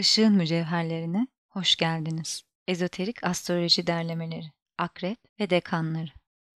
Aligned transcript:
Işığın 0.00 0.32
mücevherlerine 0.32 1.26
hoş 1.48 1.76
geldiniz. 1.76 2.42
Ezoterik 2.68 3.24
Astroloji 3.24 3.86
Derlemeleri 3.86 4.52
Akrep 4.78 5.18
ve 5.40 5.50
Dekanları 5.50 6.10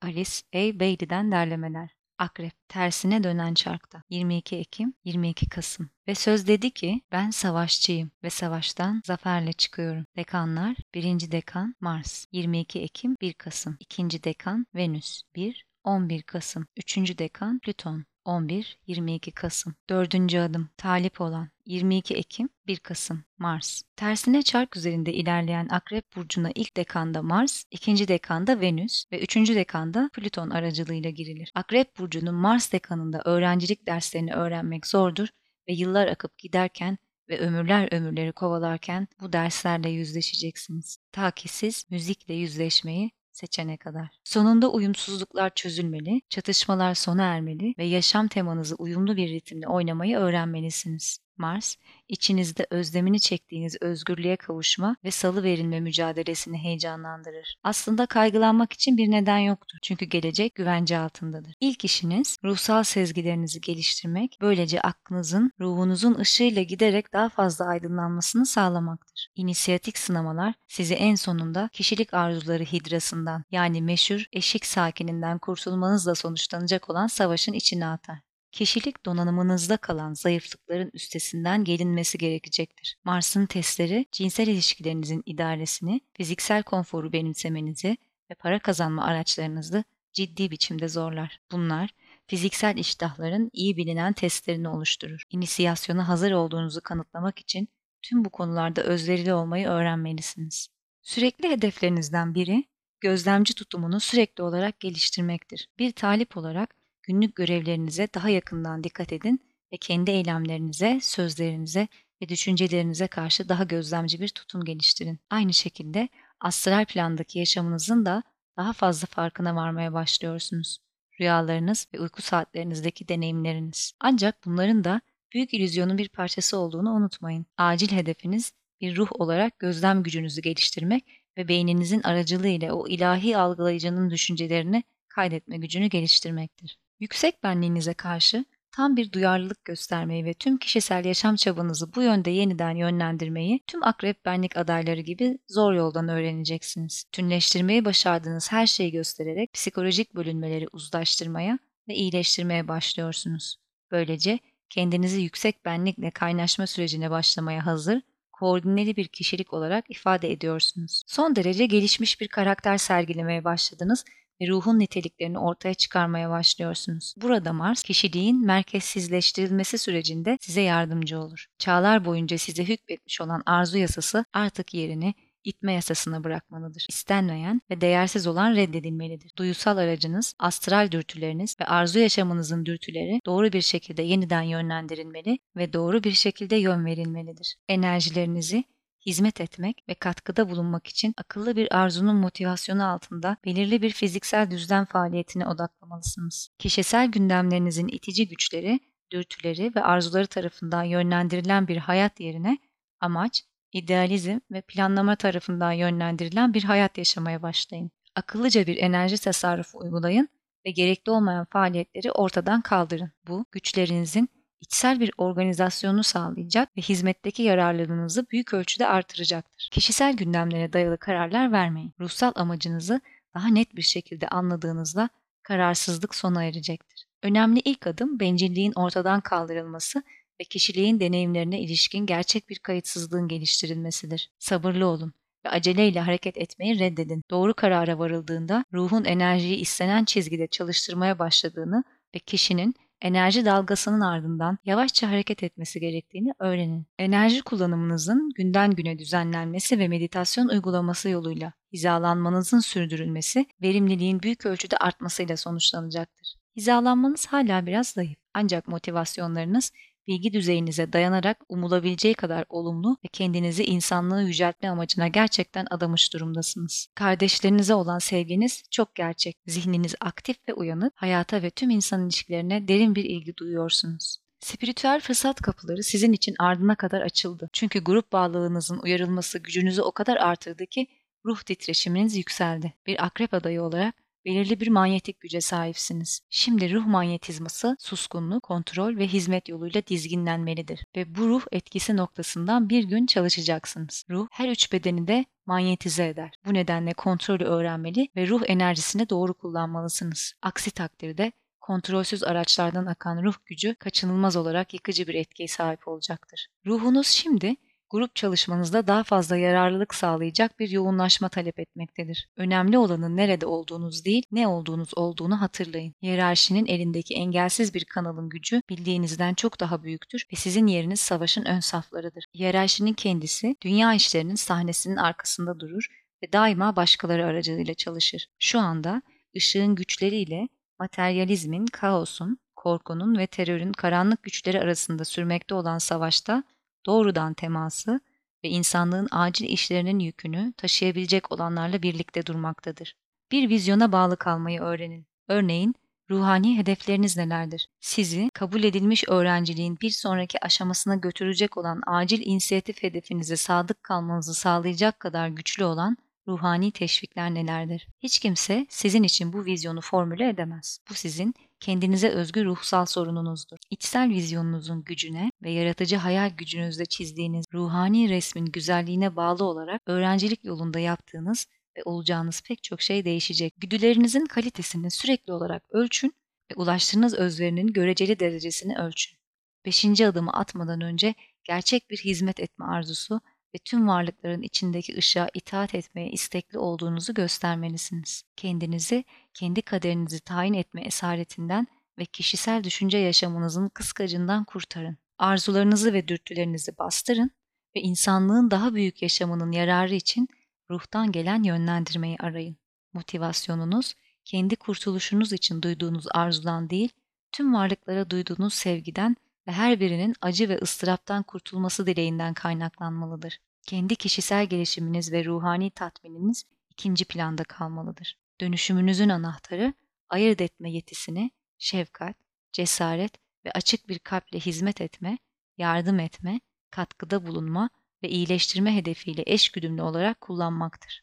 Alice 0.02 0.30
A. 0.54 0.80
Bailey'den 0.80 1.32
derlemeler 1.32 1.90
Akrep, 2.18 2.52
tersine 2.68 3.24
dönen 3.24 3.54
çarkta 3.54 4.02
22 4.10 4.56
Ekim, 4.56 4.94
22 5.04 5.48
Kasım 5.48 5.90
ve 6.08 6.14
söz 6.14 6.46
dedi 6.46 6.70
ki 6.70 7.00
ben 7.12 7.30
savaşçıyım 7.30 8.10
ve 8.24 8.30
savaştan 8.30 9.02
zaferle 9.04 9.52
çıkıyorum. 9.52 10.04
Dekanlar 10.16 10.76
1. 10.94 11.30
Dekan 11.30 11.74
Mars 11.80 12.26
22 12.32 12.80
Ekim 12.80 13.16
1 13.20 13.32
Kasım 13.32 13.76
2. 13.80 14.24
Dekan 14.24 14.66
Venüs 14.74 15.22
1 15.36 15.66
11 15.84 16.22
Kasım 16.22 16.66
3. 16.76 17.18
Dekan 17.18 17.58
Plüton 17.58 18.04
11-22 18.24 19.32
Kasım. 19.32 19.74
Dördüncü 19.90 20.38
adım 20.38 20.70
talip 20.76 21.20
olan 21.20 21.48
22 21.66 22.14
Ekim 22.14 22.48
1 22.66 22.76
Kasım 22.76 23.24
Mars. 23.38 23.82
Tersine 23.96 24.42
çark 24.42 24.76
üzerinde 24.76 25.12
ilerleyen 25.12 25.68
Akrep 25.68 26.16
Burcu'na 26.16 26.50
ilk 26.54 26.76
dekanda 26.76 27.22
Mars, 27.22 27.64
ikinci 27.70 28.08
dekanda 28.08 28.60
Venüs 28.60 29.04
ve 29.12 29.20
üçüncü 29.20 29.54
dekanda 29.54 30.10
Plüton 30.12 30.50
aracılığıyla 30.50 31.10
girilir. 31.10 31.52
Akrep 31.54 31.98
Burcu'nun 31.98 32.34
Mars 32.34 32.72
dekanında 32.72 33.22
öğrencilik 33.24 33.86
derslerini 33.86 34.34
öğrenmek 34.34 34.86
zordur 34.86 35.28
ve 35.68 35.72
yıllar 35.72 36.06
akıp 36.06 36.38
giderken 36.38 36.98
ve 37.28 37.38
ömürler 37.38 37.92
ömürleri 37.92 38.32
kovalarken 38.32 39.08
bu 39.20 39.32
derslerle 39.32 39.90
yüzleşeceksiniz. 39.90 40.98
Ta 41.12 41.30
ki 41.30 41.48
siz 41.48 41.84
müzikle 41.90 42.34
yüzleşmeyi 42.34 43.10
seçene 43.32 43.76
kadar. 43.76 44.08
Sonunda 44.24 44.70
uyumsuzluklar 44.70 45.54
çözülmeli, 45.54 46.22
çatışmalar 46.28 46.94
sona 46.94 47.22
ermeli 47.22 47.74
ve 47.78 47.84
yaşam 47.84 48.28
temanızı 48.28 48.74
uyumlu 48.74 49.16
bir 49.16 49.28
ritimle 49.28 49.68
oynamayı 49.68 50.16
öğrenmelisiniz. 50.16 51.18
Mars, 51.36 51.76
içinizde 52.08 52.66
özlemini 52.70 53.20
çektiğiniz 53.20 53.76
özgürlüğe 53.80 54.36
kavuşma 54.36 54.96
ve 55.04 55.10
salı 55.10 55.42
verilme 55.42 55.80
mücadelesini 55.80 56.58
heyecanlandırır. 56.58 57.56
Aslında 57.62 58.06
kaygılanmak 58.06 58.72
için 58.72 58.96
bir 58.96 59.10
neden 59.10 59.38
yoktur. 59.38 59.78
Çünkü 59.82 60.04
gelecek 60.04 60.54
güvence 60.54 60.98
altındadır. 60.98 61.54
İlk 61.60 61.84
işiniz 61.84 62.38
ruhsal 62.44 62.82
sezgilerinizi 62.82 63.60
geliştirmek, 63.60 64.38
böylece 64.40 64.80
aklınızın, 64.80 65.52
ruhunuzun 65.60 66.14
ışığıyla 66.14 66.62
giderek 66.62 67.12
daha 67.12 67.28
fazla 67.28 67.64
aydınlanmasını 67.64 68.46
sağlamaktır. 68.46 69.28
İnisiyatik 69.36 69.98
sınamalar 69.98 70.54
sizi 70.68 70.94
en 70.94 71.14
sonunda 71.14 71.68
kişilik 71.72 72.14
arzuları 72.14 72.64
hidrasından 72.64 73.44
yani 73.50 73.82
meşhur 73.82 74.24
eşik 74.32 74.66
sakininden 74.66 75.38
kurtulmanızla 75.38 76.14
sonuçlanacak 76.14 76.90
olan 76.90 77.06
savaşın 77.06 77.52
içine 77.52 77.86
atar 77.86 78.31
kişilik 78.52 79.06
donanımınızda 79.06 79.76
kalan 79.76 80.14
zayıflıkların 80.14 80.90
üstesinden 80.94 81.64
gelinmesi 81.64 82.18
gerekecektir. 82.18 82.96
Mars'ın 83.04 83.46
testleri 83.46 84.06
cinsel 84.12 84.46
ilişkilerinizin 84.46 85.22
idaresini, 85.26 86.00
fiziksel 86.12 86.62
konforu 86.62 87.12
benimsemenizi 87.12 87.96
ve 88.30 88.34
para 88.34 88.58
kazanma 88.58 89.04
araçlarınızı 89.04 89.84
ciddi 90.12 90.50
biçimde 90.50 90.88
zorlar. 90.88 91.40
Bunlar 91.52 91.90
fiziksel 92.26 92.76
iştahların 92.76 93.50
iyi 93.52 93.76
bilinen 93.76 94.12
testlerini 94.12 94.68
oluşturur. 94.68 95.22
İnisiyasyona 95.30 96.08
hazır 96.08 96.32
olduğunuzu 96.32 96.80
kanıtlamak 96.80 97.38
için 97.38 97.68
tüm 98.02 98.24
bu 98.24 98.30
konularda 98.30 98.82
özverili 98.82 99.34
olmayı 99.34 99.68
öğrenmelisiniz. 99.68 100.68
Sürekli 101.02 101.50
hedeflerinizden 101.50 102.34
biri 102.34 102.64
gözlemci 103.00 103.54
tutumunu 103.54 104.00
sürekli 104.00 104.42
olarak 104.42 104.80
geliştirmektir. 104.80 105.68
Bir 105.78 105.92
talip 105.92 106.36
olarak 106.36 106.81
günlük 107.02 107.36
görevlerinize 107.36 108.08
daha 108.14 108.28
yakından 108.28 108.84
dikkat 108.84 109.12
edin 109.12 109.40
ve 109.72 109.76
kendi 109.76 110.10
eylemlerinize, 110.10 110.98
sözlerinize 111.02 111.88
ve 112.22 112.28
düşüncelerinize 112.28 113.06
karşı 113.06 113.48
daha 113.48 113.64
gözlemci 113.64 114.20
bir 114.20 114.28
tutum 114.28 114.64
geliştirin. 114.64 115.20
Aynı 115.30 115.54
şekilde 115.54 116.08
astral 116.40 116.84
plandaki 116.84 117.38
yaşamınızın 117.38 118.06
da 118.06 118.22
daha 118.56 118.72
fazla 118.72 119.06
farkına 119.06 119.56
varmaya 119.56 119.92
başlıyorsunuz. 119.92 120.78
Rüyalarınız 121.20 121.86
ve 121.94 122.00
uyku 122.00 122.22
saatlerinizdeki 122.22 123.08
deneyimleriniz. 123.08 123.92
Ancak 124.00 124.44
bunların 124.44 124.84
da 124.84 125.00
büyük 125.32 125.54
illüzyonun 125.54 125.98
bir 125.98 126.08
parçası 126.08 126.58
olduğunu 126.58 126.90
unutmayın. 126.90 127.46
Acil 127.56 127.90
hedefiniz 127.90 128.52
bir 128.80 128.96
ruh 128.96 129.08
olarak 129.12 129.58
gözlem 129.58 130.02
gücünüzü 130.02 130.42
geliştirmek 130.42 131.22
ve 131.36 131.48
beyninizin 131.48 132.02
aracılığıyla 132.02 132.74
o 132.74 132.88
ilahi 132.88 133.36
algılayıcının 133.36 134.10
düşüncelerini 134.10 134.84
kaydetme 135.08 135.56
gücünü 135.56 135.86
geliştirmektir. 135.86 136.78
Yüksek 137.02 137.42
benliğinize 137.42 137.94
karşı 137.94 138.44
tam 138.70 138.96
bir 138.96 139.12
duyarlılık 139.12 139.64
göstermeyi 139.64 140.24
ve 140.24 140.34
tüm 140.34 140.58
kişisel 140.58 141.04
yaşam 141.04 141.36
çabanızı 141.36 141.94
bu 141.94 142.02
yönde 142.02 142.30
yeniden 142.30 142.76
yönlendirmeyi 142.76 143.60
tüm 143.66 143.84
akrep 143.84 144.24
benlik 144.24 144.56
adayları 144.56 145.00
gibi 145.00 145.38
zor 145.48 145.72
yoldan 145.72 146.08
öğreneceksiniz. 146.08 147.04
Tünleştirmeyi 147.12 147.84
başardığınız 147.84 148.52
her 148.52 148.66
şeyi 148.66 148.92
göstererek 148.92 149.52
psikolojik 149.52 150.14
bölünmeleri 150.14 150.66
uzlaştırmaya 150.72 151.58
ve 151.88 151.94
iyileştirmeye 151.94 152.68
başlıyorsunuz. 152.68 153.56
Böylece 153.90 154.38
kendinizi 154.70 155.22
yüksek 155.22 155.64
benlikle 155.64 156.10
kaynaşma 156.10 156.66
sürecine 156.66 157.10
başlamaya 157.10 157.66
hazır, 157.66 158.02
koordineli 158.32 158.96
bir 158.96 159.08
kişilik 159.08 159.52
olarak 159.52 159.90
ifade 159.90 160.32
ediyorsunuz. 160.32 161.02
Son 161.06 161.36
derece 161.36 161.66
gelişmiş 161.66 162.20
bir 162.20 162.28
karakter 162.28 162.78
sergilemeye 162.78 163.44
başladınız 163.44 164.04
ve 164.42 164.48
ruhun 164.48 164.78
niteliklerini 164.78 165.38
ortaya 165.38 165.74
çıkarmaya 165.74 166.30
başlıyorsunuz. 166.30 167.14
Burada 167.16 167.52
Mars, 167.52 167.82
kişiliğin 167.82 168.46
merkezsizleştirilmesi 168.46 169.78
sürecinde 169.78 170.38
size 170.40 170.60
yardımcı 170.60 171.20
olur. 171.20 171.46
Çağlar 171.58 172.04
boyunca 172.04 172.38
size 172.38 172.64
hükmetmiş 172.64 173.20
olan 173.20 173.42
arzu 173.46 173.78
yasası 173.78 174.24
artık 174.32 174.74
yerini 174.74 175.14
itme 175.44 175.72
yasasına 175.72 176.24
bırakmalıdır. 176.24 176.86
İstenmeyen 176.88 177.60
ve 177.70 177.80
değersiz 177.80 178.26
olan 178.26 178.56
reddedilmelidir. 178.56 179.32
Duyusal 179.38 179.76
aracınız, 179.76 180.34
astral 180.38 180.90
dürtüleriniz 180.90 181.56
ve 181.60 181.64
arzu 181.64 181.98
yaşamınızın 181.98 182.66
dürtüleri 182.66 183.20
doğru 183.26 183.52
bir 183.52 183.60
şekilde 183.60 184.02
yeniden 184.02 184.42
yönlendirilmeli 184.42 185.38
ve 185.56 185.72
doğru 185.72 186.04
bir 186.04 186.12
şekilde 186.12 186.56
yön 186.56 186.84
verilmelidir. 186.84 187.56
Enerjilerinizi 187.68 188.64
hizmet 189.06 189.40
etmek 189.40 189.84
ve 189.88 189.94
katkıda 189.94 190.50
bulunmak 190.50 190.86
için 190.86 191.14
akıllı 191.16 191.56
bir 191.56 191.76
arzunun 191.76 192.16
motivasyonu 192.16 192.86
altında 192.86 193.36
belirli 193.44 193.82
bir 193.82 193.90
fiziksel 193.90 194.50
düzlem 194.50 194.84
faaliyetine 194.84 195.46
odaklamalısınız. 195.46 196.48
Kişisel 196.58 197.10
gündemlerinizin 197.10 197.88
itici 197.88 198.28
güçleri, 198.28 198.80
dürtüleri 199.12 199.74
ve 199.74 199.82
arzuları 199.82 200.26
tarafından 200.26 200.82
yönlendirilen 200.82 201.68
bir 201.68 201.76
hayat 201.76 202.20
yerine 202.20 202.58
amaç, 203.00 203.42
idealizm 203.72 204.38
ve 204.50 204.60
planlama 204.60 205.16
tarafından 205.16 205.72
yönlendirilen 205.72 206.54
bir 206.54 206.64
hayat 206.64 206.98
yaşamaya 206.98 207.42
başlayın. 207.42 207.90
Akıllıca 208.14 208.66
bir 208.66 208.76
enerji 208.76 209.18
tasarrufu 209.18 209.78
uygulayın 209.78 210.28
ve 210.66 210.70
gerekli 210.70 211.10
olmayan 211.10 211.46
faaliyetleri 211.50 212.12
ortadan 212.12 212.60
kaldırın. 212.60 213.12
Bu, 213.28 213.44
güçlerinizin 213.52 214.28
içsel 214.62 215.00
bir 215.00 215.10
organizasyonu 215.18 216.02
sağlayacak 216.02 216.76
ve 216.76 216.80
hizmetteki 216.80 217.42
yararlılığınızı 217.42 218.26
büyük 218.30 218.54
ölçüde 218.54 218.86
artıracaktır. 218.86 219.68
Kişisel 219.72 220.16
gündemlere 220.16 220.72
dayalı 220.72 220.98
kararlar 220.98 221.52
vermeyin. 221.52 221.94
Ruhsal 222.00 222.32
amacınızı 222.34 223.00
daha 223.34 223.48
net 223.48 223.76
bir 223.76 223.82
şekilde 223.82 224.28
anladığınızda 224.28 225.08
kararsızlık 225.42 226.14
sona 226.14 226.44
erecektir. 226.44 227.06
Önemli 227.22 227.60
ilk 227.60 227.86
adım 227.86 228.20
bencilliğin 228.20 228.72
ortadan 228.76 229.20
kaldırılması 229.20 230.02
ve 230.40 230.44
kişiliğin 230.44 231.00
deneyimlerine 231.00 231.60
ilişkin 231.60 232.06
gerçek 232.06 232.48
bir 232.48 232.58
kayıtsızlığın 232.58 233.28
geliştirilmesidir. 233.28 234.30
Sabırlı 234.38 234.86
olun 234.86 235.12
ve 235.46 235.50
aceleyle 235.50 236.00
hareket 236.00 236.38
etmeyi 236.38 236.78
reddedin. 236.78 237.22
Doğru 237.30 237.54
karara 237.54 237.98
varıldığında 237.98 238.64
ruhun 238.72 239.04
enerjiyi 239.04 239.56
istenen 239.56 240.04
çizgide 240.04 240.46
çalıştırmaya 240.46 241.18
başladığını 241.18 241.84
ve 242.14 242.18
kişinin 242.18 242.74
enerji 243.02 243.44
dalgasının 243.44 244.00
ardından 244.00 244.58
yavaşça 244.64 245.10
hareket 245.10 245.42
etmesi 245.42 245.80
gerektiğini 245.80 246.34
öğrenin. 246.38 246.86
Enerji 246.98 247.42
kullanımınızın 247.42 248.30
günden 248.36 248.70
güne 248.70 248.98
düzenlenmesi 248.98 249.78
ve 249.78 249.88
meditasyon 249.88 250.48
uygulaması 250.48 251.08
yoluyla 251.08 251.52
hizalanmanızın 251.72 252.58
sürdürülmesi 252.58 253.46
verimliliğin 253.62 254.22
büyük 254.22 254.46
ölçüde 254.46 254.76
artmasıyla 254.76 255.36
sonuçlanacaktır. 255.36 256.34
Hizalanmanız 256.56 257.26
hala 257.26 257.66
biraz 257.66 257.88
zayıf 257.88 258.18
ancak 258.34 258.68
motivasyonlarınız 258.68 259.72
bilgi 260.06 260.32
düzeyinize 260.32 260.92
dayanarak 260.92 261.38
umulabileceği 261.48 262.14
kadar 262.14 262.44
olumlu 262.48 262.96
ve 263.04 263.08
kendinizi 263.12 263.64
insanlığı 263.64 264.22
yüceltme 264.22 264.68
amacına 264.68 265.08
gerçekten 265.08 265.66
adamış 265.70 266.12
durumdasınız. 266.12 266.88
Kardeşlerinize 266.94 267.74
olan 267.74 267.98
sevginiz 267.98 268.62
çok 268.70 268.94
gerçek. 268.94 269.36
Zihniniz 269.46 269.94
aktif 270.00 270.36
ve 270.48 270.54
uyanık, 270.54 270.92
hayata 270.96 271.42
ve 271.42 271.50
tüm 271.50 271.70
insan 271.70 272.04
ilişkilerine 272.04 272.68
derin 272.68 272.94
bir 272.94 273.04
ilgi 273.04 273.36
duyuyorsunuz. 273.36 274.16
Spiritüel 274.40 275.00
fırsat 275.00 275.40
kapıları 275.40 275.82
sizin 275.82 276.12
için 276.12 276.34
ardına 276.38 276.74
kadar 276.74 277.00
açıldı. 277.00 277.50
Çünkü 277.52 277.84
grup 277.84 278.12
bağlılığınızın 278.12 278.78
uyarılması 278.78 279.38
gücünüzü 279.38 279.82
o 279.82 279.92
kadar 279.92 280.16
artırdı 280.16 280.66
ki 280.66 280.86
ruh 281.24 281.42
titreşiminiz 281.42 282.16
yükseldi. 282.16 282.74
Bir 282.86 283.04
akrep 283.04 283.34
adayı 283.34 283.62
olarak 283.62 283.94
belirli 284.24 284.60
bir 284.60 284.68
manyetik 284.68 285.20
güce 285.20 285.40
sahipsiniz. 285.40 286.20
Şimdi 286.30 286.74
ruh 286.74 286.86
manyetizması 286.86 287.76
suskunluk, 287.80 288.42
kontrol 288.42 288.96
ve 288.96 289.06
hizmet 289.06 289.48
yoluyla 289.48 289.86
dizginlenmelidir 289.86 290.84
ve 290.96 291.14
bu 291.14 291.28
ruh 291.28 291.42
etkisi 291.52 291.96
noktasından 291.96 292.68
bir 292.68 292.84
gün 292.84 293.06
çalışacaksınız. 293.06 294.04
Ruh 294.10 294.26
her 294.30 294.48
üç 294.48 294.72
bedeni 294.72 295.06
de 295.06 295.24
manyetize 295.46 296.08
eder. 296.08 296.30
Bu 296.46 296.54
nedenle 296.54 296.92
kontrolü 296.92 297.44
öğrenmeli 297.44 298.08
ve 298.16 298.28
ruh 298.28 298.42
enerjisini 298.46 299.08
doğru 299.10 299.34
kullanmalısınız. 299.34 300.34
Aksi 300.42 300.70
takdirde 300.70 301.32
kontrolsüz 301.60 302.24
araçlardan 302.24 302.86
akan 302.86 303.22
ruh 303.22 303.34
gücü 303.46 303.74
kaçınılmaz 303.74 304.36
olarak 304.36 304.74
yıkıcı 304.74 305.06
bir 305.06 305.14
etkiye 305.14 305.48
sahip 305.48 305.88
olacaktır. 305.88 306.46
Ruhunuz 306.66 307.06
şimdi 307.06 307.56
grup 307.92 308.14
çalışmanızda 308.16 308.86
daha 308.86 309.02
fazla 309.02 309.36
yararlılık 309.36 309.94
sağlayacak 309.94 310.58
bir 310.58 310.70
yoğunlaşma 310.70 311.28
talep 311.28 311.58
etmektedir. 311.58 312.28
Önemli 312.36 312.78
olanın 312.78 313.16
nerede 313.16 313.46
olduğunuz 313.46 314.04
değil, 314.04 314.22
ne 314.32 314.48
olduğunuz 314.48 314.90
olduğunu 314.96 315.40
hatırlayın. 315.40 315.94
Hiyerarşinin 316.02 316.66
elindeki 316.66 317.14
engelsiz 317.14 317.74
bir 317.74 317.84
kanalın 317.84 318.28
gücü 318.28 318.62
bildiğinizden 318.68 319.34
çok 319.34 319.60
daha 319.60 319.82
büyüktür 319.82 320.26
ve 320.32 320.36
sizin 320.36 320.66
yeriniz 320.66 321.00
savaşın 321.00 321.44
ön 321.44 321.60
saflarıdır. 321.60 322.24
Hiyerarşinin 322.34 322.92
kendisi 322.92 323.56
dünya 323.62 323.94
işlerinin 323.94 324.34
sahnesinin 324.34 324.96
arkasında 324.96 325.60
durur 325.60 325.86
ve 326.22 326.32
daima 326.32 326.76
başkaları 326.76 327.26
aracılığıyla 327.26 327.74
çalışır. 327.74 328.28
Şu 328.38 328.60
anda 328.60 329.02
ışığın 329.36 329.74
güçleriyle 329.74 330.48
materyalizmin, 330.78 331.66
kaosun, 331.66 332.38
korkunun 332.56 333.18
ve 333.18 333.26
terörün 333.26 333.72
karanlık 333.72 334.22
güçleri 334.22 334.60
arasında 334.60 335.04
sürmekte 335.04 335.54
olan 335.54 335.78
savaşta 335.78 336.44
doğrudan 336.86 337.34
teması 337.34 338.00
ve 338.44 338.48
insanlığın 338.48 339.08
acil 339.10 339.48
işlerinin 339.48 339.98
yükünü 339.98 340.52
taşıyabilecek 340.56 341.32
olanlarla 341.32 341.82
birlikte 341.82 342.26
durmaktadır. 342.26 342.96
Bir 343.32 343.48
vizyona 343.48 343.92
bağlı 343.92 344.16
kalmayı 344.16 344.60
öğrenin. 344.60 345.06
Örneğin, 345.28 345.74
ruhani 346.10 346.58
hedefleriniz 346.58 347.16
nelerdir? 347.16 347.68
Sizi 347.80 348.30
kabul 348.34 348.62
edilmiş 348.62 349.04
öğrenciliğin 349.08 349.78
bir 349.80 349.90
sonraki 349.90 350.44
aşamasına 350.44 350.94
götürecek 350.94 351.56
olan 351.56 351.82
acil 351.86 352.26
inisiyatif 352.26 352.82
hedefinize 352.82 353.36
sadık 353.36 353.82
kalmanızı 353.82 354.34
sağlayacak 354.34 355.00
kadar 355.00 355.28
güçlü 355.28 355.64
olan 355.64 355.96
ruhani 356.28 356.72
teşvikler 356.72 357.34
nelerdir? 357.34 357.88
Hiç 358.02 358.18
kimse 358.18 358.66
sizin 358.68 359.02
için 359.02 359.32
bu 359.32 359.44
vizyonu 359.44 359.80
formüle 359.80 360.28
edemez. 360.28 360.78
Bu 360.90 360.94
sizin 360.94 361.34
kendinize 361.62 362.08
özgü 362.08 362.44
ruhsal 362.44 362.86
sorununuzdur. 362.86 363.56
İçsel 363.70 364.10
vizyonunuzun 364.10 364.84
gücüne 364.84 365.30
ve 365.42 365.50
yaratıcı 365.50 365.96
hayal 365.96 366.30
gücünüzle 366.30 366.86
çizdiğiniz 366.86 367.46
ruhani 367.54 368.08
resmin 368.08 368.46
güzelliğine 368.46 369.16
bağlı 369.16 369.44
olarak 369.44 369.82
öğrencilik 369.86 370.44
yolunda 370.44 370.78
yaptığınız 370.78 371.46
ve 371.76 371.82
olacağınız 371.84 372.42
pek 372.42 372.62
çok 372.62 372.82
şey 372.82 373.04
değişecek. 373.04 373.54
Güdülerinizin 373.56 374.26
kalitesini 374.26 374.90
sürekli 374.90 375.32
olarak 375.32 375.62
ölçün 375.70 376.14
ve 376.50 376.54
ulaştığınız 376.56 377.14
özverinin 377.14 377.66
göreceli 377.66 378.20
derecesini 378.20 378.78
ölçün. 378.78 379.18
Beşinci 379.66 380.06
adımı 380.06 380.32
atmadan 380.32 380.80
önce 380.80 381.14
gerçek 381.44 381.90
bir 381.90 381.98
hizmet 381.98 382.40
etme 382.40 382.64
arzusu 382.64 383.20
ve 383.54 383.58
tüm 383.58 383.88
varlıkların 383.88 384.42
içindeki 384.42 384.96
ışığa 384.96 385.28
itaat 385.34 385.74
etmeye 385.74 386.10
istekli 386.10 386.58
olduğunuzu 386.58 387.14
göstermelisiniz. 387.14 388.22
Kendinizi, 388.36 389.04
kendi 389.34 389.62
kaderinizi 389.62 390.20
tayin 390.20 390.54
etme 390.54 390.82
esaretinden 390.82 391.66
ve 391.98 392.04
kişisel 392.04 392.64
düşünce 392.64 392.98
yaşamınızın 392.98 393.68
kıskacından 393.68 394.44
kurtarın. 394.44 394.96
Arzularınızı 395.18 395.92
ve 395.92 396.08
dürtülerinizi 396.08 396.78
bastırın 396.78 397.30
ve 397.76 397.80
insanlığın 397.80 398.50
daha 398.50 398.74
büyük 398.74 399.02
yaşamının 399.02 399.52
yararı 399.52 399.94
için 399.94 400.28
ruhtan 400.70 401.12
gelen 401.12 401.42
yönlendirmeyi 401.42 402.16
arayın. 402.20 402.56
Motivasyonunuz, 402.92 403.94
kendi 404.24 404.56
kurtuluşunuz 404.56 405.32
için 405.32 405.62
duyduğunuz 405.62 406.04
arzudan 406.14 406.70
değil, 406.70 406.92
tüm 407.32 407.54
varlıklara 407.54 408.10
duyduğunuz 408.10 408.54
sevgiden 408.54 409.16
ve 409.46 409.52
her 409.52 409.80
birinin 409.80 410.14
acı 410.20 410.48
ve 410.48 410.58
ıstıraptan 410.58 411.22
kurtulması 411.22 411.86
dileğinden 411.86 412.34
kaynaklanmalıdır. 412.34 413.38
Kendi 413.66 413.96
kişisel 413.96 414.46
gelişiminiz 414.46 415.12
ve 415.12 415.24
ruhani 415.24 415.70
tatmininiz 415.70 416.44
ikinci 416.70 417.04
planda 417.04 417.44
kalmalıdır. 417.44 418.18
Dönüşümünüzün 418.40 419.08
anahtarı 419.08 419.74
ayırt 420.08 420.40
etme 420.40 420.70
yetisini 420.70 421.30
şefkat, 421.58 422.16
cesaret 422.52 423.12
ve 423.44 423.50
açık 423.52 423.88
bir 423.88 423.98
kalple 423.98 424.40
hizmet 424.40 424.80
etme, 424.80 425.18
yardım 425.58 426.00
etme, 426.00 426.40
katkıda 426.70 427.26
bulunma 427.26 427.70
ve 428.02 428.08
iyileştirme 428.08 428.76
hedefiyle 428.76 429.22
eşgüdümlü 429.26 429.82
olarak 429.82 430.20
kullanmaktır. 430.20 431.02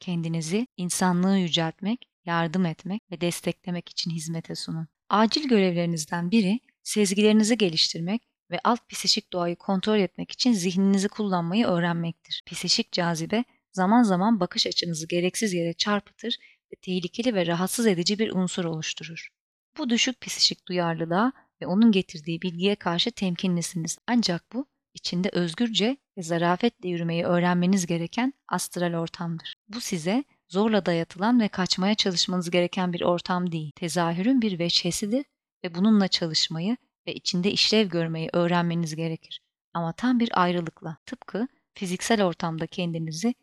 Kendinizi 0.00 0.66
insanlığı 0.76 1.38
yüceltmek, 1.38 2.08
yardım 2.24 2.66
etmek 2.66 3.02
ve 3.10 3.20
desteklemek 3.20 3.88
için 3.88 4.10
hizmete 4.10 4.54
sunun. 4.54 4.88
Acil 5.08 5.48
görevlerinizden 5.48 6.30
biri 6.30 6.60
sezgilerinizi 6.84 7.58
geliştirmek 7.58 8.22
ve 8.50 8.60
alt 8.64 8.88
psişik 8.88 9.32
doğayı 9.32 9.56
kontrol 9.56 9.98
etmek 9.98 10.32
için 10.32 10.52
zihninizi 10.52 11.08
kullanmayı 11.08 11.66
öğrenmektir. 11.66 12.42
Psişik 12.46 12.92
cazibe 12.92 13.44
zaman 13.72 14.02
zaman 14.02 14.40
bakış 14.40 14.66
açınızı 14.66 15.08
gereksiz 15.08 15.52
yere 15.54 15.72
çarpıtır 15.72 16.36
ve 16.72 16.76
tehlikeli 16.82 17.34
ve 17.34 17.46
rahatsız 17.46 17.86
edici 17.86 18.18
bir 18.18 18.30
unsur 18.30 18.64
oluşturur. 18.64 19.28
Bu 19.78 19.90
düşük 19.90 20.20
psişik 20.20 20.68
duyarlılığa 20.68 21.32
ve 21.62 21.66
onun 21.66 21.92
getirdiği 21.92 22.42
bilgiye 22.42 22.74
karşı 22.74 23.10
temkinlisiniz. 23.10 23.98
Ancak 24.06 24.52
bu 24.52 24.66
içinde 24.94 25.28
özgürce 25.32 25.96
ve 26.18 26.22
zarafetle 26.22 26.88
yürümeyi 26.88 27.24
öğrenmeniz 27.24 27.86
gereken 27.86 28.32
astral 28.48 28.94
ortamdır. 28.94 29.54
Bu 29.68 29.80
size 29.80 30.24
zorla 30.48 30.86
dayatılan 30.86 31.40
ve 31.40 31.48
kaçmaya 31.48 31.94
çalışmanız 31.94 32.50
gereken 32.50 32.92
bir 32.92 33.00
ortam 33.00 33.52
değil. 33.52 33.72
Tezahürün 33.76 34.42
bir 34.42 34.58
veçhesidir 34.58 35.24
ve 35.64 35.74
bununla 35.74 36.08
çalışmayı 36.08 36.76
ve 37.06 37.14
içinde 37.14 37.50
işlev 37.50 37.88
görmeyi 37.88 38.28
öğrenmeniz 38.32 38.96
gerekir. 38.96 39.40
Ama 39.74 39.92
tam 39.92 40.20
bir 40.20 40.42
ayrılıkla, 40.42 40.96
tıpkı 41.06 41.48
fiziksel 41.74 42.22
ortamda 42.22 42.66
kendinizi 42.66 43.34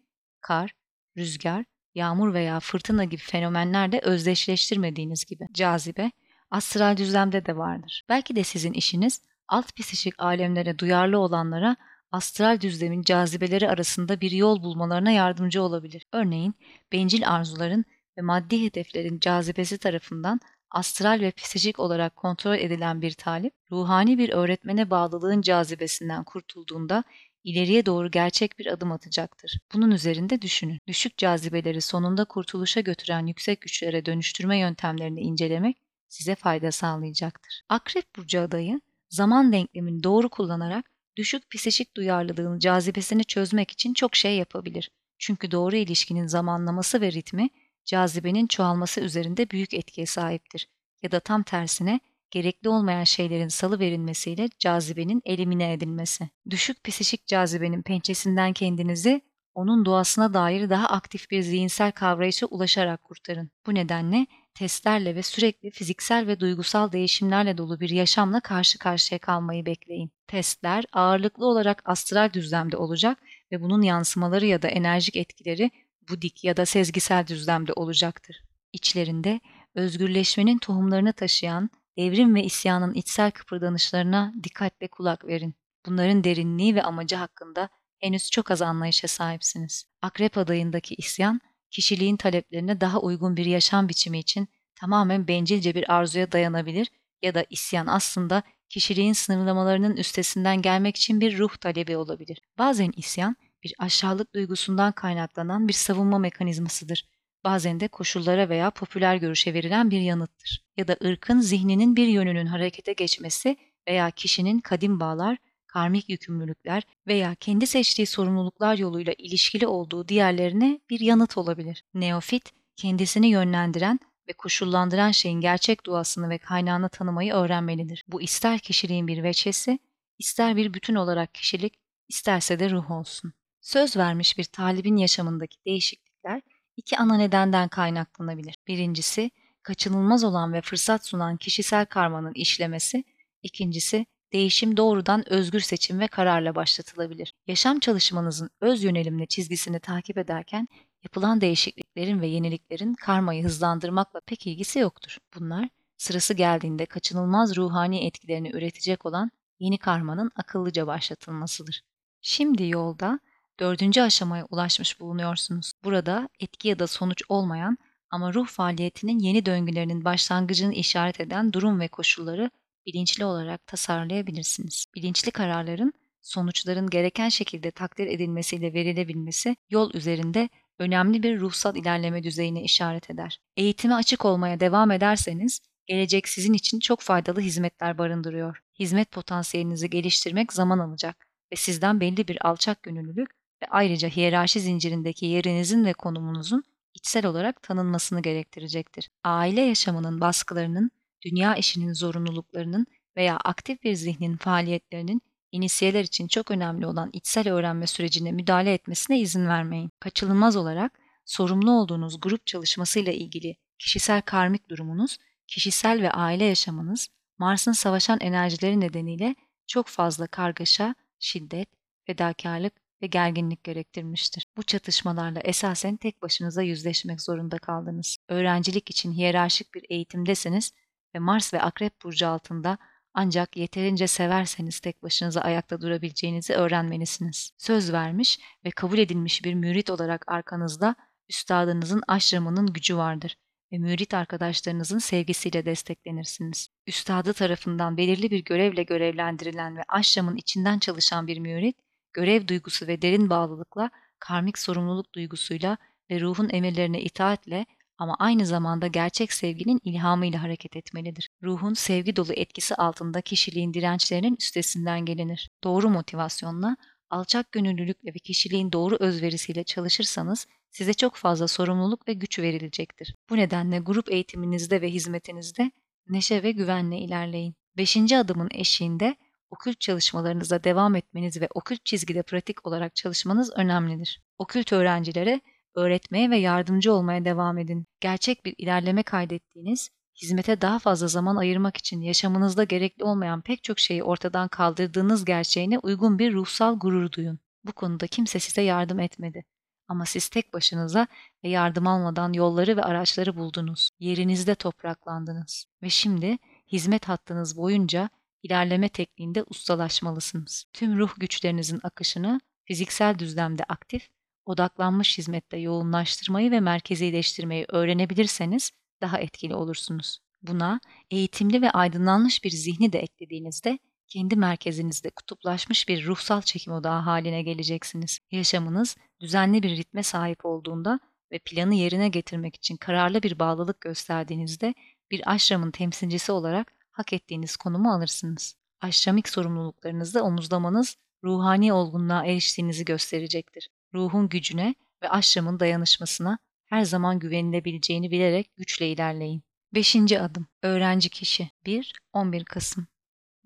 kar, 0.42 0.72
rüzgar, 1.18 1.66
yağmur 1.96 2.34
veya 2.34 2.60
fırtına 2.60 3.04
gibi 3.04 3.22
fenomenlerle 3.22 4.00
özdeşleştirmediğiniz 4.00 5.26
gibi 5.26 5.48
cazibe, 5.54 6.12
astral 6.52 6.98
düzlemde 6.98 7.46
de 7.46 7.58
vardır. 7.58 8.06
Belki 8.10 8.36
de 8.36 8.44
sizin 8.44 8.74
işiniz 8.74 9.22
alt 9.48 9.76
psişik 9.76 10.14
alemlere 10.18 10.80
duyarlı 10.80 11.20
olanlara 11.20 11.76
astral 12.12 12.62
düzlemin 12.62 13.02
cazibeleri 13.02 13.70
arasında 13.70 14.22
bir 14.22 14.32
yol 14.32 14.64
bulmalarına 14.64 15.12
yardımcı 15.12 15.62
olabilir. 15.62 16.06
Örneğin 16.12 16.56
bencil 16.92 17.30
arzuların 17.30 17.86
ve 18.18 18.22
maddi 18.22 18.66
hedeflerin 18.66 19.20
cazibesi 19.20 19.78
tarafından 19.78 20.40
astral 20.72 21.20
ve 21.22 21.32
psikolojik 21.32 21.80
olarak 21.80 22.16
kontrol 22.16 22.56
edilen 22.56 23.02
bir 23.02 23.12
talip, 23.12 23.54
ruhani 23.72 24.18
bir 24.18 24.30
öğretmene 24.30 24.90
bağlılığın 24.90 25.42
cazibesinden 25.42 26.24
kurtulduğunda 26.24 27.04
ileriye 27.44 27.86
doğru 27.86 28.12
gerçek 28.12 28.60
bir 28.60 28.66
adım 28.66 28.92
atacaktır. 28.92 29.60
Bunun 29.74 29.92
üzerinde 29.92 30.42
düşünün. 30.42 30.80
Düşük 30.88 31.18
cazibeleri 31.18 31.82
sonunda 31.82 32.26
kurtuluşa 32.26 32.82
götüren 32.82 33.26
yüksek 33.26 33.62
güçlere 33.62 34.06
dönüştürme 34.06 34.58
yöntemlerini 34.58 35.20
incelemek 35.20 35.78
size 36.08 36.36
fayda 36.36 36.72
sağlayacaktır. 36.72 37.62
Akrep 37.70 38.16
burcu 38.16 38.42
adayı 38.42 38.82
zaman 39.10 39.54
denklemini 39.54 40.04
doğru 40.04 40.30
kullanarak 40.30 40.86
düşük 41.16 41.52
psikolojik 41.52 41.98
duyarlılığın 41.98 42.60
cazibesini 42.60 43.24
çözmek 43.24 43.72
için 43.72 43.94
çok 43.94 44.16
şey 44.16 44.38
yapabilir. 44.38 44.92
Çünkü 45.20 45.52
doğru 45.52 45.76
ilişkinin 45.76 46.28
zamanlaması 46.28 47.02
ve 47.02 47.12
ritmi 47.12 47.50
cazibenin 47.92 48.48
çoğalması 48.48 49.02
üzerinde 49.02 49.50
büyük 49.50 49.74
etkiye 49.74 50.06
sahiptir. 50.06 50.68
Ya 51.04 51.12
da 51.12 51.20
tam 51.20 51.44
tersine 51.44 52.00
gerekli 52.32 52.70
olmayan 52.70 53.04
şeylerin 53.04 53.48
salı 53.48 53.80
verilmesiyle 53.80 54.50
cazibenin 54.60 55.22
elimine 55.26 55.74
edilmesi. 55.74 56.30
Düşük 56.50 56.84
psişik 56.84 57.28
cazibenin 57.28 57.82
pençesinden 57.82 58.54
kendinizi 58.54 59.22
onun 59.56 59.86
doğasına 59.86 60.34
dair 60.34 60.70
daha 60.70 60.88
aktif 60.88 61.32
bir 61.32 61.42
zihinsel 61.42 61.92
kavrayışa 61.92 62.46
ulaşarak 62.46 63.04
kurtarın. 63.04 63.52
Bu 63.66 63.76
nedenle 63.76 64.28
testlerle 64.54 65.16
ve 65.16 65.24
sürekli 65.24 65.72
fiziksel 65.72 66.28
ve 66.28 66.40
duygusal 66.40 66.92
değişimlerle 66.92 67.58
dolu 67.58 67.80
bir 67.80 67.90
yaşamla 67.90 68.40
karşı 68.40 68.80
karşıya 68.80 69.20
kalmayı 69.20 69.66
bekleyin. 69.66 70.12
Testler 70.28 70.86
ağırlıklı 70.94 71.46
olarak 71.46 71.82
astral 71.86 72.34
düzlemde 72.34 72.78
olacak 72.78 73.18
ve 73.52 73.62
bunun 73.62 73.82
yansımaları 73.82 74.46
ya 74.46 74.62
da 74.62 74.68
enerjik 74.68 75.16
etkileri 75.16 75.72
budik 76.10 76.44
ya 76.44 76.58
da 76.58 76.66
sezgisel 76.66 77.28
düzlemde 77.28 77.74
olacaktır. 77.74 78.44
İçlerinde 78.74 79.40
özgürleşmenin 79.76 80.58
tohumlarını 80.58 81.14
taşıyan 81.14 81.70
devrim 81.98 82.36
ve 82.36 82.44
isyanın 82.44 82.94
içsel 82.94 83.32
kıpırdanışlarına 83.32 84.34
dikkatle 84.44 84.88
kulak 84.88 85.26
verin. 85.26 85.56
Bunların 85.86 86.24
derinliği 86.24 86.76
ve 86.76 86.84
amacı 86.84 87.16
hakkında 87.16 87.70
henüz 88.00 88.32
çok 88.32 88.52
az 88.52 88.62
anlayışa 88.62 89.08
sahipsiniz. 89.08 89.86
Akrep 90.02 90.38
adayındaki 90.38 90.96
isyan, 90.96 91.42
kişiliğin 91.72 92.18
taleplerine 92.18 92.82
daha 92.82 93.00
uygun 93.00 93.38
bir 93.38 93.46
yaşam 93.46 93.90
biçimi 93.90 94.20
için 94.20 94.48
tamamen 94.76 95.28
bencilce 95.28 95.76
bir 95.76 95.94
arzuya 95.94 96.32
dayanabilir 96.32 96.92
ya 97.22 97.36
da 97.36 97.46
isyan 97.50 97.88
aslında 97.88 98.44
kişiliğin 98.70 99.14
sınırlamalarının 99.14 99.98
üstesinden 99.98 100.62
gelmek 100.62 100.96
için 100.96 101.22
bir 101.22 101.38
ruh 101.38 101.58
talebi 101.58 101.98
olabilir. 101.98 102.42
Bazen 102.58 102.94
isyan 102.98 103.36
bir 103.64 103.74
aşağılık 103.80 104.36
duygusundan 104.36 104.92
kaynaklanan 104.92 105.68
bir 105.68 105.74
savunma 105.74 106.20
mekanizmasıdır. 106.20 107.08
bazen 107.44 107.80
de 107.80 107.88
koşullara 107.88 108.50
veya 108.50 108.72
popüler 108.72 109.16
görüşe 109.16 109.54
verilen 109.54 109.92
bir 109.92 110.02
yanıttır. 110.02 110.66
Ya 110.78 110.88
da 110.88 110.98
ırkın 111.06 111.40
zihninin 111.40 111.96
bir 111.96 112.08
yönünün 112.08 112.46
harekete 112.46 112.94
geçmesi 112.94 113.58
veya 113.88 114.12
kişinin 114.12 114.60
kadim 114.60 115.00
bağlar, 115.00 115.38
karmik 115.68 116.10
yükümlülükler 116.10 116.84
veya 117.08 117.36
kendi 117.36 117.68
seçtiği 117.68 118.06
sorumluluklar 118.06 118.78
yoluyla 118.78 119.14
ilişkili 119.18 119.68
olduğu 119.68 120.08
diğerlerine 120.08 120.80
bir 120.90 121.00
yanıt 121.00 121.38
olabilir. 121.38 121.84
Neofit, 121.94 122.52
kendisini 122.76 123.28
yönlendiren 123.28 124.00
ve 124.30 124.34
koşullandıran 124.34 125.12
şeyin 125.12 125.42
gerçek 125.42 125.86
duasını 125.86 126.30
ve 126.30 126.38
kaynağını 126.38 126.90
tanımayı 126.90 127.34
öğrenmelidir. 127.34 128.06
Bu 128.08 128.22
ister 128.22 128.60
kişiliğin 128.60 129.08
bir 129.08 129.24
veçesi, 129.24 129.80
ister 130.20 130.56
bir 130.56 130.74
bütün 130.74 130.96
olarak 130.96 131.34
kişilik, 131.34 131.74
isterse 132.10 132.60
de 132.60 132.70
ruh 132.70 132.92
olsun. 132.92 133.34
Söz 133.62 133.98
vermiş 133.98 134.38
bir 134.38 134.44
talibin 134.44 134.98
yaşamındaki 134.98 135.58
değişiklikler 135.66 136.42
iki 136.78 136.98
ana 136.98 137.18
nedenden 137.18 137.68
kaynaklanabilir. 137.68 138.56
Birincisi, 138.68 139.32
kaçınılmaz 139.64 140.24
olan 140.24 140.54
ve 140.54 140.62
fırsat 140.62 141.06
sunan 141.06 141.38
kişisel 141.38 141.86
karmanın 141.86 142.34
işlemesi, 142.34 143.04
ikincisi, 143.44 144.06
değişim 144.34 144.78
doğrudan 144.78 145.34
özgür 145.34 145.60
seçim 145.60 146.00
ve 146.00 146.08
kararla 146.08 146.56
başlatılabilir. 146.56 147.34
Yaşam 147.48 147.80
çalışmanızın 147.80 148.50
öz 148.62 148.84
yönelimli 148.84 149.28
çizgisini 149.28 149.80
takip 149.80 150.18
ederken 150.18 150.68
yapılan 151.04 151.42
değişikliklerin 151.42 152.22
ve 152.22 152.28
yeniliklerin 152.28 152.94
karmayı 152.94 153.44
hızlandırmakla 153.44 154.20
pek 154.20 154.48
ilgisi 154.48 154.80
yoktur. 154.80 155.18
Bunlar 155.36 155.70
sırası 155.98 156.34
geldiğinde 156.34 156.86
kaçınılmaz 156.86 157.58
ruhani 157.58 158.06
etkilerini 158.06 158.52
üretecek 158.52 159.06
olan 159.06 159.32
yeni 159.60 159.78
karmanın 159.78 160.32
akıllıca 160.36 160.88
başlatılmasıdır. 160.88 161.82
Şimdi 162.22 162.68
yolda 162.68 163.20
dördüncü 163.62 164.02
aşamaya 164.02 164.46
ulaşmış 164.50 165.00
bulunuyorsunuz. 165.00 165.74
Burada 165.84 166.30
etki 166.40 166.68
ya 166.68 166.80
da 166.80 166.88
sonuç 166.88 167.24
olmayan 167.30 167.78
ama 168.10 168.34
ruh 168.34 168.48
faaliyetinin 168.48 169.20
yeni 169.20 169.46
döngülerinin 169.46 170.06
başlangıcını 170.06 170.74
işaret 170.74 171.20
eden 171.20 171.54
durum 171.54 171.80
ve 171.80 171.88
koşulları 171.88 172.52
bilinçli 172.86 173.26
olarak 173.26 173.68
tasarlayabilirsiniz. 173.68 174.86
Bilinçli 174.96 175.32
kararların 175.32 175.94
sonuçların 176.22 176.90
gereken 176.90 177.30
şekilde 177.30 177.72
takdir 177.72 178.08
edilmesiyle 178.08 178.74
verilebilmesi 178.74 179.56
yol 179.70 179.94
üzerinde 179.94 180.50
önemli 180.80 181.24
bir 181.24 181.40
ruhsal 181.40 181.76
ilerleme 181.76 182.24
düzeyine 182.24 182.64
işaret 182.64 183.10
eder. 183.10 183.40
Eğitime 183.58 183.96
açık 183.96 184.26
olmaya 184.26 184.60
devam 184.60 184.92
ederseniz 184.92 185.60
gelecek 185.88 186.28
sizin 186.28 186.54
için 186.54 186.80
çok 186.80 187.02
faydalı 187.02 187.42
hizmetler 187.42 187.98
barındırıyor. 187.98 188.64
Hizmet 188.80 189.12
potansiyelinizi 189.12 189.90
geliştirmek 189.90 190.54
zaman 190.54 190.80
alacak 190.80 191.28
ve 191.52 191.56
sizden 191.56 192.00
belli 192.00 192.28
bir 192.28 192.48
alçak 192.48 192.84
gönüllülük 192.84 193.41
ve 193.64 193.66
ayrıca 193.70 194.10
hiyerarşi 194.10 194.60
zincirindeki 194.60 195.26
yerinizin 195.26 195.86
ve 195.86 195.94
konumunuzun 195.94 196.64
içsel 196.94 197.26
olarak 197.26 197.64
tanınmasını 197.64 198.22
gerektirecektir. 198.22 199.10
Aile 199.24 199.62
yaşamının 199.62 200.22
baskılarının, 200.22 200.92
dünya 201.26 201.56
işinin 201.56 201.94
zorunluluklarının 201.94 202.86
veya 203.18 203.38
aktif 203.38 203.84
bir 203.84 203.94
zihnin 203.94 204.38
faaliyetlerinin 204.38 205.22
inisiyeler 205.52 206.04
için 206.04 206.28
çok 206.28 206.52
önemli 206.52 206.86
olan 206.86 207.10
içsel 207.14 207.54
öğrenme 207.54 207.88
sürecine 207.88 208.32
müdahale 208.32 208.74
etmesine 208.74 209.20
izin 209.20 209.48
vermeyin. 209.48 209.92
Kaçınılmaz 210.00 210.56
olarak 210.56 211.00
sorumlu 211.26 211.72
olduğunuz 211.72 212.20
grup 212.20 212.48
çalışmasıyla 212.48 213.14
ilgili 213.14 213.56
kişisel 213.80 214.22
karmik 214.22 214.70
durumunuz, 214.70 215.18
kişisel 215.48 216.02
ve 216.02 216.12
aile 216.12 216.46
yaşamınız, 216.46 217.08
Mars'ın 217.38 217.72
savaşan 217.72 218.20
enerjileri 218.20 218.80
nedeniyle 218.80 219.36
çok 219.68 219.88
fazla 219.88 220.28
kargaşa, 220.28 220.96
şiddet, 221.20 221.70
fedakarlık 222.06 222.74
ve 223.02 223.08
gerginlik 223.08 223.64
gerektirmiştir. 223.64 224.48
Bu 224.58 224.64
çatışmalarla 224.64 225.40
esasen 225.40 225.98
tek 225.98 226.22
başınıza 226.22 226.62
yüzleşmek 226.62 227.22
zorunda 227.22 227.58
kaldınız. 227.58 228.18
Öğrencilik 228.30 228.90
için 228.90 229.12
hiyerarşik 229.12 229.74
bir 229.74 229.86
eğitimdesiniz 229.90 230.72
ve 231.16 231.20
Mars 231.20 231.54
ve 231.54 231.62
Akrep 231.62 232.04
burcu 232.04 232.28
altında 232.28 232.78
ancak 233.14 233.58
yeterince 233.58 234.08
severseniz 234.08 234.80
tek 234.80 235.04
başınıza 235.04 235.42
ayakta 235.42 235.82
durabileceğinizi 235.82 236.54
öğrenmelisiniz. 236.54 237.52
Söz 237.58 237.92
vermiş 237.94 238.40
ve 238.66 238.72
kabul 238.72 238.98
edilmiş 238.98 239.46
bir 239.46 239.54
mürit 239.54 239.90
olarak 239.90 240.26
arkanızda 240.28 240.96
üstadınızın 241.30 242.04
aşramının 242.08 242.74
gücü 242.74 242.98
vardır 242.98 243.38
ve 243.72 243.78
mürit 243.78 244.14
arkadaşlarınızın 244.14 245.00
sevgisiyle 245.00 245.66
desteklenirsiniz. 245.66 246.68
Üstadı 246.88 247.34
tarafından 247.34 247.98
belirli 247.98 248.32
bir 248.32 248.44
görevle 248.44 248.84
görevlendirilen 248.84 249.78
ve 249.78 249.82
aşramın 249.88 250.36
içinden 250.36 250.80
çalışan 250.80 251.28
bir 251.28 251.40
mürit, 251.40 251.78
görev 252.14 252.48
duygusu 252.48 252.88
ve 252.88 253.02
derin 253.02 253.30
bağlılıkla, 253.30 253.90
karmik 254.20 254.58
sorumluluk 254.58 255.14
duygusuyla 255.14 255.78
ve 256.12 256.22
ruhun 256.22 256.50
emirlerine 256.54 257.02
itaatle 257.02 257.66
ama 257.98 258.16
aynı 258.20 258.46
zamanda 258.46 258.88
gerçek 258.88 259.34
sevginin 259.34 259.82
ilhamıyla 259.84 260.44
hareket 260.44 260.76
etmelidir. 260.76 261.30
Ruhun 261.44 261.74
sevgi 261.74 262.16
dolu 262.16 262.34
etkisi 262.34 262.76
altında 262.76 263.22
kişiliğin 263.22 263.74
dirençlerinin 263.74 264.36
üstesinden 264.40 265.06
gelinir. 265.06 265.50
Doğru 265.64 265.90
motivasyonla, 265.90 266.78
alçak 267.10 267.52
gönüllülükle 267.52 268.10
ve 268.14 268.20
kişiliğin 268.20 268.72
doğru 268.72 268.98
özverisiyle 269.00 269.64
çalışırsanız 269.64 270.48
size 270.70 270.94
çok 270.94 271.16
fazla 271.16 271.48
sorumluluk 271.48 272.08
ve 272.08 272.14
güç 272.14 272.40
verilecektir. 272.40 273.16
Bu 273.30 273.38
nedenle 273.38 273.80
grup 273.80 274.12
eğitiminizde 274.12 274.82
ve 274.82 274.90
hizmetinizde 274.90 275.72
neşe 276.10 276.44
ve 276.44 276.52
güvenle 276.52 276.98
ilerleyin. 276.98 277.56
Beşinci 277.78 278.18
adımın 278.18 278.50
eşiğinde 278.52 279.16
okült 279.52 279.80
çalışmalarınıza 279.82 280.64
devam 280.64 280.96
etmeniz 280.96 281.42
ve 281.42 281.48
okült 281.54 281.86
çizgide 281.86 282.24
pratik 282.24 282.68
olarak 282.68 282.96
çalışmanız 282.96 283.52
önemlidir. 283.56 284.22
Okült 284.38 284.74
öğrencilere 284.74 285.42
öğretmeye 285.76 286.30
ve 286.30 286.38
yardımcı 286.38 286.94
olmaya 286.94 287.26
devam 287.26 287.58
edin. 287.58 287.86
Gerçek 288.00 288.46
bir 288.46 288.56
ilerleme 288.58 289.04
kaydettiğiniz, 289.04 289.90
hizmete 290.22 290.62
daha 290.62 290.80
fazla 290.80 291.08
zaman 291.08 291.36
ayırmak 291.36 291.78
için 291.78 292.02
yaşamınızda 292.02 292.64
gerekli 292.64 293.04
olmayan 293.04 293.42
pek 293.42 293.64
çok 293.64 293.80
şeyi 293.80 294.04
ortadan 294.04 294.48
kaldırdığınız 294.48 295.26
gerçeğine 295.26 295.80
uygun 295.80 296.20
bir 296.20 296.34
ruhsal 296.34 296.80
gurur 296.80 297.12
duyun. 297.12 297.40
Bu 297.64 297.72
konuda 297.72 298.08
kimse 298.08 298.40
size 298.40 298.62
yardım 298.62 299.00
etmedi. 299.00 299.46
Ama 299.88 300.06
siz 300.06 300.30
tek 300.30 300.54
başınıza 300.54 301.08
ve 301.44 301.50
yardım 301.50 301.88
almadan 301.88 302.34
yolları 302.34 302.78
ve 302.78 302.84
araçları 302.84 303.36
buldunuz. 303.36 303.90
Yerinizde 304.00 304.56
topraklandınız. 304.56 305.66
Ve 305.84 305.90
şimdi 305.90 306.38
hizmet 306.72 307.10
hattınız 307.10 307.58
boyunca 307.58 308.10
ilerleme 308.44 308.90
tekniğinde 308.90 309.44
ustalaşmalısınız. 309.44 310.66
Tüm 310.74 310.98
ruh 310.98 311.12
güçlerinizin 311.18 311.80
akışını 311.84 312.42
fiziksel 312.66 313.20
düzlemde 313.20 313.64
aktif 313.64 314.10
odaklanmış 314.46 315.18
hizmette 315.18 315.58
yoğunlaştırmayı 315.58 316.52
ve 316.52 316.60
merkezileştirmeyi 316.60 317.66
öğrenebilirseniz 317.70 318.72
daha 319.02 319.20
etkili 319.20 319.56
olursunuz. 319.56 320.20
Buna 320.42 320.80
eğitimli 321.12 321.62
ve 321.62 321.72
aydınlanmış 321.72 322.44
bir 322.44 322.50
zihni 322.50 322.94
de 322.94 323.00
eklediğinizde 323.00 323.80
kendi 324.08 324.36
merkezinizde 324.36 325.10
kutuplaşmış 325.10 325.88
bir 325.88 326.06
ruhsal 326.06 326.42
çekim 326.42 326.74
odağı 326.74 327.02
haline 327.02 327.42
geleceksiniz. 327.42 328.20
Yaşamınız 328.32 328.98
düzenli 329.20 329.64
bir 329.64 329.78
ritme 329.78 330.04
sahip 330.04 330.46
olduğunda 330.46 331.00
ve 331.32 331.40
planı 331.40 331.76
yerine 331.76 332.10
getirmek 332.10 332.56
için 332.56 332.78
kararlı 332.78 333.24
bir 333.24 333.40
bağlılık 333.40 333.82
gösterdiğinizde 333.82 334.74
bir 335.12 335.32
aşramın 335.32 335.72
temsilcisi 335.72 336.32
olarak 336.32 336.74
hak 336.92 337.14
ettiğiniz 337.14 337.56
konumu 337.56 337.94
alırsınız. 337.94 338.56
Aşramik 338.82 339.30
sorumluluklarınızı 339.30 340.24
omuzlamanız 340.24 340.98
ruhani 341.24 341.74
olgunluğa 341.74 342.26
eriştiğinizi 342.26 342.86
gösterecektir 342.86 343.70
ruhun 343.94 344.30
gücüne 344.30 344.76
ve 345.04 345.10
aşramın 345.10 345.60
dayanışmasına 345.60 346.38
her 346.66 346.86
zaman 346.86 347.20
güvenilebileceğini 347.20 348.12
bilerek 348.12 348.52
güçle 348.58 348.92
ilerleyin. 348.92 349.44
Beşinci 349.74 350.22
adım. 350.22 350.48
Öğrenci 350.62 351.10
kişi. 351.10 351.50
1-11 351.66 352.44
Kasım. 352.44 352.88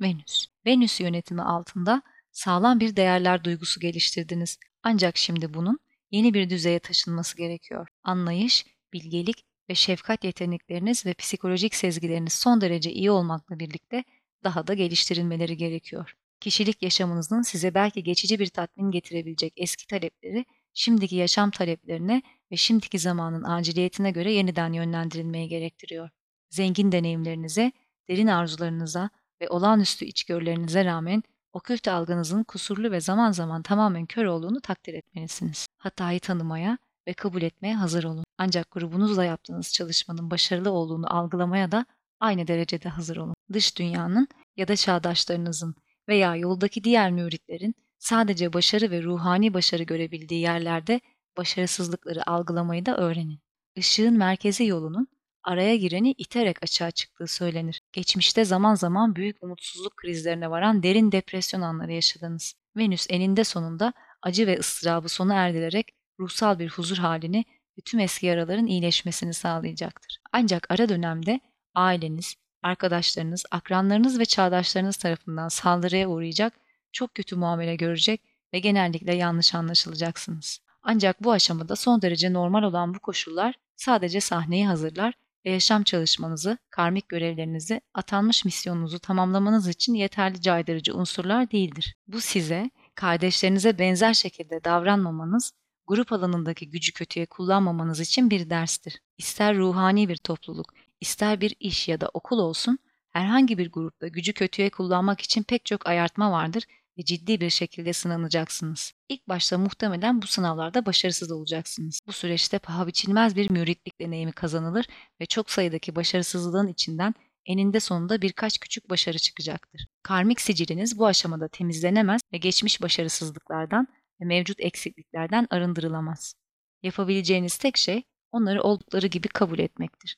Venüs. 0.02 0.48
Venüs 0.66 1.00
yönetimi 1.02 1.42
altında 1.42 2.02
sağlam 2.32 2.80
bir 2.80 2.96
değerler 2.96 3.44
duygusu 3.44 3.80
geliştirdiniz. 3.80 4.58
Ancak 4.84 5.18
şimdi 5.18 5.54
bunun 5.54 5.80
yeni 6.12 6.34
bir 6.34 6.50
düzeye 6.50 6.80
taşınması 6.80 7.38
gerekiyor. 7.38 7.88
Anlayış, 8.04 8.66
bilgelik 8.94 9.46
ve 9.70 9.76
şefkat 9.76 10.24
yetenekleriniz 10.24 11.06
ve 11.06 11.14
psikolojik 11.14 11.76
sezgileriniz 11.76 12.34
son 12.34 12.62
derece 12.62 12.92
iyi 12.92 13.12
olmakla 13.12 13.60
birlikte 13.60 14.04
daha 14.44 14.68
da 14.68 14.74
geliştirilmeleri 14.74 15.58
gerekiyor 15.58 16.16
kişilik 16.40 16.84
yaşamınızın 16.84 17.42
size 17.42 17.74
belki 17.74 18.04
geçici 18.04 18.40
bir 18.40 18.48
tatmin 18.48 18.92
getirebilecek 18.92 19.54
eski 19.58 19.88
talepleri 19.88 20.46
şimdiki 20.74 21.16
yaşam 21.16 21.52
taleplerine 21.52 22.22
ve 22.52 22.56
şimdiki 22.58 23.00
zamanın 23.00 23.44
aciliyetine 23.44 24.12
göre 24.12 24.34
yeniden 24.34 24.74
yönlendirilmeye 24.74 25.48
gerektiriyor. 25.48 26.10
Zengin 26.50 26.92
deneyimlerinize, 26.92 27.72
derin 28.10 28.28
arzularınıza 28.28 29.10
ve 29.42 29.50
olağanüstü 29.50 30.06
içgörülerinize 30.06 30.86
rağmen 30.86 31.24
okült 31.54 31.88
algınızın 31.88 32.44
kusurlu 32.44 32.92
ve 32.92 33.02
zaman 33.02 33.32
zaman 33.32 33.62
tamamen 33.62 34.06
kör 34.06 34.26
olduğunu 34.26 34.62
takdir 34.62 34.94
etmelisiniz. 34.94 35.68
Hatayı 35.78 36.20
tanımaya 36.20 36.78
ve 37.08 37.14
kabul 37.14 37.42
etmeye 37.42 37.76
hazır 37.76 38.04
olun. 38.04 38.24
Ancak 38.38 38.72
grubunuzla 38.72 39.26
yaptığınız 39.26 39.74
çalışmanın 39.74 40.32
başarılı 40.32 40.72
olduğunu 40.72 41.18
algılamaya 41.18 41.72
da 41.72 41.86
aynı 42.20 42.48
derecede 42.48 42.90
hazır 42.90 43.18
olun. 43.18 43.36
Dış 43.54 43.78
dünyanın 43.78 44.28
ya 44.58 44.68
da 44.68 44.76
çağdaşlarınızın 44.76 45.76
veya 46.08 46.36
yoldaki 46.36 46.84
diğer 46.84 47.12
müritlerin 47.12 47.76
sadece 48.00 48.54
başarı 48.54 48.92
ve 48.92 49.04
ruhani 49.04 49.54
başarı 49.54 49.84
görebildiği 49.84 50.42
yerlerde 50.42 51.02
başarısızlıkları 51.38 52.30
algılamayı 52.30 52.86
da 52.86 52.98
öğrenin. 52.98 53.40
Işığın 53.76 54.18
merkezi 54.18 54.66
yolunun 54.66 55.08
araya 55.44 55.76
gireni 55.76 56.12
iterek 56.12 56.64
açığa 56.64 56.92
çıktığı 56.92 57.28
söylenir. 57.28 57.82
Geçmişte 57.94 58.46
zaman 58.46 58.76
zaman 58.76 59.16
büyük 59.16 59.44
umutsuzluk 59.44 59.98
krizlerine 59.98 60.50
varan 60.50 60.84
derin 60.84 61.12
depresyon 61.12 61.62
anları 61.62 61.94
yaşadınız. 61.94 62.54
Venüs 62.78 63.08
eninde 63.10 63.44
sonunda 63.44 63.94
acı 64.22 64.48
ve 64.48 64.60
ıstırabı 64.60 65.10
sona 65.10 65.34
erdirerek 65.34 65.88
ruhsal 66.20 66.60
bir 66.60 66.70
huzur 66.70 66.98
halini 66.98 67.46
ve 67.78 67.82
tüm 67.82 68.00
eski 68.00 68.26
yaraların 68.26 68.68
iyileşmesini 68.68 69.34
sağlayacaktır. 69.34 70.20
Ancak 70.34 70.68
ara 70.70 70.90
dönemde 70.90 71.40
aileniz, 71.76 72.36
arkadaşlarınız, 72.64 73.46
akranlarınız 73.52 74.20
ve 74.20 74.26
çağdaşlarınız 74.26 74.98
tarafından 74.98 75.48
saldırıya 75.48 76.10
uğrayacak, 76.10 76.54
çok 76.92 77.16
kötü 77.16 77.36
muamele 77.36 77.76
görecek 77.76 78.22
ve 78.54 78.60
genellikle 78.60 79.16
yanlış 79.16 79.56
anlaşılacaksınız. 79.56 80.60
Ancak 80.84 81.24
bu 81.24 81.32
aşamada 81.32 81.76
son 81.76 82.02
derece 82.02 82.34
normal 82.34 82.64
olan 82.64 82.94
bu 82.94 83.00
koşullar 83.00 83.56
sadece 83.76 84.22
sahneyi 84.22 84.68
hazırlar 84.68 85.14
ve 85.46 85.52
yaşam 85.52 85.84
çalışmanızı, 85.84 86.58
karmik 86.70 87.10
görevlerinizi, 87.10 87.82
atanmış 87.94 88.46
misyonunuzu 88.46 89.00
tamamlamanız 89.00 89.68
için 89.68 89.94
yeterli 89.94 90.42
caydırıcı 90.42 90.96
unsurlar 90.96 91.52
değildir. 91.52 91.96
Bu 92.08 92.22
size 92.22 92.70
kardeşlerinize 92.96 93.80
benzer 93.80 94.14
şekilde 94.14 94.64
davranmamanız, 94.64 95.52
grup 95.88 96.12
alanındaki 96.12 96.70
gücü 96.70 96.94
kötüye 96.94 97.26
kullanmamanız 97.26 98.00
için 98.00 98.30
bir 98.30 98.50
derstir. 98.50 99.02
İster 99.18 99.58
ruhani 99.58 100.10
bir 100.10 100.18
topluluk, 100.18 100.74
ister 101.02 101.42
bir 101.42 101.56
iş 101.60 101.88
ya 101.88 102.02
da 102.02 102.10
okul 102.14 102.40
olsun, 102.40 102.80
herhangi 103.12 103.58
bir 103.58 103.72
grupta 103.72 104.08
gücü 104.08 104.34
kötüye 104.34 104.70
kullanmak 104.70 105.22
için 105.22 105.44
pek 105.44 105.66
çok 105.66 105.88
ayartma 105.88 106.32
vardır 106.32 106.64
ve 106.98 107.06
ciddi 107.06 107.42
bir 107.42 107.50
şekilde 107.50 107.94
sınanacaksınız. 107.94 108.94
İlk 109.10 109.30
başta 109.30 109.58
muhtemelen 109.58 110.22
bu 110.22 110.28
sınavlarda 110.28 110.86
başarısız 110.86 111.32
olacaksınız. 111.32 112.00
Bu 112.08 112.12
süreçte 112.12 112.60
paha 112.60 112.88
biçilmez 112.88 113.36
bir 113.36 113.50
müritlik 113.50 114.00
deneyimi 114.00 114.32
kazanılır 114.32 114.86
ve 115.22 115.26
çok 115.26 115.52
sayıdaki 115.52 115.96
başarısızlığın 115.96 116.68
içinden 116.68 117.14
eninde 117.46 117.80
sonunda 117.80 118.22
birkaç 118.22 118.58
küçük 118.58 118.90
başarı 118.90 119.20
çıkacaktır. 119.20 119.88
Karmik 120.04 120.42
siciliniz 120.42 121.00
bu 121.00 121.08
aşamada 121.08 121.48
temizlenemez 121.48 122.22
ve 122.34 122.38
geçmiş 122.38 122.82
başarısızlıklardan 122.82 123.88
ve 124.22 124.26
mevcut 124.26 124.60
eksikliklerden 124.60 125.48
arındırılamaz. 125.50 126.36
Yapabileceğiniz 126.84 127.58
tek 127.58 127.78
şey 127.78 128.04
onları 128.32 128.64
oldukları 128.64 129.08
gibi 129.08 129.28
kabul 129.28 129.60
etmektir. 129.60 130.18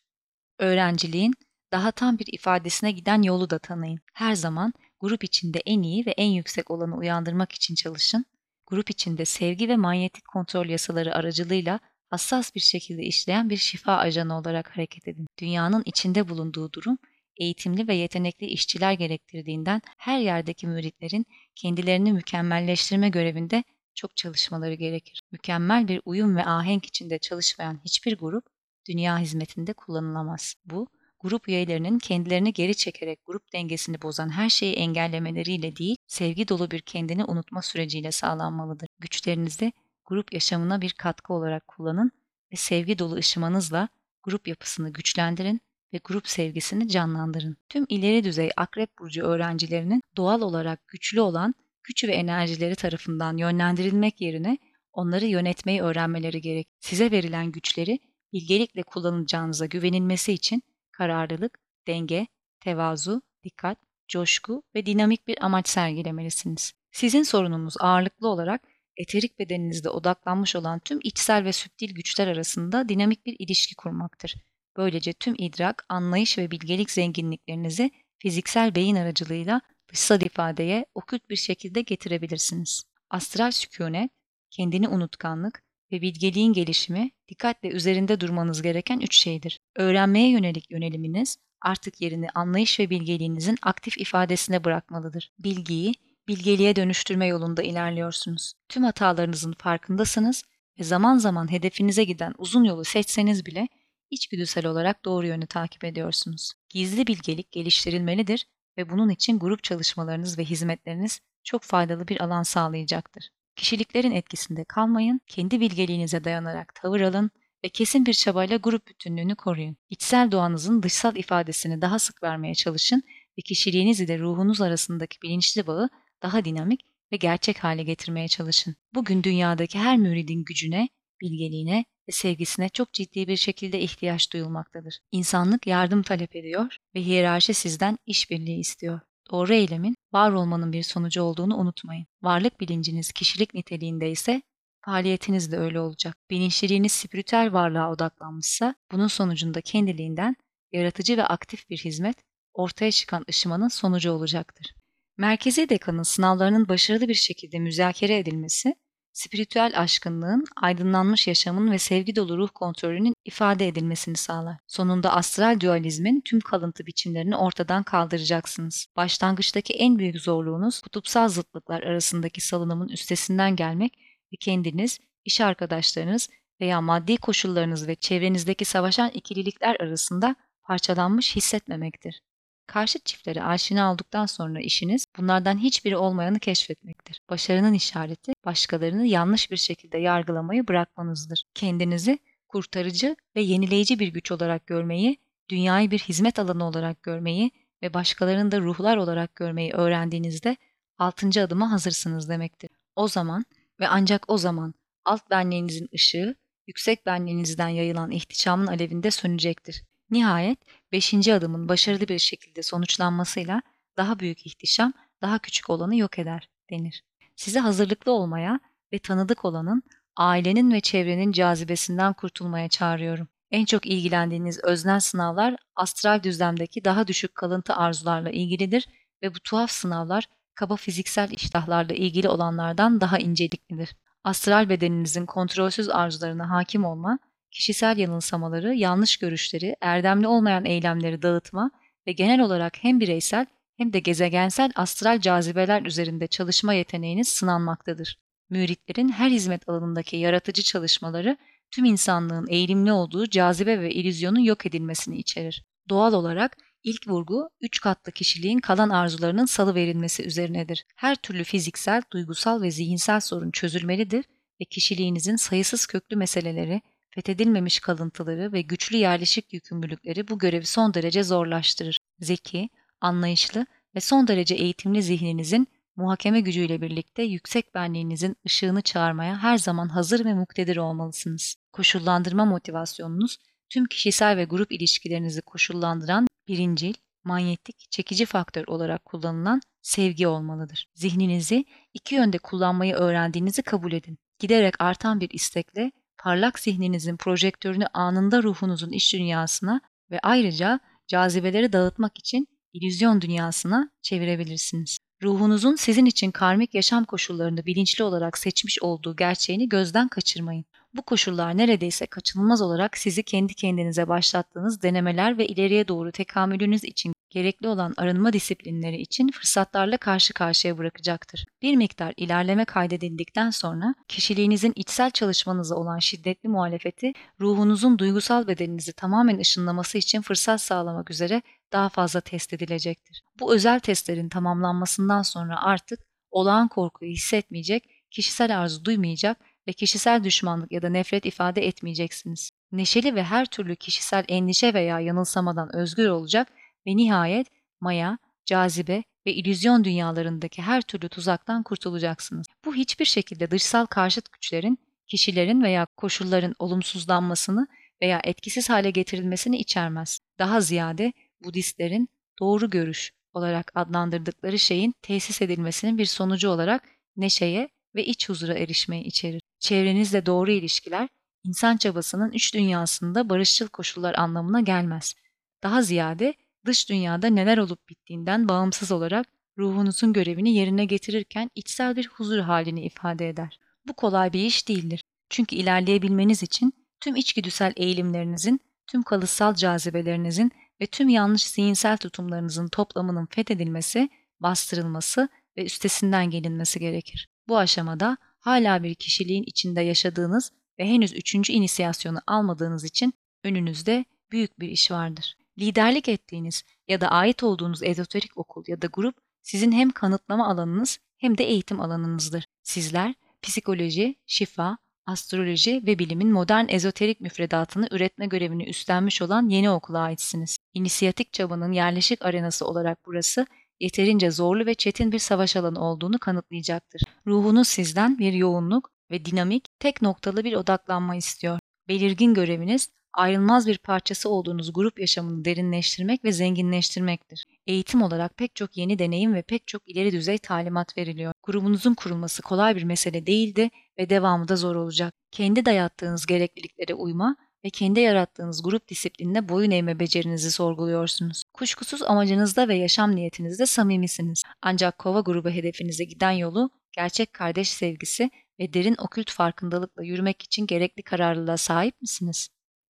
Öğrenciliğin 0.60 1.34
daha 1.72 1.92
tam 1.92 2.20
bir 2.20 2.28
ifadesine 2.34 2.92
giden 2.92 3.22
yolu 3.22 3.50
da 3.50 3.60
tanıyın. 3.60 4.00
Her 4.14 4.36
zaman 4.36 4.74
grup 5.00 5.24
içinde 5.24 5.60
en 5.66 5.82
iyi 5.82 6.06
ve 6.06 6.12
en 6.12 6.30
yüksek 6.32 6.72
olanı 6.72 6.98
uyandırmak 6.98 7.52
için 7.52 7.76
çalışın. 7.76 8.26
Grup 8.68 8.90
içinde 8.90 9.26
sevgi 9.26 9.70
ve 9.70 9.78
manyetik 9.78 10.28
kontrol 10.28 10.66
yasaları 10.66 11.16
aracılığıyla 11.16 11.80
hassas 12.10 12.56
bir 12.56 12.60
şekilde 12.60 13.04
işleyen 13.04 13.50
bir 13.50 13.58
şifa 13.58 13.98
ajanı 13.98 14.38
olarak 14.38 14.78
hareket 14.78 15.08
edin. 15.08 15.28
Dünyanın 15.40 15.84
içinde 15.86 16.30
bulunduğu 16.30 16.74
durum 16.74 16.98
eğitimli 17.38 17.88
ve 17.88 17.96
yetenekli 17.96 18.46
işçiler 18.46 18.94
gerektirdiğinden 18.94 19.82
her 19.98 20.20
yerdeki 20.20 20.68
müritlerin 20.68 21.26
kendilerini 21.56 22.14
mükemmelleştirme 22.14 23.10
görevinde 23.10 23.64
çok 23.98 24.18
çalışmaları 24.18 24.74
gerekir. 24.74 25.22
Mükemmel 25.32 25.88
bir 25.88 26.02
uyum 26.06 26.36
ve 26.36 26.46
ahenk 26.46 26.86
içinde 26.86 27.20
çalışmayan 27.20 27.80
hiçbir 27.86 28.18
grup 28.18 28.46
dünya 28.88 29.20
hizmetinde 29.20 29.74
kullanılamaz. 29.74 30.56
Bu, 30.66 30.88
grup 31.20 31.50
üyelerinin 31.50 32.00
kendilerini 32.00 32.54
geri 32.54 32.76
çekerek 32.76 33.26
grup 33.26 33.54
dengesini 33.54 34.02
bozan 34.02 34.30
her 34.30 34.50
şeyi 34.50 34.76
engellemeleriyle 34.76 35.76
değil, 35.76 35.96
sevgi 36.08 36.48
dolu 36.48 36.72
bir 36.72 36.82
kendini 36.82 37.26
unutma 37.26 37.62
süreciyle 37.62 38.12
sağlanmalıdır. 38.12 38.90
Güçlerinizi 39.00 39.74
grup 40.06 40.34
yaşamına 40.34 40.82
bir 40.82 40.94
katkı 40.94 41.34
olarak 41.34 41.68
kullanın 41.68 42.12
ve 42.52 42.56
sevgi 42.56 43.00
dolu 43.00 43.16
ışımanızla 43.16 43.90
grup 44.24 44.48
yapısını 44.48 44.94
güçlendirin 44.94 45.62
ve 45.94 46.00
grup 46.04 46.28
sevgisini 46.28 46.90
canlandırın. 46.90 47.58
Tüm 47.70 47.86
ileri 47.90 48.24
düzey 48.24 48.52
akrep 48.58 49.00
burcu 49.00 49.24
öğrencilerinin 49.24 50.04
doğal 50.18 50.42
olarak 50.42 50.88
güçlü 50.88 51.22
olan 51.22 51.56
güç 51.88 52.04
ve 52.04 52.14
enerjileri 52.14 52.76
tarafından 52.76 53.38
yönlendirilmek 53.38 54.22
yerine 54.22 54.58
onları 54.94 55.26
yönetmeyi 55.26 55.82
öğrenmeleri 55.82 56.42
gerek. 56.42 56.68
Size 56.80 57.12
verilen 57.12 57.52
güçleri 57.52 58.00
bilgelikle 58.34 58.84
kullanacağınıza 58.84 59.66
güvenilmesi 59.66 60.34
için 60.34 60.64
kararlılık, 60.92 61.60
denge, 61.88 62.28
tevazu, 62.60 63.22
dikkat, 63.44 63.78
coşku 64.08 64.64
ve 64.76 64.86
dinamik 64.86 65.28
bir 65.28 65.46
amaç 65.46 65.68
sergilemelisiniz. 65.70 66.74
Sizin 66.92 67.24
sorununuz 67.24 67.76
ağırlıklı 67.80 68.28
olarak 68.28 68.62
eterik 68.98 69.40
bedeninizde 69.40 69.90
odaklanmış 69.90 70.56
olan 70.56 70.80
tüm 70.80 71.00
içsel 71.04 71.44
ve 71.44 71.54
süptil 71.54 71.96
güçler 71.96 72.28
arasında 72.28 72.90
dinamik 72.90 73.26
bir 73.26 73.36
ilişki 73.40 73.76
kurmaktır. 73.76 74.36
Böylece 74.78 75.14
tüm 75.14 75.36
idrak, 75.38 75.86
anlayış 75.90 76.38
ve 76.38 76.52
bilgelik 76.52 76.92
zenginliklerinizi 76.92 77.92
fiziksel 78.20 78.76
beyin 78.76 78.96
aracılığıyla 78.96 79.62
dışsal 79.94 80.22
ifadeye 80.22 80.86
okült 80.96 81.30
bir 81.30 81.36
şekilde 81.36 81.82
getirebilirsiniz. 81.82 82.84
Astral 83.10 83.52
sükunet, 83.52 84.12
kendini 84.50 84.88
unutkanlık 84.88 85.64
ve 85.92 86.02
bilgeliğin 86.02 86.54
gelişimi 86.54 87.12
dikkatle 87.30 87.70
üzerinde 87.70 88.20
durmanız 88.20 88.62
gereken 88.62 89.00
üç 89.00 89.16
şeydir. 89.16 89.60
Öğrenmeye 89.76 90.30
yönelik 90.30 90.72
yöneliminiz 90.72 91.38
artık 91.62 92.02
yerini 92.02 92.30
anlayış 92.30 92.80
ve 92.80 92.90
bilgeliğinizin 92.90 93.58
aktif 93.62 93.98
ifadesine 93.98 94.64
bırakmalıdır. 94.64 95.32
Bilgiyi 95.40 95.94
bilgeliğe 96.28 96.76
dönüştürme 96.76 97.28
yolunda 97.28 97.64
ilerliyorsunuz. 97.64 98.54
Tüm 98.70 98.84
hatalarınızın 98.84 99.54
farkındasınız 99.54 100.44
ve 100.80 100.84
zaman 100.84 101.18
zaman 101.18 101.52
hedefinize 101.52 102.04
giden 102.04 102.34
uzun 102.38 102.64
yolu 102.64 102.84
seçseniz 102.84 103.46
bile 103.46 103.68
içgüdüsel 104.10 104.66
olarak 104.66 105.06
doğru 105.06 105.28
yönü 105.28 105.48
takip 105.48 105.84
ediyorsunuz. 105.84 106.54
Gizli 106.70 107.08
bilgelik 107.08 107.52
geliştirilmelidir 107.52 108.46
ve 108.78 108.90
bunun 108.90 109.10
için 109.10 109.40
grup 109.40 109.64
çalışmalarınız 109.64 110.38
ve 110.38 110.44
hizmetleriniz 110.44 111.20
çok 111.44 111.64
faydalı 111.64 112.08
bir 112.08 112.22
alan 112.22 112.44
sağlayacaktır. 112.44 113.30
Kişiliklerin 113.56 114.12
etkisinde 114.12 114.64
kalmayın, 114.64 115.22
kendi 115.28 115.60
bilgeliğinize 115.60 116.24
dayanarak 116.24 116.76
tavır 116.76 117.02
alın 117.02 117.32
ve 117.64 117.70
kesin 117.70 118.06
bir 118.06 118.14
çabayla 118.14 118.58
grup 118.58 118.88
bütünlüğünü 118.88 119.36
koruyun. 119.36 119.78
İçsel 119.90 120.32
doğanızın 120.32 120.84
dışsal 120.84 121.16
ifadesini 121.16 121.82
daha 121.82 122.00
sık 122.00 122.24
vermeye 122.24 122.56
çalışın 122.56 123.04
ve 123.38 123.42
kişiliğiniz 123.42 124.02
ile 124.02 124.20
ruhunuz 124.20 124.62
arasındaki 124.62 125.22
bilinçli 125.22 125.68
bağı 125.68 125.90
daha 126.22 126.46
dinamik 126.46 126.86
ve 127.12 127.18
gerçek 127.18 127.64
hale 127.64 127.84
getirmeye 127.84 128.28
çalışın. 128.28 128.76
Bugün 128.94 129.24
dünyadaki 129.24 129.80
her 129.80 129.98
müridin 129.98 130.44
gücüne, 130.44 130.90
bilgeliğine 131.22 131.86
ve 132.08 132.12
sevgisine 132.12 132.70
çok 132.70 132.94
ciddi 132.94 133.28
bir 133.28 133.38
şekilde 133.38 133.80
ihtiyaç 133.80 134.34
duyulmaktadır. 134.34 135.00
İnsanlık 135.12 135.68
yardım 135.68 136.04
talep 136.04 136.36
ediyor 136.36 136.78
ve 136.96 137.02
hiyerarşi 137.02 137.54
sizden 137.54 137.98
işbirliği 138.06 138.60
istiyor. 138.60 139.00
Doğru 139.32 139.54
eylemin 139.54 139.96
var 140.14 140.32
olmanın 140.32 140.74
bir 140.74 140.84
sonucu 140.84 141.22
olduğunu 141.22 141.58
unutmayın. 141.58 142.06
Varlık 142.22 142.60
bilinciniz 142.60 143.12
kişilik 143.12 143.54
niteliğinde 143.54 144.12
ise 144.12 144.42
faaliyetiniz 144.86 145.52
de 145.52 145.58
öyle 145.58 145.80
olacak. 145.80 146.18
Bilinçliliğiniz 146.30 146.92
spiritüel 146.92 147.54
varlığa 147.54 147.92
odaklanmışsa 147.92 148.76
bunun 148.92 149.08
sonucunda 149.08 149.62
kendiliğinden 149.62 150.36
yaratıcı 150.72 151.18
ve 151.18 151.24
aktif 151.24 151.70
bir 151.70 151.78
hizmet 151.78 152.18
ortaya 152.54 152.92
çıkan 152.92 153.26
ışımanın 153.30 153.68
sonucu 153.68 154.12
olacaktır. 154.12 154.76
Merkezi 155.18 155.70
dekanın 155.70 156.04
sınavlarının 156.04 156.68
başarılı 156.68 157.08
bir 157.08 157.14
şekilde 157.14 157.60
müzakere 157.60 158.18
edilmesi 158.18 158.76
spiritüel 159.18 159.74
aşkınlığın, 159.76 160.46
aydınlanmış 160.56 161.28
yaşamın 161.28 161.72
ve 161.72 161.78
sevgi 161.78 162.16
dolu 162.16 162.38
ruh 162.38 162.50
kontrolünün 162.54 163.14
ifade 163.26 163.68
edilmesini 163.68 164.18
sağlar. 164.18 164.58
Sonunda 164.68 165.14
astral 165.14 165.60
dualizmin 165.60 166.22
tüm 166.22 166.40
kalıntı 166.40 166.86
biçimlerini 166.86 167.36
ortadan 167.36 167.84
kaldıracaksınız. 167.84 168.88
Başlangıçtaki 168.96 169.74
en 169.74 170.00
büyük 170.00 170.22
zorluğunuz 170.22 170.82
kutupsal 170.82 171.28
zıtlıklar 171.28 171.84
arasındaki 171.84 172.42
salınımın 172.42 172.90
üstesinden 172.90 173.56
gelmek 173.56 173.94
ve 174.34 174.38
kendiniz, 174.40 175.00
iş 175.26 175.42
arkadaşlarınız 175.42 176.30
veya 176.62 176.82
maddi 176.82 177.18
koşullarınız 177.18 177.88
ve 177.88 177.96
çevrenizdeki 177.96 178.66
savaşan 178.66 179.10
ikililikler 179.10 179.76
arasında 179.80 180.36
parçalanmış 180.64 181.36
hissetmemektir. 181.36 182.22
Karşıt 182.68 183.06
çiftlere 183.06 183.44
aşina 183.44 183.92
olduktan 183.94 184.26
sonra 184.26 184.60
işiniz 184.60 185.06
bunlardan 185.18 185.58
hiçbiri 185.58 185.98
olmayanı 185.98 186.40
keşfetmektir. 186.40 187.22
Başarının 187.30 187.74
işareti 187.74 188.34
başkalarını 188.46 189.06
yanlış 189.06 189.52
bir 189.52 189.58
şekilde 189.58 189.98
yargılamayı 189.98 190.68
bırakmanızdır. 190.68 191.44
Kendinizi 191.54 192.20
kurtarıcı 192.48 193.16
ve 193.36 193.42
yenileyici 193.42 194.00
bir 194.00 194.08
güç 194.08 194.32
olarak 194.32 194.68
görmeyi, 194.68 195.18
dünyayı 195.50 195.92
bir 195.92 196.00
hizmet 196.00 196.40
alanı 196.40 196.64
olarak 196.64 197.04
görmeyi 197.04 197.52
ve 197.82 197.94
başkalarını 197.94 198.52
da 198.52 198.60
ruhlar 198.60 198.98
olarak 198.98 199.36
görmeyi 199.36 199.72
öğrendiğinizde 199.74 200.58
altıncı 200.98 201.42
adıma 201.42 201.72
hazırsınız 201.72 202.30
demektir. 202.30 202.70
O 202.96 203.08
zaman 203.08 203.46
ve 203.80 203.88
ancak 203.88 204.26
o 204.28 204.38
zaman 204.38 204.74
alt 205.06 205.30
benliğinizin 205.30 205.90
ışığı 205.94 206.36
yüksek 206.68 207.06
benliğinizden 207.06 207.68
yayılan 207.70 208.12
ihtişamın 208.12 208.68
alevinde 208.68 209.12
sönecektir. 209.12 209.84
Nihayet 210.10 210.60
beşinci 210.92 211.34
adımın 211.34 211.70
başarılı 211.70 212.08
bir 212.08 212.20
şekilde 212.20 212.64
sonuçlanmasıyla 212.64 213.62
daha 213.98 214.20
büyük 214.20 214.46
ihtişam 214.46 214.94
daha 215.22 215.40
küçük 215.40 215.70
olanı 215.70 215.96
yok 215.96 216.20
eder 216.20 216.50
denir. 216.70 217.04
Sizi 217.36 217.60
hazırlıklı 217.60 218.12
olmaya 218.12 218.60
ve 218.94 219.00
tanıdık 219.00 219.46
olanın 219.46 219.84
ailenin 220.16 220.72
ve 220.72 220.82
çevrenin 220.82 221.32
cazibesinden 221.32 222.14
kurtulmaya 222.14 222.70
çağırıyorum. 222.70 223.28
En 223.52 223.66
çok 223.66 223.86
ilgilendiğiniz 223.86 224.64
öznel 224.64 225.00
sınavlar 225.00 225.56
astral 225.76 226.24
düzlemdeki 226.24 226.84
daha 226.86 227.08
düşük 227.08 227.36
kalıntı 227.36 227.76
arzularla 227.76 228.30
ilgilidir 228.30 228.88
ve 229.24 229.36
bu 229.36 229.40
tuhaf 229.40 229.72
sınavlar 229.72 230.28
kaba 230.56 230.76
fiziksel 230.76 231.32
iştahlarla 231.32 231.94
ilgili 231.94 232.30
olanlardan 232.30 233.02
daha 233.02 233.18
inceliklidir. 233.18 233.96
Astral 234.24 234.70
bedeninizin 234.70 235.26
kontrolsüz 235.26 235.90
arzularına 235.90 236.50
hakim 236.50 236.86
olma, 236.86 237.20
kişisel 237.52 237.98
yanılsamaları, 237.98 238.74
yanlış 238.74 239.18
görüşleri, 239.18 239.76
erdemli 239.82 240.28
olmayan 240.28 240.66
eylemleri 240.66 241.22
dağıtma 241.22 241.72
ve 242.08 242.12
genel 242.12 242.42
olarak 242.42 242.84
hem 242.84 243.00
bireysel 243.00 243.46
hem 243.78 243.94
de 243.94 244.00
gezegensel 244.00 244.72
astral 244.76 245.22
cazibeler 245.22 245.82
üzerinde 245.82 246.28
çalışma 246.28 246.74
yeteneğiniz 246.74 247.28
sınanmaktadır. 247.28 248.20
Müritlerin 248.50 249.10
her 249.10 249.30
hizmet 249.30 249.70
alanındaki 249.70 250.18
yaratıcı 250.18 250.64
çalışmaları 250.64 251.38
tüm 251.72 251.86
insanlığın 251.86 252.48
eğilimli 252.50 252.92
olduğu 252.92 253.30
cazibe 253.30 253.80
ve 253.80 253.92
illüzyonun 253.92 254.40
yok 254.40 254.66
edilmesini 254.66 255.18
içerir. 255.18 255.64
Doğal 255.90 256.14
olarak 256.14 256.58
ilk 256.84 257.08
vurgu 257.08 257.50
üç 257.62 257.82
katlı 257.82 258.12
kişiliğin 258.12 258.60
kalan 258.60 258.90
arzularının 258.90 259.46
salı 259.46 259.76
verilmesi 259.76 260.24
üzerinedir. 260.24 260.86
Her 260.96 261.16
türlü 261.16 261.44
fiziksel, 261.44 262.02
duygusal 262.12 262.62
ve 262.62 262.72
zihinsel 262.72 263.20
sorun 263.20 263.52
çözülmelidir 263.52 264.26
ve 264.62 264.66
kişiliğinizin 264.66 265.36
sayısız 265.36 265.86
köklü 265.86 266.16
meseleleri, 266.16 266.82
fethedilmemiş 267.18 267.80
kalıntıları 267.80 268.54
ve 268.54 268.62
güçlü 268.62 268.98
yerleşik 268.98 269.54
yükümlülükleri 269.54 270.28
bu 270.28 270.40
görevi 270.40 270.66
son 270.66 270.94
derece 270.94 271.24
zorlaştırır. 271.24 271.98
Zeki, 272.20 272.70
anlayışlı 273.02 273.66
ve 273.96 274.00
son 274.00 274.28
derece 274.28 274.56
eğitimli 274.56 275.04
zihninizin 275.04 275.68
muhakeme 275.96 276.40
gücüyle 276.42 276.82
birlikte 276.82 277.24
yüksek 277.24 277.76
benliğinizin 277.76 278.36
ışığını 278.46 278.82
çağırmaya 278.82 279.38
her 279.38 279.58
zaman 279.58 279.90
hazır 279.90 280.26
ve 280.26 280.34
muktedir 280.34 280.78
olmalısınız. 280.78 281.56
Koşullandırma 281.74 282.46
motivasyonunuz 282.46 283.38
tüm 283.70 283.86
kişisel 283.86 284.38
ve 284.38 284.46
grup 284.46 284.72
ilişkilerinizi 284.72 285.42
koşullandıran 285.42 286.28
birincil, 286.48 286.94
manyetik, 287.24 287.92
çekici 287.92 288.26
faktör 288.26 288.68
olarak 288.68 289.06
kullanılan 289.06 289.62
sevgi 289.82 290.28
olmalıdır. 290.28 290.88
Zihninizi 290.94 291.66
iki 291.94 292.16
yönde 292.16 292.38
kullanmayı 292.38 292.94
öğrendiğinizi 292.94 293.62
kabul 293.62 293.92
edin. 293.92 294.18
Giderek 294.40 294.82
artan 294.82 295.20
bir 295.20 295.30
istekle 295.30 295.92
parlak 296.28 296.60
zihninizin 296.60 297.18
projektörünü 297.18 297.86
anında 297.94 298.44
ruhunuzun 298.44 298.92
iş 298.92 299.14
dünyasına 299.14 299.82
ve 300.12 300.20
ayrıca 300.24 300.80
cazibeleri 301.08 301.74
dağıtmak 301.74 302.18
için 302.20 302.48
illüzyon 302.74 303.22
dünyasına 303.22 303.92
çevirebilirsiniz. 304.02 304.98
Ruhunuzun 305.24 305.76
sizin 305.76 306.06
için 306.06 306.32
karmik 306.32 306.76
yaşam 306.76 307.06
koşullarını 307.06 307.66
bilinçli 307.66 308.04
olarak 308.04 308.38
seçmiş 308.38 308.82
olduğu 308.82 309.16
gerçeğini 309.16 309.70
gözden 309.70 310.08
kaçırmayın. 310.08 310.66
Bu 310.94 311.02
koşullar 311.02 311.58
neredeyse 311.58 312.06
kaçınılmaz 312.06 312.62
olarak 312.62 312.98
sizi 312.98 313.24
kendi 313.24 313.54
kendinize 313.54 314.08
başlattığınız 314.08 314.82
denemeler 314.82 315.38
ve 315.38 315.48
ileriye 315.48 315.88
doğru 315.88 316.12
tekamülünüz 316.12 316.84
için 316.84 317.14
gerekli 317.30 317.68
olan 317.68 317.94
arınma 317.98 318.34
disiplinleri 318.34 319.02
için 319.02 319.28
fırsatlarla 319.28 319.98
karşı 319.98 320.34
karşıya 320.34 320.78
bırakacaktır. 320.78 321.46
Bir 321.62 321.76
miktar 321.76 322.14
ilerleme 322.18 322.66
kaydedildikten 322.66 323.50
sonra 323.50 323.96
kişiliğinizin 324.08 324.74
içsel 324.76 325.12
çalışmanıza 325.12 325.76
olan 325.76 326.00
şiddetli 326.00 326.50
muhalefeti 326.50 327.14
ruhunuzun 327.42 328.00
duygusal 328.00 328.48
bedeninizi 328.48 328.94
tamamen 328.94 329.38
ışınlaması 329.40 329.98
için 329.98 330.22
fırsat 330.22 330.62
sağlamak 330.62 331.12
üzere 331.12 331.42
daha 331.74 331.90
fazla 331.90 332.22
test 332.22 332.54
edilecektir. 332.54 333.24
Bu 333.40 333.54
özel 333.54 333.80
testlerin 333.80 334.30
tamamlanmasından 334.30 335.22
sonra 335.22 335.62
artık 335.62 336.00
olağan 336.32 336.68
korkuyu 336.68 337.12
hissetmeyecek, 337.12 337.90
kişisel 338.12 338.60
arzu 338.60 338.86
duymayacak 338.86 339.38
ve 339.68 339.74
kişisel 339.74 340.24
düşmanlık 340.24 340.72
ya 340.72 340.82
da 340.82 340.90
nefret 340.90 341.26
ifade 341.26 341.68
etmeyeceksiniz. 341.68 342.52
Neşeli 342.72 343.16
ve 343.16 343.24
her 343.24 343.46
türlü 343.46 343.76
kişisel 343.76 344.26
endişe 344.28 344.74
veya 344.74 345.00
yanılsamadan 345.00 345.76
özgür 345.76 346.08
olacak 346.10 346.48
ve 346.88 346.98
nihayet 346.98 347.48
maya, 347.82 348.18
cazibe 348.46 349.04
ve 349.26 349.34
illüzyon 349.34 349.84
dünyalarındaki 349.84 350.62
her 350.62 350.82
türlü 350.82 351.10
tuzaktan 351.10 351.64
kurtulacaksınız. 351.64 352.48
Bu 352.66 352.76
hiçbir 352.76 353.06
şekilde 353.06 353.52
dışsal 353.52 353.86
karşıt 353.86 354.32
güçlerin, 354.32 354.80
kişilerin 355.08 355.64
veya 355.64 355.86
koşulların 355.98 356.56
olumsuzlanmasını 356.60 357.68
veya 358.02 358.22
etkisiz 358.24 358.70
hale 358.70 358.92
getirilmesini 358.92 359.58
içermez. 359.58 360.20
Daha 360.40 360.62
ziyade 360.62 361.14
Budistlerin 361.44 362.10
doğru 362.40 362.70
görüş 362.70 363.12
olarak 363.34 363.72
adlandırdıkları 363.76 364.60
şeyin 364.60 364.94
tesis 365.02 365.42
edilmesinin 365.42 365.98
bir 365.98 366.06
sonucu 366.06 366.50
olarak 366.50 366.84
neşeye 367.18 367.70
ve 367.96 368.06
iç 368.06 368.30
huzura 368.30 368.54
erişmeyi 368.54 369.04
içerir. 369.04 369.42
Çevrenizle 369.60 370.26
doğru 370.26 370.52
ilişkiler, 370.52 371.10
insan 371.44 371.78
çabasının 371.78 372.32
iç 372.32 372.54
dünyasında 372.54 373.30
barışçıl 373.30 373.68
koşullar 373.68 374.16
anlamına 374.16 374.62
gelmez. 374.62 375.16
Daha 375.64 375.82
ziyade 375.82 376.34
dış 376.66 376.90
dünyada 376.90 377.28
neler 377.28 377.58
olup 377.58 377.90
bittiğinden 377.90 378.50
bağımsız 378.50 378.92
olarak 378.92 379.28
ruhunuzun 379.58 380.14
görevini 380.14 380.54
yerine 380.56 380.86
getirirken 380.86 381.52
içsel 381.56 381.96
bir 381.96 382.08
huzur 382.08 382.40
halini 382.40 382.82
ifade 382.82 383.30
eder. 383.30 383.60
Bu 383.88 383.94
kolay 383.94 384.34
bir 384.34 384.46
iş 384.46 384.68
değildir. 384.68 385.04
Çünkü 385.30 385.56
ilerleyebilmeniz 385.56 386.44
için 386.44 386.74
tüm 387.00 387.16
içgüdüsel 387.16 387.74
eğilimlerinizin, 387.76 388.60
tüm 388.88 389.04
kalıtsal 389.04 389.56
cazibelerinizin 389.56 390.52
ve 390.82 390.86
tüm 390.86 391.10
yanlış 391.10 391.44
zihinsel 391.48 391.98
tutumlarınızın 391.98 392.68
toplamının 392.68 393.26
fethedilmesi, 393.26 394.10
bastırılması 394.40 395.30
ve 395.58 395.66
üstesinden 395.66 396.30
gelinmesi 396.30 396.80
gerekir. 396.80 397.30
Bu 397.48 397.58
aşamada 397.58 398.18
hala 398.48 398.84
bir 398.84 398.96
kişiliğin 398.96 399.44
içinde 399.44 399.82
yaşadığınız 399.82 400.52
ve 400.80 400.86
henüz 400.86 401.14
üçüncü 401.14 401.54
inisiyasyonu 401.54 402.20
almadığınız 402.28 402.84
için 402.84 403.14
önünüzde 403.44 404.06
büyük 404.32 404.60
bir 404.60 404.70
iş 404.70 404.92
vardır. 404.92 405.36
Liderlik 405.60 406.10
ettiğiniz 406.10 406.64
ya 406.88 407.02
da 407.02 407.08
ait 407.08 407.44
olduğunuz 407.44 407.84
ezoterik 407.84 408.38
okul 408.38 408.64
ya 408.68 408.82
da 408.82 408.88
grup 408.94 409.16
sizin 409.42 409.72
hem 409.72 409.90
kanıtlama 409.90 410.48
alanınız 410.48 411.00
hem 411.18 411.38
de 411.38 411.44
eğitim 411.44 411.82
alanınızdır. 411.82 412.46
Sizler 412.64 413.14
psikoloji, 413.42 414.16
şifa, 414.26 414.78
astroloji 415.06 415.84
ve 415.86 416.00
bilimin 416.00 416.32
modern 416.32 416.66
ezoterik 416.70 417.22
müfredatını 417.22 417.88
üretme 417.92 418.26
görevini 418.26 418.70
üstlenmiş 418.70 419.22
olan 419.22 419.50
yeni 419.50 419.70
okula 419.70 420.00
aitsiniz. 420.00 420.58
İnisiyatik 420.74 421.34
çabanın 421.34 421.72
yerleşik 421.72 422.26
arenası 422.26 422.68
olarak 422.68 423.06
burası 423.06 423.48
yeterince 423.80 424.32
zorlu 424.32 424.66
ve 424.66 424.76
çetin 424.76 425.12
bir 425.12 425.20
savaş 425.20 425.56
alanı 425.56 425.84
olduğunu 425.84 426.20
kanıtlayacaktır. 426.20 427.02
Ruhunuz 427.28 427.68
sizden 427.68 428.20
bir 428.20 428.34
yoğunluk 428.34 428.92
ve 429.12 429.26
dinamik, 429.26 429.66
tek 429.80 430.02
noktalı 430.02 430.44
bir 430.44 430.54
odaklanma 430.54 431.16
istiyor. 431.16 431.60
Belirgin 431.88 432.34
göreviniz 432.34 432.90
ayrılmaz 433.18 433.68
bir 433.68 433.78
parçası 433.78 434.30
olduğunuz 434.30 434.74
grup 434.74 435.00
yaşamını 435.00 435.46
derinleştirmek 435.46 436.24
ve 436.24 436.32
zenginleştirmektir. 436.32 437.46
Eğitim 437.68 438.02
olarak 438.02 438.38
pek 438.38 438.56
çok 438.56 438.78
yeni 438.78 439.00
deneyim 439.00 439.34
ve 439.34 439.42
pek 439.42 439.68
çok 439.68 439.90
ileri 439.90 440.12
düzey 440.12 440.38
talimat 440.38 440.98
veriliyor. 440.98 441.34
Grubunuzun 441.44 441.94
kurulması 441.94 442.42
kolay 442.42 442.76
bir 442.76 442.84
mesele 442.84 443.26
değildi 443.28 443.70
ve 444.00 444.10
devamı 444.10 444.48
da 444.48 444.56
zor 444.56 444.76
olacak. 444.76 445.14
Kendi 445.32 445.66
dayattığınız 445.66 446.26
gerekliliklere 446.26 446.94
uyma 446.94 447.36
ve 447.66 447.70
kendi 447.70 448.00
yarattığınız 448.00 448.64
grup 448.64 448.88
disiplinine 448.88 449.50
boyun 449.50 449.72
eğme 449.72 450.00
becerinizi 450.00 450.52
sorguluyorsunuz. 450.52 451.44
Kuşkusuz 451.54 452.04
amacınızda 452.04 452.68
ve 452.68 452.76
yaşam 452.76 453.16
niyetinizde 453.16 453.66
samimisiniz. 453.66 454.44
Ancak 454.62 454.98
kova 454.98 455.20
grubu 455.20 455.50
hedefinize 455.50 456.04
giden 456.04 456.32
yolu 456.32 456.70
gerçek 456.92 457.34
kardeş 457.34 457.70
sevgisi 457.70 458.30
ve 458.60 458.74
derin 458.74 458.96
okült 459.00 459.32
farkındalıkla 459.32 460.04
yürümek 460.04 460.42
için 460.42 460.68
gerekli 460.68 461.04
kararlılığa 461.04 461.58
sahip 461.58 462.02
misiniz? 462.02 462.50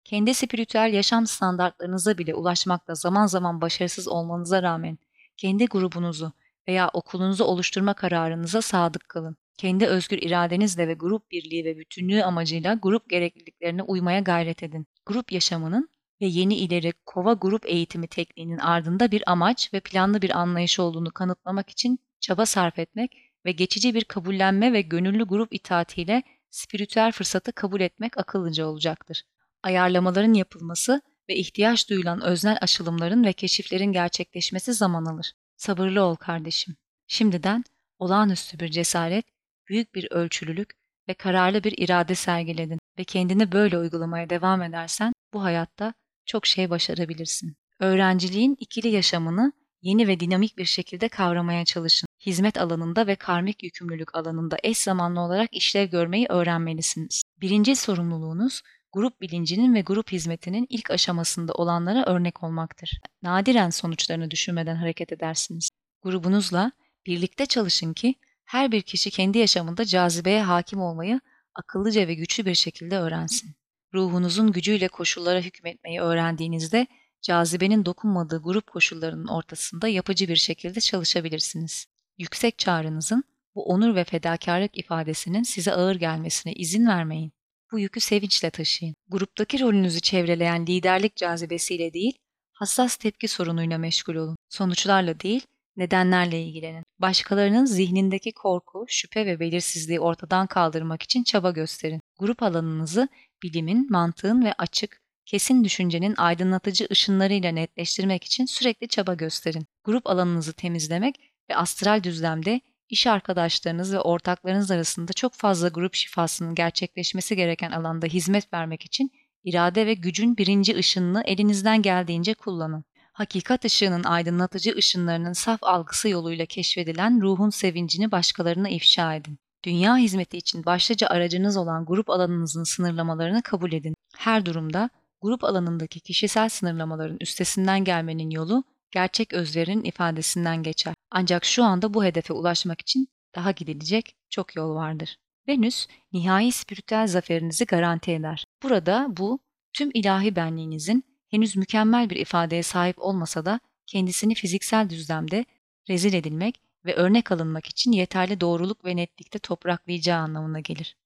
Kendi 0.05 0.35
spiritüel 0.35 0.93
yaşam 0.93 1.27
standartlarınıza 1.27 2.19
bile 2.19 2.35
ulaşmakta 2.35 2.95
zaman 2.95 3.27
zaman 3.27 3.61
başarısız 3.61 4.09
olmanıza 4.09 4.63
rağmen 4.63 4.99
kendi 5.37 5.67
grubunuzu 5.67 6.33
veya 6.69 6.91
okulunuzu 6.93 7.45
oluşturma 7.45 7.95
kararınıza 7.95 8.63
sadık 8.63 9.09
kalın. 9.09 9.37
Kendi 9.59 9.87
özgür 9.87 10.19
iradenizle 10.19 10.89
ve 10.89 10.95
grup 10.95 11.31
birliği 11.31 11.65
ve 11.65 11.77
bütünlüğü 11.77 12.25
amacıyla 12.25 12.75
grup 12.75 13.11
gerekliliklerine 13.11 13.83
uymaya 13.83 14.21
gayret 14.21 14.63
edin. 14.63 14.87
Grup 15.07 15.33
yaşamının 15.33 15.89
ve 16.21 16.27
yeni 16.27 16.57
ileri 16.57 16.93
kova 17.07 17.33
grup 17.33 17.67
eğitimi 17.67 18.07
tekniğinin 18.07 18.59
ardında 18.59 19.11
bir 19.11 19.31
amaç 19.31 19.75
ve 19.75 19.81
planlı 19.81 20.23
bir 20.23 20.39
anlayış 20.39 20.79
olduğunu 20.79 21.11
kanıtlamak 21.11 21.71
için 21.71 21.99
çaba 22.21 22.47
sarf 22.47 22.79
etmek 22.79 23.17
ve 23.47 23.53
geçici 23.53 23.95
bir 23.95 24.05
kabullenme 24.05 24.73
ve 24.73 24.81
gönüllü 24.81 25.25
grup 25.25 25.55
itaatiyle 25.55 26.23
spiritüel 26.51 27.13
fırsatı 27.13 27.53
kabul 27.53 27.81
etmek 27.81 28.19
akıllıca 28.19 28.67
olacaktır. 28.67 29.23
Ayarlamaların 29.63 30.35
yapılması 30.35 31.03
ve 31.29 31.37
ihtiyaç 31.37 31.91
duyulan 31.91 32.21
öznel 32.21 32.59
aşılımların 32.61 33.25
ve 33.25 33.33
keşiflerin 33.33 33.93
gerçekleşmesi 33.93 34.75
zaman 34.75 35.05
alır. 35.05 35.33
Sabırlı 35.57 36.03
ol 36.03 36.17
kardeşim. 36.17 36.77
Şimdiden 37.07 37.65
olağanüstü 37.99 38.61
bir 38.61 38.69
cesaret, 38.69 39.25
büyük 39.73 39.95
bir 39.95 40.09
ölçülülük 40.11 40.71
ve 41.09 41.15
kararlı 41.15 41.65
bir 41.65 41.75
irade 41.79 42.15
sergiledin 42.15 42.79
ve 42.99 43.05
kendini 43.05 43.53
böyle 43.53 43.79
uygulamaya 43.79 44.31
devam 44.31 44.63
edersen 44.63 45.13
bu 45.35 45.43
hayatta 45.43 45.95
çok 46.27 46.47
şey 46.47 46.71
başarabilirsin. 46.71 47.57
Öğrenciliğin 47.81 48.57
ikili 48.61 48.89
yaşamını 48.89 49.53
yeni 49.83 50.09
ve 50.09 50.21
dinamik 50.21 50.59
bir 50.59 50.65
şekilde 50.65 51.09
kavramaya 51.09 51.65
çalışın. 51.65 52.07
Hizmet 52.27 52.59
alanında 52.59 53.07
ve 53.07 53.17
karmik 53.17 53.63
yükümlülük 53.63 54.15
alanında 54.15 54.57
eş 54.63 54.79
zamanlı 54.79 55.21
olarak 55.21 55.55
işlev 55.55 55.89
görmeyi 55.89 56.27
öğrenmelisiniz. 56.29 57.23
Birinci 57.41 57.77
sorumluluğunuz 57.77 58.63
grup 58.93 59.21
bilincinin 59.21 59.75
ve 59.75 59.81
grup 59.81 60.13
hizmetinin 60.13 60.67
ilk 60.71 60.91
aşamasında 60.91 61.53
olanlara 61.53 62.05
örnek 62.05 62.43
olmaktır. 62.43 63.01
Nadiren 63.23 63.71
sonuçlarını 63.71 64.31
düşünmeden 64.31 64.77
hareket 64.77 65.13
edersiniz. 65.13 65.71
Grubunuzla 66.03 66.73
birlikte 67.07 67.47
çalışın 67.47 67.93
ki 67.93 68.15
her 68.53 68.73
bir 68.73 68.83
kişi 68.83 69.11
kendi 69.11 69.39
yaşamında 69.39 69.85
cazibeye 69.85 70.43
hakim 70.43 70.81
olmayı 70.81 71.21
akıllıca 71.55 72.09
ve 72.09 72.15
güçlü 72.15 72.47
bir 72.47 72.55
şekilde 72.55 72.99
öğrensin. 72.99 73.55
Ruhunuzun 73.95 74.53
gücüyle 74.53 74.89
koşullara 74.89 75.41
hükmetmeyi 75.41 76.01
öğrendiğinizde 76.01 76.87
cazibenin 77.23 77.85
dokunmadığı 77.85 78.43
grup 78.43 78.67
koşullarının 78.67 79.27
ortasında 79.27 79.89
yapıcı 79.89 80.29
bir 80.29 80.37
şekilde 80.37 80.81
çalışabilirsiniz. 80.81 81.87
Yüksek 82.19 82.59
çağrınızın 82.59 83.25
bu 83.55 83.65
onur 83.65 83.95
ve 83.95 84.05
fedakarlık 84.05 84.79
ifadesinin 84.79 85.43
size 85.43 85.73
ağır 85.73 85.97
gelmesine 85.97 86.53
izin 86.53 86.87
vermeyin. 86.87 87.33
Bu 87.73 87.79
yükü 87.79 88.01
sevinçle 88.01 88.51
taşıyın. 88.51 88.95
Gruptaki 89.09 89.61
rolünüzü 89.61 90.01
çevreleyen 90.01 90.67
liderlik 90.67 91.17
cazibesiyle 91.17 91.93
değil, 91.93 92.19
hassas 92.53 92.97
tepki 92.97 93.29
sorunuyla 93.29 93.79
meşgul 93.79 94.15
olun. 94.15 94.37
Sonuçlarla 94.49 95.21
değil, 95.21 95.47
nedenlerle 95.77 96.43
ilgilenin. 96.43 96.85
Başkalarının 96.99 97.65
zihnindeki 97.65 98.33
korku, 98.33 98.85
şüphe 98.89 99.27
ve 99.27 99.41
belirsizliği 99.41 100.01
ortadan 100.01 100.47
kaldırmak 100.47 101.03
için 101.03 101.23
çaba 101.23 101.51
gösterin. 101.51 102.01
Grup 102.19 102.43
alanınızı 102.43 103.09
bilimin, 103.43 103.91
mantığın 103.91 104.45
ve 104.45 104.53
açık, 104.53 105.03
kesin 105.27 105.65
düşüncenin 105.65 106.15
aydınlatıcı 106.17 106.89
ışınlarıyla 106.91 107.53
netleştirmek 107.53 108.25
için 108.25 108.47
sürekli 108.47 108.89
çaba 108.89 109.15
gösterin. 109.15 109.67
Grup 109.85 110.07
alanınızı 110.07 110.53
temizlemek 110.53 111.33
ve 111.51 111.57
astral 111.57 112.03
düzlemde 112.03 112.61
iş 112.89 113.07
arkadaşlarınız 113.07 113.93
ve 113.93 114.01
ortaklarınız 114.01 114.71
arasında 114.71 115.13
çok 115.13 115.35
fazla 115.35 115.69
grup 115.69 115.95
şifasının 115.95 116.55
gerçekleşmesi 116.55 117.37
gereken 117.37 117.71
alanda 117.71 118.07
hizmet 118.07 118.53
vermek 118.53 118.85
için 118.85 119.11
irade 119.45 119.87
ve 119.87 119.95
gücün 119.95 120.37
birinci 120.37 120.77
ışınını 120.77 121.23
elinizden 121.25 121.83
geldiğince 121.83 122.35
kullanın. 122.35 122.85
Hakikat 123.13 123.65
ışığının 123.65 124.05
aydınlatıcı 124.05 124.75
ışınlarının 124.77 125.33
saf 125.33 125.63
algısı 125.63 126.09
yoluyla 126.09 126.47
keşfedilen 126.47 127.21
ruhun 127.21 127.51
sevincini 127.51 128.13
başkalarına 128.13 128.69
ifşa 128.69 129.15
edin. 129.15 129.39
Dünya 129.65 129.97
hizmeti 129.97 130.39
için 130.39 130.65
başlıca 130.65 131.07
aracınız 131.09 131.57
olan 131.57 131.85
grup 131.85 132.11
alanınızın 132.11 132.65
sınırlamalarını 132.65 133.43
kabul 133.43 133.73
edin. 133.73 133.95
Her 134.17 134.47
durumda 134.47 134.91
grup 135.21 135.45
alanındaki 135.45 136.01
kişisel 136.01 136.49
sınırlamaların 136.49 137.17
üstesinden 137.21 137.85
gelmenin 137.85 138.31
yolu 138.31 138.65
gerçek 138.91 139.33
özverinin 139.33 139.85
ifadesinden 139.85 140.63
geçer. 140.63 140.95
Ancak 141.11 141.45
şu 141.45 141.65
anda 141.65 141.95
bu 141.95 142.05
hedefe 142.05 142.33
ulaşmak 142.33 142.81
için 142.81 143.09
daha 143.35 143.51
gidilecek 143.51 144.15
çok 144.31 144.57
yol 144.57 144.75
vardır. 144.75 145.17
Venüs, 145.49 145.87
nihai 146.13 146.53
spiritüel 146.53 147.07
zaferinizi 147.07 147.65
garanti 147.67 148.13
eder. 148.13 148.45
Burada 148.63 149.07
bu, 149.09 149.39
tüm 149.73 149.91
ilahi 149.95 150.37
benliğinizin 150.37 151.05
henüz 151.33 151.57
mükemmel 151.57 152.11
bir 152.11 152.17
ifadeye 152.17 152.63
sahip 152.63 152.99
olmasa 152.99 153.45
da 153.45 153.61
kendisini 153.87 154.35
fiziksel 154.35 154.91
düzlemde 154.91 155.45
rezil 155.89 156.15
edilmek 156.15 156.61
ve 156.85 156.95
örnek 156.95 157.33
alınmak 157.33 157.67
için 157.67 157.93
yeterli 157.93 158.41
doğruluk 158.41 158.85
ve 158.85 158.97
netlikte 158.97 159.39
topraklayacağı 159.39 160.21
anlamına 160.21 160.61
gelir. 160.61 160.97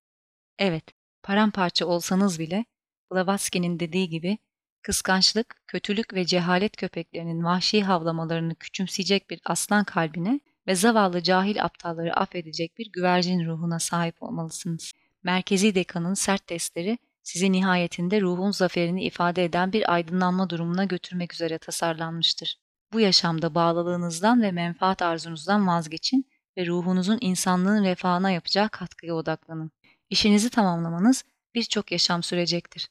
Evet, 0.59 0.85
paramparça 1.23 1.87
olsanız 1.87 2.39
bile 2.39 2.65
Blavatsky'nin 3.13 3.81
dediği 3.81 4.09
gibi 4.09 4.39
kıskançlık, 4.83 5.63
kötülük 5.67 6.15
ve 6.15 6.27
cehalet 6.27 6.77
köpeklerinin 6.77 7.45
vahşi 7.45 7.83
havlamalarını 7.83 8.55
küçümseyecek 8.55 9.31
bir 9.31 9.41
aslan 9.45 9.85
kalbine 9.85 10.41
ve 10.67 10.75
zavallı 10.75 11.23
cahil 11.23 11.65
aptalları 11.65 12.17
affedecek 12.17 12.79
bir 12.79 12.93
güvercin 12.93 13.47
ruhuna 13.47 13.79
sahip 13.79 14.23
olmalısınız. 14.23 14.93
Merkezi 15.23 15.75
dekanın 15.75 16.15
sert 16.15 16.47
testleri 16.47 16.99
sizi 17.27 17.53
nihayetinde 17.53 18.21
ruhun 18.21 18.51
zaferini 18.51 19.05
ifade 19.05 19.45
eden 19.45 19.73
bir 19.73 19.93
aydınlanma 19.95 20.51
durumuna 20.51 20.85
götürmek 20.85 21.35
üzere 21.35 21.59
tasarlanmıştır. 21.59 22.59
Bu 22.93 23.01
yaşamda 23.01 23.55
bağlılığınızdan 23.55 24.43
ve 24.43 24.53
menfaat 24.53 25.03
arzunuzdan 25.03 25.67
vazgeçin 25.67 26.27
ve 26.59 26.67
ruhunuzun 26.67 27.19
insanlığın 27.21 27.85
refahına 27.85 28.31
yapacağı 28.31 28.69
katkıya 28.69 29.15
odaklanın. 29.15 29.71
İşinizi 30.11 30.51
tamamlamanız 30.51 31.25
birçok 31.55 31.93
yaşam 31.93 32.23
sürecektir. 32.23 32.89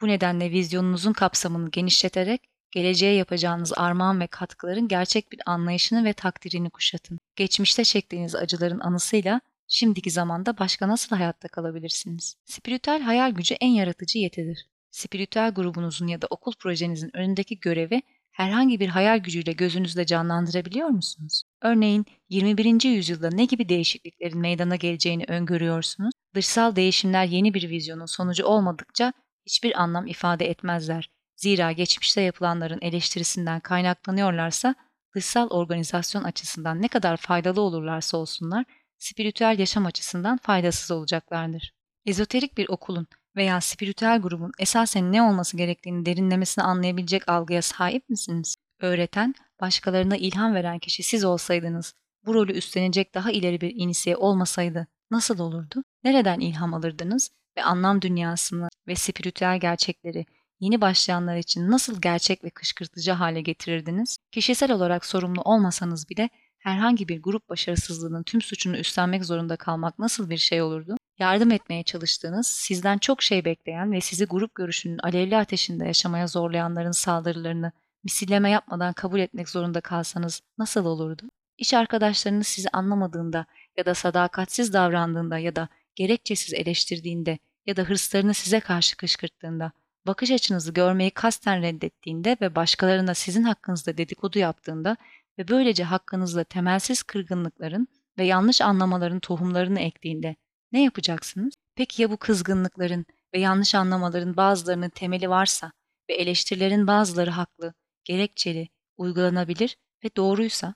Bu 0.00 0.08
nedenle 0.08 0.50
vizyonunuzun 0.50 1.12
kapsamını 1.12 1.70
genişleterek 1.70 2.42
geleceğe 2.70 3.14
yapacağınız 3.14 3.72
armağan 3.76 4.20
ve 4.20 4.26
katkıların 4.26 4.88
gerçek 4.88 5.32
bir 5.32 5.40
anlayışını 5.46 6.04
ve 6.04 6.12
takdirini 6.12 6.70
kuşatın. 6.70 7.18
Geçmişte 7.36 7.84
çektiğiniz 7.84 8.34
acıların 8.34 8.80
anısıyla 8.80 9.40
şimdiki 9.68 10.10
zamanda 10.10 10.58
başka 10.58 10.88
nasıl 10.88 11.16
hayatta 11.16 11.48
kalabilirsiniz? 11.48 12.36
Spiritüel 12.44 13.00
hayal 13.00 13.30
gücü 13.30 13.54
en 13.54 13.70
yaratıcı 13.70 14.18
yetidir. 14.18 14.66
Spiritüel 14.90 15.50
grubunuzun 15.50 16.06
ya 16.06 16.22
da 16.22 16.26
okul 16.30 16.52
projenizin 16.58 17.16
önündeki 17.16 17.60
görevi 17.60 18.02
herhangi 18.34 18.80
bir 18.80 18.88
hayal 18.88 19.18
gücüyle 19.18 19.52
gözünüzde 19.52 20.06
canlandırabiliyor 20.06 20.88
musunuz? 20.88 21.42
Örneğin 21.62 22.06
21. 22.28 22.84
yüzyılda 22.84 23.30
ne 23.30 23.44
gibi 23.44 23.68
değişikliklerin 23.68 24.38
meydana 24.38 24.76
geleceğini 24.76 25.24
öngörüyorsunuz? 25.28 26.12
Dışsal 26.34 26.76
değişimler 26.76 27.24
yeni 27.24 27.54
bir 27.54 27.70
vizyonun 27.70 28.06
sonucu 28.06 28.44
olmadıkça 28.44 29.12
hiçbir 29.46 29.82
anlam 29.82 30.06
ifade 30.06 30.50
etmezler. 30.50 31.10
Zira 31.36 31.72
geçmişte 31.72 32.20
yapılanların 32.20 32.78
eleştirisinden 32.82 33.60
kaynaklanıyorlarsa 33.60 34.74
dışsal 35.14 35.48
organizasyon 35.50 36.24
açısından 36.24 36.82
ne 36.82 36.88
kadar 36.88 37.16
faydalı 37.16 37.60
olurlarsa 37.60 38.16
olsunlar, 38.16 38.64
spiritüel 38.98 39.58
yaşam 39.58 39.86
açısından 39.86 40.36
faydasız 40.36 40.90
olacaklardır. 40.90 41.72
Ezoterik 42.06 42.58
bir 42.58 42.68
okulun 42.68 43.06
veya 43.36 43.60
spiritüel 43.60 44.20
grubun 44.20 44.52
esasen 44.58 45.12
ne 45.12 45.22
olması 45.22 45.56
gerektiğini 45.56 46.06
derinlemesine 46.06 46.64
anlayabilecek 46.64 47.28
algıya 47.28 47.62
sahip 47.62 48.08
misiniz? 48.08 48.56
Öğreten, 48.80 49.34
başkalarına 49.60 50.16
ilham 50.16 50.54
veren 50.54 50.78
kişi 50.78 51.02
siz 51.02 51.24
olsaydınız, 51.24 51.94
bu 52.26 52.34
rolü 52.34 52.52
üstlenecek 52.52 53.14
daha 53.14 53.30
ileri 53.30 53.60
bir 53.60 53.72
inisiye 53.76 54.16
olmasaydı 54.16 54.86
nasıl 55.10 55.38
olurdu? 55.38 55.84
Nereden 56.04 56.40
ilham 56.40 56.74
alırdınız 56.74 57.30
ve 57.56 57.62
anlam 57.62 58.02
dünyasını 58.02 58.68
ve 58.88 58.94
spiritüel 58.94 59.60
gerçekleri 59.60 60.26
yeni 60.60 60.80
başlayanlar 60.80 61.36
için 61.36 61.70
nasıl 61.70 62.00
gerçek 62.00 62.44
ve 62.44 62.50
kışkırtıcı 62.50 63.12
hale 63.12 63.40
getirirdiniz? 63.40 64.18
Kişisel 64.32 64.72
olarak 64.72 65.06
sorumlu 65.06 65.42
olmasanız 65.42 66.08
bile 66.08 66.30
herhangi 66.64 67.08
bir 67.08 67.22
grup 67.22 67.48
başarısızlığının 67.48 68.22
tüm 68.22 68.42
suçunu 68.42 68.76
üstlenmek 68.76 69.24
zorunda 69.24 69.56
kalmak 69.56 69.98
nasıl 69.98 70.30
bir 70.30 70.36
şey 70.36 70.62
olurdu? 70.62 70.96
Yardım 71.18 71.50
etmeye 71.50 71.82
çalıştığınız, 71.82 72.46
sizden 72.46 72.98
çok 72.98 73.22
şey 73.22 73.44
bekleyen 73.44 73.92
ve 73.92 74.00
sizi 74.00 74.24
grup 74.24 74.54
görüşünün 74.54 74.98
alevli 74.98 75.36
ateşinde 75.36 75.84
yaşamaya 75.84 76.26
zorlayanların 76.26 76.90
saldırılarını 76.90 77.72
misilleme 78.04 78.50
yapmadan 78.50 78.92
kabul 78.92 79.20
etmek 79.20 79.48
zorunda 79.48 79.80
kalsanız 79.80 80.40
nasıl 80.58 80.84
olurdu? 80.84 81.22
İş 81.58 81.74
arkadaşlarınız 81.74 82.46
sizi 82.46 82.68
anlamadığında 82.72 83.46
ya 83.76 83.86
da 83.86 83.94
sadakatsiz 83.94 84.72
davrandığında 84.72 85.38
ya 85.38 85.56
da 85.56 85.68
gerekçesiz 85.94 86.54
eleştirdiğinde 86.54 87.38
ya 87.66 87.76
da 87.76 87.82
hırslarını 87.82 88.34
size 88.34 88.60
karşı 88.60 88.96
kışkırttığında, 88.96 89.72
bakış 90.06 90.30
açınızı 90.30 90.72
görmeyi 90.72 91.10
kasten 91.10 91.62
reddettiğinde 91.62 92.36
ve 92.40 92.54
başkalarına 92.54 93.14
sizin 93.14 93.42
hakkınızda 93.42 93.98
dedikodu 93.98 94.38
yaptığında 94.38 94.96
ve 95.38 95.48
böylece 95.48 95.84
hakkınızda 95.84 96.44
temelsiz 96.44 97.02
kırgınlıkların 97.02 97.88
ve 98.18 98.24
yanlış 98.24 98.60
anlamaların 98.60 99.20
tohumlarını 99.20 99.80
ektiğinde 99.80 100.36
ne 100.72 100.82
yapacaksınız? 100.82 101.54
Peki 101.74 102.02
ya 102.02 102.10
bu 102.10 102.16
kızgınlıkların 102.16 103.06
ve 103.34 103.38
yanlış 103.38 103.74
anlamaların 103.74 104.36
bazılarının 104.36 104.88
temeli 104.88 105.30
varsa 105.30 105.72
ve 106.10 106.14
eleştirilerin 106.14 106.86
bazıları 106.86 107.30
haklı, 107.30 107.74
gerekçeli, 108.04 108.68
uygulanabilir 108.96 109.76
ve 110.04 110.08
doğruysa? 110.16 110.74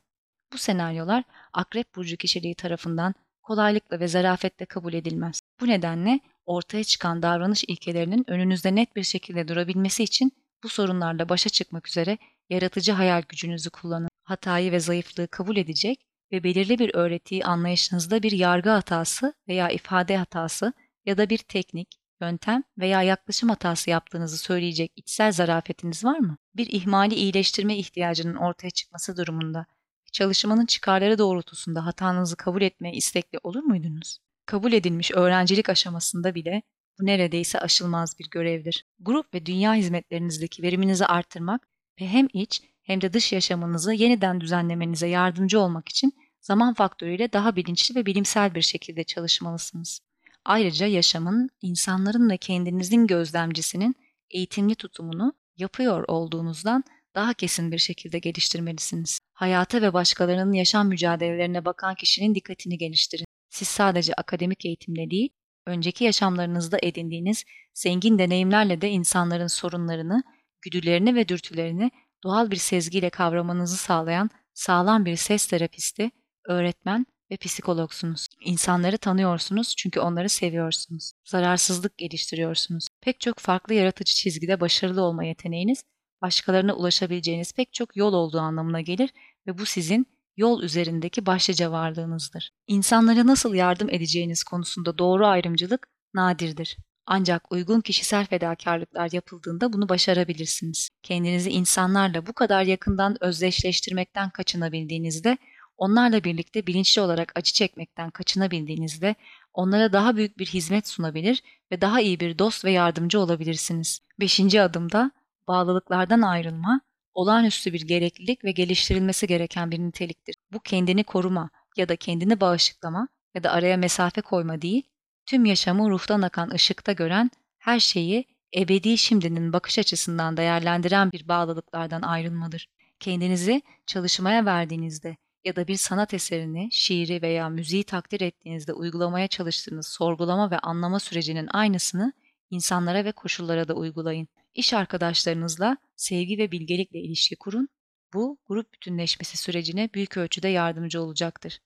Bu 0.52 0.58
senaryolar 0.58 1.24
Akrep 1.52 1.94
Burcu 1.96 2.16
kişiliği 2.16 2.54
tarafından 2.54 3.14
kolaylıkla 3.42 4.00
ve 4.00 4.08
zarafetle 4.08 4.66
kabul 4.66 4.92
edilmez. 4.92 5.40
Bu 5.60 5.68
nedenle 5.68 6.20
ortaya 6.46 6.84
çıkan 6.84 7.22
davranış 7.22 7.64
ilkelerinin 7.68 8.30
önünüzde 8.30 8.74
net 8.74 8.96
bir 8.96 9.02
şekilde 9.02 9.48
durabilmesi 9.48 10.04
için 10.04 10.32
bu 10.62 10.68
sorunlarla 10.68 11.28
başa 11.28 11.50
çıkmak 11.50 11.88
üzere 11.88 12.18
yaratıcı 12.50 12.92
hayal 12.92 13.22
gücünüzü 13.28 13.70
kullanın. 13.70 14.08
Hatayı 14.28 14.72
ve 14.72 14.80
zayıflığı 14.80 15.28
kabul 15.28 15.56
edecek 15.56 16.06
ve 16.32 16.44
belirli 16.44 16.78
bir 16.78 16.94
öğretiyi 16.94 17.44
anlayışınızda 17.44 18.22
bir 18.22 18.32
yargı 18.32 18.70
hatası 18.70 19.34
veya 19.48 19.70
ifade 19.70 20.16
hatası 20.16 20.72
ya 21.06 21.18
da 21.18 21.30
bir 21.30 21.38
teknik, 21.38 22.00
yöntem 22.20 22.62
veya 22.78 23.02
yaklaşım 23.02 23.48
hatası 23.48 23.90
yaptığınızı 23.90 24.38
söyleyecek 24.38 24.92
içsel 24.96 25.32
zarafetiniz 25.32 26.04
var 26.04 26.18
mı? 26.18 26.36
Bir 26.54 26.66
ihmali 26.66 27.14
iyileştirme 27.14 27.76
ihtiyacının 27.76 28.36
ortaya 28.36 28.70
çıkması 28.70 29.16
durumunda 29.16 29.66
çalışmanın 30.12 30.66
çıkarları 30.66 31.18
doğrultusunda 31.18 31.86
hatanızı 31.86 32.36
kabul 32.36 32.62
etmeye 32.62 32.94
istekli 32.94 33.38
olur 33.42 33.62
muydunuz? 33.62 34.18
Kabul 34.46 34.72
edilmiş 34.72 35.10
öğrencilik 35.10 35.68
aşamasında 35.68 36.34
bile 36.34 36.62
bu 37.00 37.06
neredeyse 37.06 37.60
aşılmaz 37.60 38.18
bir 38.18 38.30
görevdir. 38.30 38.84
Grup 39.00 39.34
ve 39.34 39.46
dünya 39.46 39.74
hizmetlerinizdeki 39.74 40.62
veriminizi 40.62 41.06
artırmak 41.06 41.68
ve 42.00 42.08
hem 42.08 42.28
iç 42.32 42.62
hem 42.88 43.00
de 43.00 43.12
dış 43.12 43.32
yaşamınızı 43.32 43.92
yeniden 43.92 44.40
düzenlemenize 44.40 45.06
yardımcı 45.08 45.60
olmak 45.60 45.88
için 45.88 46.12
zaman 46.40 46.74
faktörüyle 46.74 47.32
daha 47.32 47.56
bilinçli 47.56 47.94
ve 47.94 48.06
bilimsel 48.06 48.54
bir 48.54 48.62
şekilde 48.62 49.04
çalışmalısınız. 49.04 50.00
Ayrıca 50.44 50.86
yaşamın, 50.86 51.50
insanların 51.62 52.30
ve 52.30 52.36
kendinizin 52.36 53.06
gözlemcisinin 53.06 53.94
eğitimli 54.30 54.74
tutumunu 54.74 55.32
yapıyor 55.56 56.04
olduğunuzdan 56.08 56.84
daha 57.14 57.34
kesin 57.34 57.72
bir 57.72 57.78
şekilde 57.78 58.18
geliştirmelisiniz. 58.18 59.20
Hayata 59.32 59.82
ve 59.82 59.92
başkalarının 59.92 60.52
yaşam 60.52 60.88
mücadelelerine 60.88 61.64
bakan 61.64 61.94
kişinin 61.94 62.34
dikkatini 62.34 62.78
geliştirin. 62.78 63.26
Siz 63.50 63.68
sadece 63.68 64.14
akademik 64.14 64.66
eğitimle 64.66 65.10
değil, 65.10 65.30
önceki 65.66 66.04
yaşamlarınızda 66.04 66.78
edindiğiniz 66.82 67.44
zengin 67.74 68.18
deneyimlerle 68.18 68.80
de 68.80 68.90
insanların 68.90 69.46
sorunlarını, 69.46 70.22
güdülerini 70.62 71.14
ve 71.14 71.28
dürtülerini 71.28 71.90
doğal 72.24 72.50
bir 72.50 72.56
sezgiyle 72.56 73.10
kavramanızı 73.10 73.76
sağlayan 73.76 74.30
sağlam 74.54 75.04
bir 75.04 75.16
ses 75.16 75.46
terapisti, 75.46 76.10
öğretmen 76.44 77.06
ve 77.30 77.36
psikologsunuz. 77.36 78.26
İnsanları 78.40 78.98
tanıyorsunuz 78.98 79.74
çünkü 79.76 80.00
onları 80.00 80.28
seviyorsunuz. 80.28 81.12
Zararsızlık 81.24 81.98
geliştiriyorsunuz. 81.98 82.86
Pek 83.00 83.20
çok 83.20 83.38
farklı 83.38 83.74
yaratıcı 83.74 84.14
çizgide 84.14 84.60
başarılı 84.60 85.02
olma 85.02 85.24
yeteneğiniz, 85.24 85.84
başkalarına 86.22 86.74
ulaşabileceğiniz 86.74 87.52
pek 87.52 87.72
çok 87.72 87.96
yol 87.96 88.12
olduğu 88.12 88.40
anlamına 88.40 88.80
gelir 88.80 89.10
ve 89.46 89.58
bu 89.58 89.66
sizin 89.66 90.06
yol 90.36 90.62
üzerindeki 90.62 91.26
başlıca 91.26 91.70
varlığınızdır. 91.70 92.50
İnsanlara 92.66 93.26
nasıl 93.26 93.54
yardım 93.54 93.90
edeceğiniz 93.90 94.44
konusunda 94.44 94.98
doğru 94.98 95.26
ayrımcılık 95.26 95.88
nadirdir. 96.14 96.76
Ancak 97.10 97.52
uygun 97.52 97.80
kişisel 97.80 98.26
fedakarlıklar 98.26 99.10
yapıldığında 99.12 99.72
bunu 99.72 99.88
başarabilirsiniz. 99.88 100.88
Kendinizi 101.02 101.50
insanlarla 101.50 102.26
bu 102.26 102.32
kadar 102.32 102.62
yakından 102.62 103.16
özdeşleştirmekten 103.20 104.30
kaçınabildiğinizde, 104.30 105.38
onlarla 105.76 106.24
birlikte 106.24 106.66
bilinçli 106.66 107.02
olarak 107.02 107.32
acı 107.34 107.52
çekmekten 107.52 108.10
kaçınabildiğinizde, 108.10 109.14
onlara 109.54 109.92
daha 109.92 110.16
büyük 110.16 110.38
bir 110.38 110.46
hizmet 110.46 110.88
sunabilir 110.88 111.42
ve 111.72 111.80
daha 111.80 112.00
iyi 112.00 112.20
bir 112.20 112.38
dost 112.38 112.64
ve 112.64 112.70
yardımcı 112.70 113.20
olabilirsiniz. 113.20 114.00
Beşinci 114.20 114.62
adımda 114.62 115.10
bağlılıklardan 115.48 116.22
ayrılma, 116.22 116.80
olağanüstü 117.14 117.72
bir 117.72 117.80
gereklilik 117.80 118.44
ve 118.44 118.50
geliştirilmesi 118.50 119.26
gereken 119.26 119.70
bir 119.70 119.78
niteliktir. 119.78 120.36
Bu 120.52 120.60
kendini 120.60 121.04
koruma 121.04 121.50
ya 121.76 121.88
da 121.88 121.96
kendini 121.96 122.40
bağışıklama 122.40 123.08
ya 123.34 123.42
da 123.42 123.52
araya 123.52 123.76
mesafe 123.76 124.20
koyma 124.20 124.62
değil, 124.62 124.82
tüm 125.28 125.44
yaşamı 125.44 125.90
ruhtan 125.90 126.22
akan 126.22 126.50
ışıkta 126.50 126.92
gören, 126.92 127.30
her 127.58 127.80
şeyi 127.80 128.24
ebedi 128.56 128.98
şimdinin 128.98 129.52
bakış 129.52 129.78
açısından 129.78 130.36
değerlendiren 130.36 131.12
bir 131.12 131.28
bağlılıklardan 131.28 132.02
ayrılmadır. 132.02 132.68
Kendinizi 133.00 133.62
çalışmaya 133.86 134.44
verdiğinizde 134.44 135.16
ya 135.44 135.56
da 135.56 135.68
bir 135.68 135.76
sanat 135.76 136.14
eserini, 136.14 136.68
şiiri 136.72 137.22
veya 137.22 137.48
müziği 137.48 137.84
takdir 137.84 138.20
ettiğinizde 138.20 138.72
uygulamaya 138.72 139.28
çalıştığınız 139.28 139.86
sorgulama 139.88 140.50
ve 140.50 140.58
anlama 140.58 141.00
sürecinin 141.00 141.48
aynısını 141.50 142.12
insanlara 142.50 143.04
ve 143.04 143.12
koşullara 143.12 143.68
da 143.68 143.74
uygulayın. 143.74 144.28
İş 144.54 144.74
arkadaşlarınızla 144.74 145.76
sevgi 145.96 146.38
ve 146.38 146.52
bilgelikle 146.52 146.98
ilişki 146.98 147.36
kurun. 147.36 147.68
Bu 148.14 148.38
grup 148.46 148.72
bütünleşmesi 148.72 149.36
sürecine 149.36 149.90
büyük 149.94 150.16
ölçüde 150.16 150.48
yardımcı 150.48 151.02
olacaktır. 151.02 151.60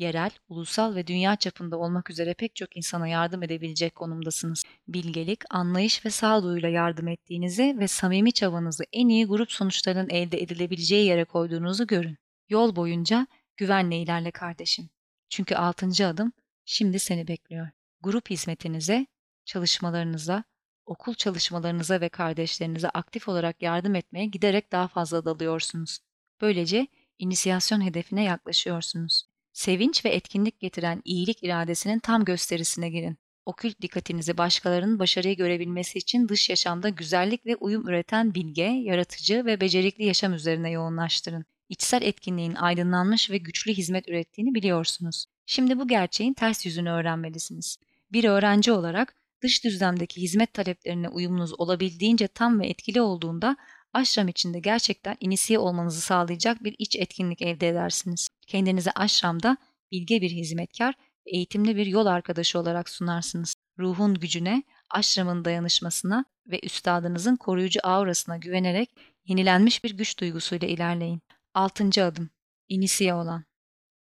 Yerel, 0.00 0.30
ulusal 0.48 0.94
ve 0.94 1.06
dünya 1.06 1.36
çapında 1.36 1.78
olmak 1.78 2.10
üzere 2.10 2.34
pek 2.34 2.56
çok 2.56 2.76
insana 2.76 3.08
yardım 3.08 3.42
edebilecek 3.42 3.94
konumdasınız. 3.94 4.64
Bilgelik, 4.88 5.40
anlayış 5.50 6.06
ve 6.06 6.10
sağduyuyla 6.10 6.68
yardım 6.68 7.08
ettiğinizi 7.08 7.76
ve 7.78 7.88
samimi 7.88 8.32
çabanızı 8.32 8.84
en 8.92 9.08
iyi 9.08 9.26
grup 9.26 9.52
sonuçlarının 9.52 10.08
elde 10.10 10.42
edilebileceği 10.42 11.06
yere 11.06 11.24
koyduğunuzu 11.24 11.86
görün. 11.86 12.18
Yol 12.48 12.76
boyunca 12.76 13.26
güvenle 13.56 13.98
ilerle 13.98 14.30
kardeşim. 14.30 14.90
Çünkü 15.28 15.54
altıncı 15.54 16.06
adım 16.06 16.32
şimdi 16.64 16.98
seni 16.98 17.28
bekliyor. 17.28 17.68
Grup 18.00 18.30
hizmetinize, 18.30 19.06
çalışmalarınıza, 19.44 20.44
okul 20.86 21.14
çalışmalarınıza 21.14 22.00
ve 22.00 22.08
kardeşlerinize 22.08 22.88
aktif 22.88 23.28
olarak 23.28 23.62
yardım 23.62 23.94
etmeye 23.94 24.26
giderek 24.26 24.72
daha 24.72 24.88
fazla 24.88 25.24
dalıyorsunuz. 25.24 25.98
Böylece 26.40 26.86
inisiyasyon 27.18 27.80
hedefine 27.80 28.24
yaklaşıyorsunuz. 28.24 29.29
Sevinç 29.52 30.04
ve 30.04 30.08
etkinlik 30.08 30.60
getiren 30.60 31.02
iyilik 31.04 31.42
iradesinin 31.42 31.98
tam 31.98 32.24
gösterisine 32.24 32.90
girin. 32.90 33.18
Okült 33.46 33.80
dikkatinizi 33.80 34.38
başkalarının 34.38 34.98
başarıyı 34.98 35.36
görebilmesi 35.36 35.98
için 35.98 36.28
dış 36.28 36.50
yaşamda 36.50 36.88
güzellik 36.88 37.46
ve 37.46 37.56
uyum 37.56 37.88
üreten 37.88 38.34
bilge, 38.34 38.62
yaratıcı 38.62 39.44
ve 39.44 39.60
becerikli 39.60 40.04
yaşam 40.04 40.34
üzerine 40.34 40.70
yoğunlaştırın. 40.70 41.44
İçsel 41.68 42.02
etkinliğin 42.02 42.54
aydınlanmış 42.54 43.30
ve 43.30 43.38
güçlü 43.38 43.72
hizmet 43.74 44.08
ürettiğini 44.08 44.54
biliyorsunuz. 44.54 45.26
Şimdi 45.46 45.78
bu 45.78 45.88
gerçeğin 45.88 46.34
ters 46.34 46.66
yüzünü 46.66 46.90
öğrenmelisiniz. 46.90 47.76
Bir 48.12 48.24
öğrenci 48.24 48.72
olarak 48.72 49.14
dış 49.42 49.64
düzlemdeki 49.64 50.22
hizmet 50.22 50.54
taleplerine 50.54 51.08
uyumunuz 51.08 51.60
olabildiğince 51.60 52.28
tam 52.28 52.60
ve 52.60 52.66
etkili 52.66 53.00
olduğunda 53.00 53.56
aşram 53.92 54.28
içinde 54.28 54.60
gerçekten 54.60 55.16
inisiye 55.20 55.58
olmanızı 55.58 56.00
sağlayacak 56.00 56.64
bir 56.64 56.74
iç 56.78 56.96
etkinlik 56.96 57.42
elde 57.42 57.68
edersiniz. 57.68 58.28
Kendinizi 58.46 58.90
aşramda 58.90 59.56
bilge 59.92 60.20
bir 60.20 60.30
hizmetkar 60.30 60.94
ve 61.26 61.30
eğitimli 61.30 61.76
bir 61.76 61.86
yol 61.86 62.06
arkadaşı 62.06 62.58
olarak 62.58 62.88
sunarsınız. 62.88 63.54
Ruhun 63.78 64.14
gücüne, 64.14 64.62
aşramın 64.90 65.44
dayanışmasına 65.44 66.24
ve 66.46 66.60
üstadınızın 66.62 67.36
koruyucu 67.36 67.80
aurasına 67.82 68.36
güvenerek 68.36 68.90
yenilenmiş 69.24 69.84
bir 69.84 69.90
güç 69.96 70.20
duygusuyla 70.20 70.68
ilerleyin. 70.68 71.20
6. 71.54 72.04
adım 72.04 72.30
İnisiye 72.68 73.14
olan 73.14 73.44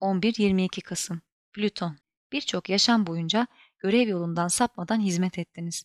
11-22 0.01 0.81
Kasım 0.81 1.21
Plüton 1.53 1.97
Birçok 2.33 2.69
yaşam 2.69 3.07
boyunca 3.07 3.47
görev 3.79 4.09
yolundan 4.09 4.49
sapmadan 4.49 5.01
hizmet 5.01 5.39
ettiniz 5.39 5.85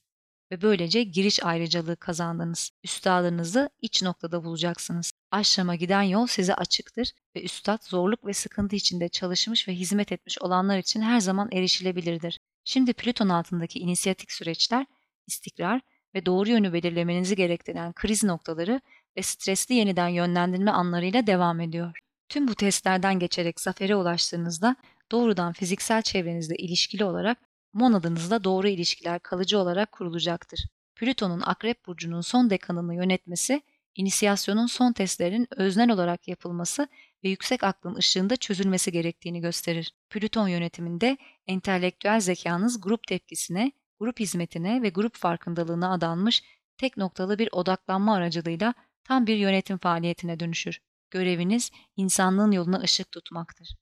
ve 0.52 0.62
böylece 0.62 1.04
giriş 1.04 1.44
ayrıcalığı 1.44 1.96
kazandınız. 1.96 2.72
Üstadınızı 2.84 3.70
iç 3.82 4.04
noktada 4.04 4.44
bulacaksınız. 4.44 5.12
Aşrama 5.32 5.76
giden 5.76 6.02
yol 6.02 6.28
size 6.28 6.56
açıktır 6.56 7.12
ve 7.36 7.44
üstad 7.44 7.84
zorluk 7.84 8.26
ve 8.26 8.34
sıkıntı 8.34 8.76
içinde 8.76 9.10
çalışmış 9.10 9.68
ve 9.68 9.74
hizmet 9.74 10.12
etmiş 10.12 10.42
olanlar 10.42 10.78
için 10.78 11.02
her 11.02 11.20
zaman 11.20 11.50
erişilebilirdir. 11.52 12.40
Şimdi 12.64 12.94
Plüton 12.94 13.30
altındaki 13.30 13.80
inisiyatik 13.80 14.32
süreçler, 14.32 14.86
istikrar 15.28 15.82
ve 16.16 16.26
doğru 16.26 16.50
yönü 16.50 16.74
belirlemenizi 16.74 17.36
gerektiren 17.36 17.94
kriz 17.94 18.24
noktaları 18.24 18.82
ve 19.18 19.22
stresli 19.22 19.76
yeniden 19.76 20.08
yönlendirme 20.08 20.72
anlarıyla 20.72 21.28
devam 21.28 21.60
ediyor. 21.60 22.00
Tüm 22.30 22.48
bu 22.48 22.56
testlerden 22.56 23.20
geçerek 23.20 23.60
zafere 23.60 23.96
ulaştığınızda 23.96 24.76
doğrudan 25.12 25.54
fiziksel 25.54 26.02
çevrenizle 26.02 26.56
ilişkili 26.56 27.04
olarak 27.06 27.38
monadınızla 27.74 28.44
doğru 28.44 28.68
ilişkiler 28.68 29.20
kalıcı 29.20 29.60
olarak 29.60 29.92
kurulacaktır. 29.92 30.66
Plüton'un 30.96 31.42
Akrep 31.46 31.86
Burcu'nun 31.86 32.22
son 32.22 32.50
dekanını 32.50 32.96
yönetmesi, 32.96 33.62
inisiyasyonun 33.96 34.66
son 34.66 34.94
testlerinin 34.94 35.48
öznel 35.58 35.92
olarak 35.92 36.28
yapılması 36.28 36.88
ve 37.24 37.30
yüksek 37.30 37.64
aklın 37.64 37.96
ışığında 37.96 38.36
çözülmesi 38.36 38.92
gerektiğini 38.92 39.42
gösterir. 39.42 39.94
Plüton 40.10 40.48
yönetiminde 40.48 41.18
entelektüel 41.48 42.20
zekanız 42.20 42.82
grup 42.82 43.08
tepkisine, 43.08 43.72
grup 44.00 44.20
hizmetine 44.20 44.82
ve 44.82 44.90
grup 44.90 45.16
farkındalığına 45.16 45.94
adanmış 45.94 46.44
tek 46.78 46.98
noktalı 46.98 47.40
bir 47.40 47.50
odaklanma 47.52 48.16
aracılığıyla 48.16 48.74
tam 49.04 49.28
bir 49.28 49.36
yönetim 49.36 49.78
faaliyetine 49.78 50.40
dönüşür. 50.40 50.82
Göreviniz 51.10 51.72
insanlığın 51.98 52.52
yoluna 52.52 52.80
ışık 52.80 53.12
tutmaktır 53.12 53.76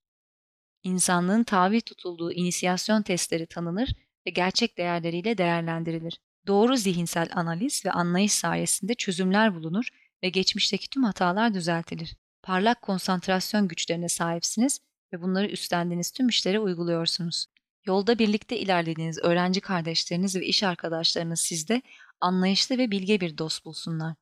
insanlığın 0.83 1.43
tabi 1.43 1.81
tutulduğu 1.81 2.31
inisiyasyon 2.31 3.01
testleri 3.01 3.47
tanınır 3.47 3.89
ve 4.27 4.31
gerçek 4.31 4.77
değerleriyle 4.77 5.37
değerlendirilir. 5.37 6.19
Doğru 6.47 6.77
zihinsel 6.77 7.29
analiz 7.33 7.85
ve 7.85 7.91
anlayış 7.91 8.33
sayesinde 8.33 8.95
çözümler 8.95 9.55
bulunur 9.55 9.89
ve 10.23 10.29
geçmişteki 10.29 10.89
tüm 10.89 11.03
hatalar 11.03 11.53
düzeltilir. 11.53 12.15
Parlak 12.43 12.81
konsantrasyon 12.81 13.67
güçlerine 13.67 14.09
sahipsiniz 14.09 14.79
ve 15.13 15.21
bunları 15.21 15.47
üstlendiğiniz 15.47 16.11
tüm 16.11 16.27
işlere 16.27 16.59
uyguluyorsunuz. 16.59 17.45
Yolda 17.85 18.19
birlikte 18.19 18.59
ilerlediğiniz 18.59 19.17
öğrenci 19.17 19.61
kardeşleriniz 19.61 20.35
ve 20.35 20.45
iş 20.45 20.63
arkadaşlarınız 20.63 21.39
sizde 21.39 21.81
anlayışlı 22.21 22.77
ve 22.77 22.91
bilge 22.91 23.21
bir 23.21 23.37
dost 23.37 23.65
bulsunlar. 23.65 24.15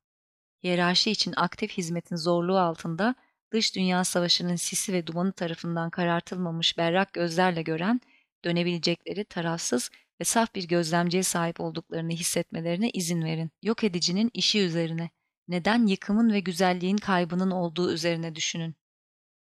Hiyerarşi 0.63 1.11
için 1.11 1.33
aktif 1.35 1.71
hizmetin 1.71 2.15
zorluğu 2.15 2.57
altında 2.57 3.15
dış 3.51 3.75
dünya 3.75 4.03
savaşının 4.03 4.55
sisi 4.55 4.93
ve 4.93 5.07
dumanı 5.07 5.33
tarafından 5.33 5.89
karartılmamış 5.89 6.77
berrak 6.77 7.13
gözlerle 7.13 7.61
gören, 7.61 8.01
dönebilecekleri 8.45 9.25
tarafsız 9.25 9.89
ve 10.21 10.25
saf 10.25 10.55
bir 10.55 10.67
gözlemciye 10.67 11.23
sahip 11.23 11.59
olduklarını 11.59 12.11
hissetmelerine 12.11 12.89
izin 12.89 13.21
verin. 13.21 13.51
Yok 13.63 13.83
edicinin 13.83 14.31
işi 14.33 14.59
üzerine, 14.59 15.09
neden 15.47 15.87
yıkımın 15.87 16.33
ve 16.33 16.39
güzelliğin 16.39 16.97
kaybının 16.97 17.51
olduğu 17.51 17.93
üzerine 17.93 18.35
düşünün. 18.35 18.75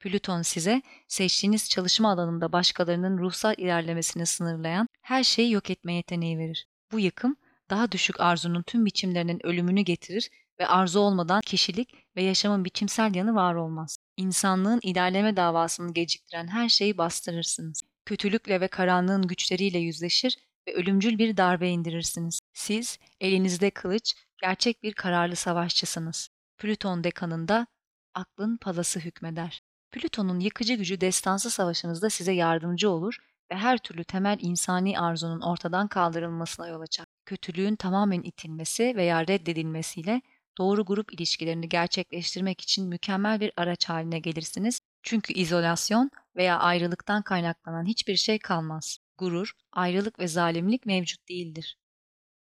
Plüton 0.01 0.43
size 0.43 0.83
seçtiğiniz 1.09 1.71
çalışma 1.71 2.13
alanında 2.13 2.53
başkalarının 2.53 3.19
ruhsal 3.19 3.55
ilerlemesini 3.59 4.27
sınırlayan 4.27 4.89
her 5.03 5.25
şeyi 5.25 5.53
yok 5.53 5.71
etme 5.71 5.95
yeteneği 5.95 6.39
verir. 6.39 6.67
Bu 6.93 7.01
yıkım 7.01 7.37
daha 7.71 7.93
düşük 7.93 8.21
arzunun 8.21 8.63
tüm 8.63 8.87
biçimlerinin 8.87 9.47
ölümünü 9.47 9.81
getirir 9.81 10.31
ve 10.63 10.67
arzu 10.67 11.01
olmadan 11.01 11.41
kişilik 11.41 11.95
ve 12.17 12.23
yaşamın 12.23 12.65
biçimsel 12.65 13.15
yanı 13.15 13.35
var 13.35 13.55
olmaz. 13.55 13.97
İnsanlığın 14.17 14.81
ilerleme 14.83 15.37
davasını 15.37 15.95
geciktiren 15.95 16.49
her 16.49 16.69
şeyi 16.69 16.99
bastırırsınız. 16.99 17.83
kötülükle 18.05 18.61
ve 18.61 18.69
karanlığın 18.69 19.27
güçleriyle 19.27 19.79
yüzleşir 19.79 20.39
ve 20.69 20.75
ölümcül 20.75 21.19
bir 21.19 21.37
darbe 21.37 21.69
indirirsiniz. 21.69 22.41
Siz, 22.53 22.99
elinizde 23.21 23.71
kılıç, 23.71 24.15
gerçek 24.43 24.83
bir 24.83 24.93
kararlı 24.93 25.37
savaşçısınız. 25.37 26.29
Plüton 26.59 27.05
dekanında 27.05 27.67
aklın 28.15 28.57
palası 28.57 29.01
hükmeder. 29.01 29.63
Plüton'un 29.91 30.41
yıkıcı 30.41 30.75
gücü 30.75 31.01
destansı 31.01 31.51
savaşınızda 31.51 32.11
size 32.11 32.33
yardımcı 32.33 32.91
olur 32.91 33.17
ve 33.53 33.57
her 33.57 33.79
türlü 33.79 34.05
temel 34.05 34.39
insani 34.41 35.01
arzunun 35.01 35.41
ortadan 35.41 35.89
kaldırılmasına 35.89 36.69
yol 36.69 36.81
açar. 36.81 37.07
Kötülüğün 37.27 37.77
tamamen 37.77 38.23
itilmesi 38.23 38.93
veya 38.97 39.27
reddedilmesiyle 39.27 40.23
doğru 40.59 40.85
grup 40.85 41.13
ilişkilerini 41.13 41.69
gerçekleştirmek 41.69 42.61
için 42.61 42.89
mükemmel 42.89 43.41
bir 43.41 43.53
araç 43.57 43.89
haline 43.89 44.19
gelirsiniz. 44.19 44.81
Çünkü 45.03 45.33
izolasyon 45.33 46.11
veya 46.37 46.59
ayrılıktan 46.59 47.23
kaynaklanan 47.23 47.87
hiçbir 47.87 48.17
şey 48.17 48.39
kalmaz. 48.39 48.99
Gurur, 49.19 49.53
ayrılık 49.73 50.19
ve 50.19 50.29
zalimlik 50.29 50.87
mevcut 50.87 51.29
değildir. 51.29 51.79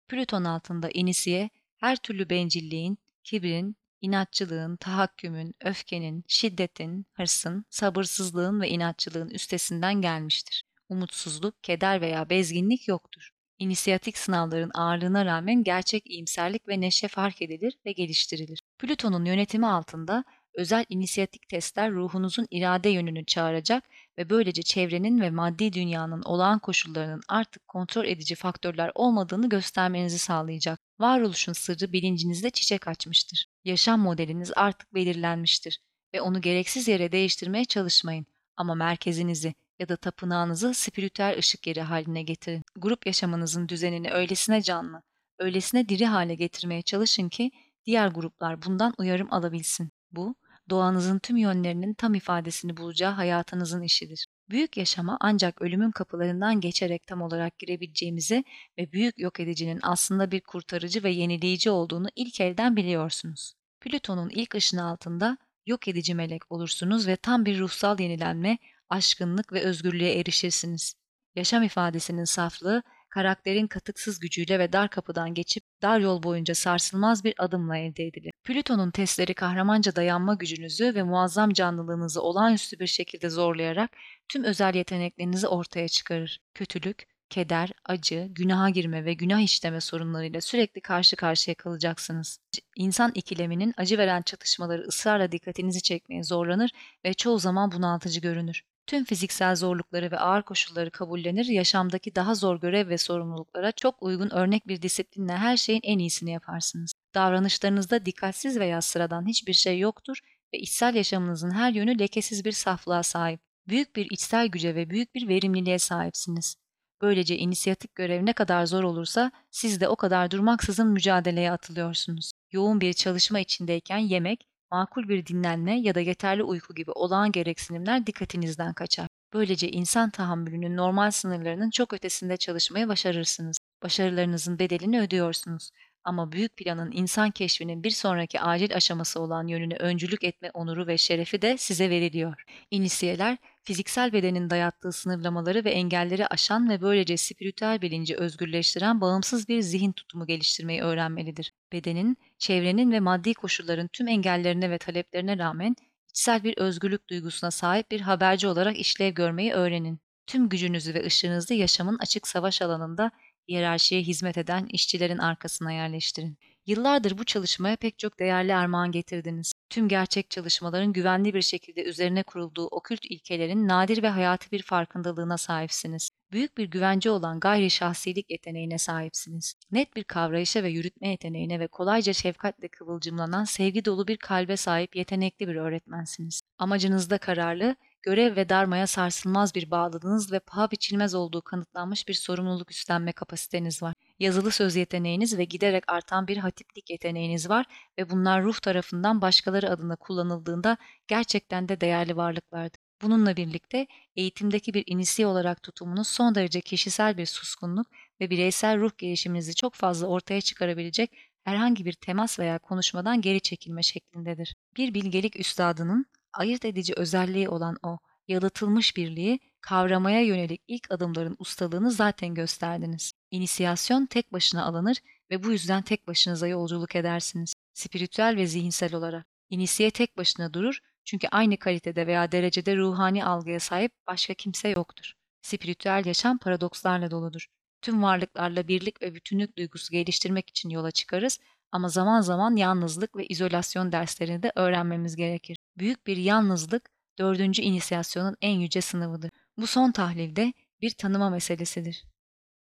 Plüton 0.08 0.44
altında 0.44 0.90
inisiye 0.90 1.50
her 1.76 1.96
türlü 1.96 2.30
bencilliğin, 2.30 2.98
kibrin, 3.24 3.76
inatçılığın, 4.00 4.76
tahakkümün, 4.76 5.54
öfkenin, 5.60 6.24
şiddetin, 6.28 7.06
hırsın, 7.12 7.64
sabırsızlığın 7.70 8.60
ve 8.60 8.68
inatçılığın 8.68 9.30
üstesinden 9.30 10.00
gelmiştir. 10.00 10.64
Umutsuzluk, 10.88 11.62
keder 11.62 12.00
veya 12.00 12.30
bezginlik 12.30 12.88
yoktur. 12.88 13.35
İnisiyatik 13.58 14.18
sınavların 14.18 14.70
ağırlığına 14.74 15.24
rağmen 15.24 15.62
gerçek 15.62 16.10
iyimserlik 16.10 16.68
ve 16.68 16.80
neşe 16.80 17.08
fark 17.08 17.42
edilir 17.42 17.78
ve 17.86 17.92
geliştirilir. 17.92 18.62
Plüton'un 18.78 19.24
yönetimi 19.24 19.66
altında 19.66 20.24
özel 20.54 20.84
inisiyatik 20.88 21.48
testler 21.48 21.92
ruhunuzun 21.92 22.46
irade 22.50 22.88
yönünü 22.88 23.24
çağıracak 23.24 23.84
ve 24.18 24.30
böylece 24.30 24.62
çevrenin 24.62 25.20
ve 25.20 25.30
maddi 25.30 25.72
dünyanın 25.72 26.22
olağan 26.22 26.58
koşullarının 26.58 27.20
artık 27.28 27.68
kontrol 27.68 28.04
edici 28.04 28.34
faktörler 28.34 28.92
olmadığını 28.94 29.48
göstermenizi 29.48 30.18
sağlayacak. 30.18 30.80
Varoluşun 30.98 31.52
sırrı 31.52 31.92
bilincinizde 31.92 32.50
çiçek 32.50 32.88
açmıştır. 32.88 33.46
Yaşam 33.64 34.00
modeliniz 34.00 34.52
artık 34.56 34.94
belirlenmiştir 34.94 35.80
ve 36.14 36.20
onu 36.20 36.40
gereksiz 36.40 36.88
yere 36.88 37.12
değiştirmeye 37.12 37.64
çalışmayın 37.64 38.26
ama 38.56 38.74
merkezinizi 38.74 39.54
ya 39.78 39.88
da 39.88 39.96
tapınağınızı 39.96 40.74
spiritüel 40.74 41.38
ışık 41.38 41.66
yeri 41.66 41.80
haline 41.80 42.22
getirin. 42.22 42.64
Grup 42.76 43.06
yaşamınızın 43.06 43.68
düzenini 43.68 44.10
öylesine 44.10 44.62
canlı, 44.62 45.02
öylesine 45.38 45.88
diri 45.88 46.06
hale 46.06 46.34
getirmeye 46.34 46.82
çalışın 46.82 47.28
ki 47.28 47.50
diğer 47.86 48.08
gruplar 48.08 48.62
bundan 48.62 48.94
uyarım 48.98 49.32
alabilsin. 49.32 49.90
Bu, 50.12 50.34
doğanızın 50.70 51.18
tüm 51.18 51.36
yönlerinin 51.36 51.94
tam 51.94 52.14
ifadesini 52.14 52.76
bulacağı 52.76 53.12
hayatınızın 53.12 53.82
işidir. 53.82 54.26
Büyük 54.50 54.76
yaşama 54.76 55.16
ancak 55.20 55.62
ölümün 55.62 55.90
kapılarından 55.90 56.60
geçerek 56.60 57.06
tam 57.06 57.22
olarak 57.22 57.58
girebileceğimizi 57.58 58.44
ve 58.78 58.92
büyük 58.92 59.18
yok 59.18 59.40
edicinin 59.40 59.80
aslında 59.82 60.30
bir 60.30 60.40
kurtarıcı 60.40 61.02
ve 61.02 61.10
yenileyici 61.10 61.70
olduğunu 61.70 62.08
ilk 62.16 62.40
elden 62.40 62.76
biliyorsunuz. 62.76 63.54
Plüton'un 63.80 64.28
ilk 64.30 64.54
ışını 64.54 64.84
altında 64.84 65.38
yok 65.66 65.88
edici 65.88 66.14
melek 66.14 66.52
olursunuz 66.52 67.06
ve 67.06 67.16
tam 67.16 67.44
bir 67.44 67.58
ruhsal 67.58 68.00
yenilenme, 68.00 68.58
aşkınlık 68.88 69.52
ve 69.52 69.60
özgürlüğe 69.60 70.18
erişirsiniz. 70.18 70.94
Yaşam 71.36 71.62
ifadesinin 71.62 72.24
saflığı, 72.24 72.82
karakterin 73.08 73.66
katıksız 73.66 74.18
gücüyle 74.18 74.58
ve 74.58 74.72
dar 74.72 74.90
kapıdan 74.90 75.34
geçip 75.34 75.64
dar 75.82 76.00
yol 76.00 76.22
boyunca 76.22 76.54
sarsılmaz 76.54 77.24
bir 77.24 77.34
adımla 77.38 77.76
elde 77.76 78.04
edilir. 78.04 78.32
Plüton'un 78.44 78.90
testleri 78.90 79.34
kahramanca 79.34 79.96
dayanma 79.96 80.34
gücünüzü 80.34 80.94
ve 80.94 81.02
muazzam 81.02 81.52
canlılığınızı 81.52 82.22
olağanüstü 82.22 82.78
bir 82.78 82.86
şekilde 82.86 83.30
zorlayarak 83.30 83.90
tüm 84.28 84.44
özel 84.44 84.74
yeteneklerinizi 84.74 85.48
ortaya 85.48 85.88
çıkarır. 85.88 86.40
Kötülük, 86.54 87.06
keder, 87.30 87.72
acı, 87.84 88.28
günaha 88.30 88.72
girme 88.72 89.04
ve 89.04 89.14
günah 89.14 89.40
işleme 89.40 89.80
sorunlarıyla 89.80 90.40
sürekli 90.40 90.80
karşı 90.80 91.16
karşıya 91.16 91.54
kalacaksınız. 91.54 92.40
İnsan 92.76 93.12
ikileminin 93.14 93.74
acı 93.76 93.98
veren 93.98 94.22
çatışmaları 94.22 94.82
ısrarla 94.82 95.32
dikkatinizi 95.32 95.82
çekmeye 95.82 96.22
zorlanır 96.22 96.70
ve 97.04 97.14
çoğu 97.14 97.38
zaman 97.38 97.72
bunaltıcı 97.72 98.20
görünür. 98.20 98.62
Tüm 98.86 99.04
fiziksel 99.04 99.56
zorlukları 99.56 100.10
ve 100.10 100.18
ağır 100.18 100.42
koşulları 100.42 100.90
kabullenir, 100.90 101.44
yaşamdaki 101.44 102.14
daha 102.14 102.34
zor 102.34 102.60
görev 102.60 102.88
ve 102.88 102.98
sorumluluklara 102.98 103.72
çok 103.72 104.02
uygun 104.02 104.30
örnek 104.30 104.68
bir 104.68 104.82
disiplinle 104.82 105.36
her 105.36 105.56
şeyin 105.56 105.80
en 105.84 105.98
iyisini 105.98 106.30
yaparsınız. 106.30 106.92
Davranışlarınızda 107.14 108.06
dikkatsiz 108.06 108.58
veya 108.58 108.82
sıradan 108.82 109.26
hiçbir 109.26 109.52
şey 109.52 109.78
yoktur 109.78 110.18
ve 110.54 110.58
içsel 110.58 110.94
yaşamınızın 110.94 111.50
her 111.50 111.72
yönü 111.72 111.98
lekesiz 111.98 112.44
bir 112.44 112.52
saflığa 112.52 113.02
sahip. 113.02 113.40
Büyük 113.68 113.96
bir 113.96 114.10
içsel 114.10 114.46
güce 114.46 114.74
ve 114.74 114.90
büyük 114.90 115.14
bir 115.14 115.28
verimliliğe 115.28 115.78
sahipsiniz. 115.78 116.56
Böylece 117.02 117.36
inisiyatif 117.36 117.94
görev 117.94 118.26
ne 118.26 118.32
kadar 118.32 118.66
zor 118.66 118.84
olursa 118.84 119.32
siz 119.50 119.80
de 119.80 119.88
o 119.88 119.96
kadar 119.96 120.30
durmaksızın 120.30 120.88
mücadeleye 120.88 121.52
atılıyorsunuz. 121.52 122.32
Yoğun 122.52 122.80
bir 122.80 122.92
çalışma 122.92 123.40
içindeyken 123.40 123.98
yemek, 123.98 124.46
makul 124.70 125.08
bir 125.08 125.26
dinlenme 125.26 125.80
ya 125.80 125.94
da 125.94 126.00
yeterli 126.00 126.42
uyku 126.42 126.74
gibi 126.74 126.90
olağan 126.90 127.32
gereksinimler 127.32 128.06
dikkatinizden 128.06 128.74
kaçar. 128.74 129.08
Böylece 129.32 129.68
insan 129.70 130.10
tahammülünün 130.10 130.76
normal 130.76 131.10
sınırlarının 131.10 131.70
çok 131.70 131.92
ötesinde 131.92 132.36
çalışmaya 132.36 132.88
başarırsınız. 132.88 133.58
Başarılarınızın 133.82 134.58
bedelini 134.58 135.00
ödüyorsunuz. 135.00 135.70
Ama 136.06 136.32
büyük 136.32 136.56
planın 136.56 136.92
insan 136.92 137.30
keşfinin 137.30 137.84
bir 137.84 137.90
sonraki 137.90 138.40
acil 138.40 138.76
aşaması 138.76 139.20
olan 139.20 139.46
yönüne 139.46 139.76
öncülük 139.76 140.24
etme 140.24 140.50
onuru 140.54 140.86
ve 140.86 140.98
şerefi 140.98 141.42
de 141.42 141.56
size 141.58 141.90
veriliyor. 141.90 142.44
İnisiyeler, 142.70 143.38
fiziksel 143.62 144.12
bedenin 144.12 144.50
dayattığı 144.50 144.92
sınırlamaları 144.92 145.64
ve 145.64 145.70
engelleri 145.70 146.26
aşan 146.26 146.68
ve 146.68 146.80
böylece 146.80 147.16
spiritüel 147.16 147.82
bilinci 147.82 148.16
özgürleştiren 148.16 149.00
bağımsız 149.00 149.48
bir 149.48 149.60
zihin 149.60 149.92
tutumu 149.92 150.26
geliştirmeyi 150.26 150.82
öğrenmelidir. 150.82 151.52
Bedenin, 151.72 152.16
çevrenin 152.38 152.92
ve 152.92 153.00
maddi 153.00 153.34
koşulların 153.34 153.88
tüm 153.88 154.08
engellerine 154.08 154.70
ve 154.70 154.78
taleplerine 154.78 155.38
rağmen 155.38 155.76
içsel 156.10 156.44
bir 156.44 156.58
özgürlük 156.58 157.08
duygusuna 157.10 157.50
sahip 157.50 157.90
bir 157.90 158.00
haberci 158.00 158.48
olarak 158.48 158.78
işlev 158.78 159.14
görmeyi 159.14 159.52
öğrenin. 159.52 160.00
Tüm 160.26 160.48
gücünüzü 160.48 160.94
ve 160.94 161.06
ışığınızı 161.06 161.54
yaşamın 161.54 161.98
açık 161.98 162.28
savaş 162.28 162.62
alanında 162.62 163.10
hiyerarşiye 163.48 164.02
hizmet 164.02 164.38
eden 164.38 164.66
işçilerin 164.72 165.18
arkasına 165.18 165.72
yerleştirin. 165.72 166.38
Yıllardır 166.66 167.18
bu 167.18 167.24
çalışmaya 167.24 167.76
pek 167.76 167.98
çok 167.98 168.18
değerli 168.18 168.54
armağan 168.54 168.92
getirdiniz. 168.92 169.52
Tüm 169.70 169.88
gerçek 169.88 170.30
çalışmaların 170.30 170.92
güvenli 170.92 171.34
bir 171.34 171.42
şekilde 171.42 171.84
üzerine 171.84 172.22
kurulduğu 172.22 172.66
okült 172.66 173.04
ilkelerin 173.04 173.68
nadir 173.68 174.02
ve 174.02 174.08
hayati 174.08 174.50
bir 174.52 174.62
farkındalığına 174.62 175.38
sahipsiniz. 175.38 176.10
Büyük 176.32 176.58
bir 176.58 176.64
güvence 176.64 177.10
olan 177.10 177.40
gayri 177.40 177.70
şahsilik 177.70 178.30
yeteneğine 178.30 178.78
sahipsiniz. 178.78 179.54
Net 179.70 179.96
bir 179.96 180.04
kavrayışa 180.04 180.62
ve 180.62 180.68
yürütme 180.68 181.08
yeteneğine 181.08 181.60
ve 181.60 181.66
kolayca 181.66 182.12
şefkatle 182.12 182.68
kıvılcımlanan 182.68 183.44
sevgi 183.44 183.84
dolu 183.84 184.08
bir 184.08 184.16
kalbe 184.16 184.56
sahip 184.56 184.96
yetenekli 184.96 185.48
bir 185.48 185.56
öğretmensiniz. 185.56 186.40
Amacınızda 186.58 187.18
kararlı, 187.18 187.76
görev 188.02 188.36
ve 188.36 188.48
darmaya 188.48 188.86
sarsılmaz 188.86 189.54
bir 189.54 189.70
bağlılığınız 189.70 190.32
ve 190.32 190.38
paha 190.38 190.70
biçilmez 190.70 191.14
olduğu 191.14 191.42
kanıtlanmış 191.42 192.08
bir 192.08 192.14
sorumluluk 192.14 192.70
üstlenme 192.70 193.12
kapasiteniz 193.12 193.82
var. 193.82 193.94
Yazılı 194.18 194.50
söz 194.50 194.76
yeteneğiniz 194.76 195.38
ve 195.38 195.44
giderek 195.44 195.84
artan 195.92 196.28
bir 196.28 196.36
hatiplik 196.36 196.90
yeteneğiniz 196.90 197.48
var 197.48 197.66
ve 197.98 198.10
bunlar 198.10 198.42
ruh 198.42 198.60
tarafından 198.60 199.20
başkaları 199.22 199.70
adına 199.70 199.96
kullanıldığında 199.96 200.76
gerçekten 201.08 201.68
de 201.68 201.80
değerli 201.80 202.16
varlıklardır. 202.16 202.80
Bununla 203.02 203.36
birlikte 203.36 203.86
eğitimdeki 204.16 204.74
bir 204.74 204.84
inisiye 204.86 205.28
olarak 205.28 205.62
tutumunuz 205.62 206.08
son 206.08 206.34
derece 206.34 206.60
kişisel 206.60 207.18
bir 207.18 207.26
suskunluk 207.26 207.86
ve 208.20 208.30
bireysel 208.30 208.80
ruh 208.80 208.90
gelişiminizi 208.98 209.54
çok 209.54 209.74
fazla 209.74 210.06
ortaya 210.06 210.40
çıkarabilecek 210.40 211.10
herhangi 211.44 211.84
bir 211.84 211.92
temas 211.92 212.38
veya 212.38 212.58
konuşmadan 212.58 213.20
geri 213.20 213.40
çekilme 213.40 213.82
şeklindedir. 213.82 214.56
Bir 214.76 214.94
bilgelik 214.94 215.40
üstadının 215.40 216.06
ayırt 216.38 216.64
edici 216.64 216.92
özelliği 216.96 217.48
olan 217.48 217.76
o 217.82 217.98
yalıtılmış 218.28 218.96
birliği 218.96 219.40
kavramaya 219.60 220.20
yönelik 220.20 220.62
ilk 220.68 220.90
adımların 220.90 221.36
ustalığını 221.38 221.90
zaten 221.90 222.34
gösterdiniz. 222.34 223.12
İnisiyasyon 223.30 224.06
tek 224.06 224.32
başına 224.32 224.64
alınır 224.64 224.96
ve 225.30 225.42
bu 225.42 225.52
yüzden 225.52 225.82
tek 225.82 226.06
başınıza 226.06 226.46
yolculuk 226.46 226.96
edersiniz. 226.96 227.54
Spiritüel 227.74 228.36
ve 228.36 228.46
zihinsel 228.46 228.94
olarak. 228.94 229.26
İnisiye 229.50 229.90
tek 229.90 230.16
başına 230.16 230.54
durur 230.54 230.80
çünkü 231.04 231.28
aynı 231.28 231.56
kalitede 231.56 232.06
veya 232.06 232.32
derecede 232.32 232.76
ruhani 232.76 233.24
algıya 233.24 233.60
sahip 233.60 233.92
başka 234.06 234.34
kimse 234.34 234.68
yoktur. 234.68 235.12
Spiritüel 235.42 236.06
yaşam 236.06 236.38
paradokslarla 236.38 237.10
doludur. 237.10 237.46
Tüm 237.82 238.02
varlıklarla 238.02 238.68
birlik 238.68 239.02
ve 239.02 239.14
bütünlük 239.14 239.58
duygusu 239.58 239.92
geliştirmek 239.92 240.50
için 240.50 240.70
yola 240.70 240.90
çıkarız 240.90 241.38
ama 241.72 241.88
zaman 241.88 242.20
zaman 242.20 242.56
yalnızlık 242.56 243.16
ve 243.16 243.26
izolasyon 243.26 243.92
derslerini 243.92 244.42
de 244.42 244.52
öğrenmemiz 244.54 245.16
gerekir. 245.16 245.58
Büyük 245.78 246.06
bir 246.06 246.16
yalnızlık 246.16 246.90
dördüncü 247.18 247.62
inisiyasyonun 247.62 248.36
en 248.40 248.58
yüce 248.58 248.80
sınavıdır. 248.80 249.30
Bu 249.56 249.66
son 249.66 249.92
tahlilde 249.92 250.52
bir 250.80 250.90
tanıma 250.90 251.30
meselesidir. 251.30 252.04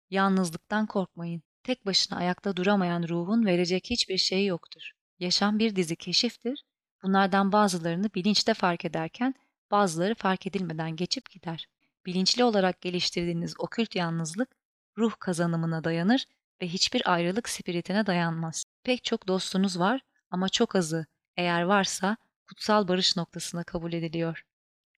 Yalnızlıktan 0.09 0.85
korkmayın. 0.85 1.41
Tek 1.63 1.85
başına 1.85 2.17
ayakta 2.17 2.55
duramayan 2.57 3.03
ruhun 3.03 3.45
verecek 3.45 3.89
hiçbir 3.89 4.17
şeyi 4.17 4.47
yoktur. 4.47 4.91
Yaşam 5.19 5.59
bir 5.59 5.75
dizi 5.75 5.95
keşiftir. 5.95 6.63
Bunlardan 7.03 7.51
bazılarını 7.51 8.09
bilinçte 8.15 8.53
fark 8.53 8.85
ederken 8.85 9.33
bazıları 9.71 10.15
fark 10.15 10.47
edilmeden 10.47 10.95
geçip 10.95 11.29
gider. 11.29 11.67
bilinçli 12.05 12.43
olarak 12.43 12.81
geliştirdiğiniz 12.81 13.53
okült 13.59 13.95
yalnızlık 13.95 14.49
ruh 14.97 15.13
kazanımına 15.19 15.83
dayanır 15.83 16.25
ve 16.61 16.67
hiçbir 16.67 17.13
ayrılık 17.13 17.49
spiritine 17.49 18.05
dayanmaz. 18.05 18.65
Pek 18.87 19.03
çok 19.03 19.27
dostunuz 19.27 19.79
var 19.79 20.01
ama 20.31 20.49
çok 20.49 20.75
azı 20.75 21.05
eğer 21.37 21.61
varsa 21.61 22.17
kutsal 22.47 22.87
barış 22.87 23.17
noktasına 23.17 23.63
kabul 23.63 23.93
ediliyor. 23.93 24.43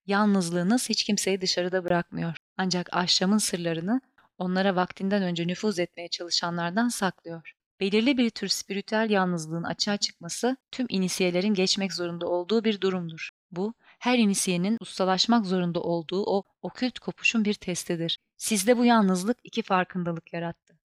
Yalnızlığınız 0.05 0.89
hiç 0.89 1.03
kimseyi 1.03 1.41
dışarıda 1.41 1.83
bırakmıyor. 1.83 2.37
Ancak 2.57 2.93
ahşamın 2.93 3.37
sırlarını 3.37 4.01
onlara 4.37 4.75
vaktinden 4.75 5.23
önce 5.23 5.47
nüfuz 5.47 5.79
etmeye 5.79 6.07
çalışanlardan 6.07 6.89
saklıyor. 6.89 7.53
Belirli 7.79 8.17
bir 8.17 8.29
tür 8.29 8.47
spiritüel 8.47 9.09
yalnızlığın 9.09 9.63
açığa 9.63 9.97
çıkması 9.97 10.57
tüm 10.71 10.85
inisiyelerin 10.89 11.53
geçmek 11.53 11.93
zorunda 11.93 12.27
olduğu 12.27 12.63
bir 12.63 12.81
durumdur. 12.81 13.29
Bu, 13.51 13.73
her 13.99 14.17
inisiyenin 14.17 14.77
ustalaşmak 14.81 15.45
zorunda 15.45 15.81
olduğu 15.81 16.23
o 16.23 16.43
okült 16.61 16.99
kopuşun 16.99 17.45
bir 17.45 17.53
testidir. 17.53 18.19
Sizde 18.37 18.77
bu 18.77 18.85
yalnızlık 18.85 19.37
iki 19.43 19.61
farkındalık 19.61 20.33
yarattı. 20.33 20.79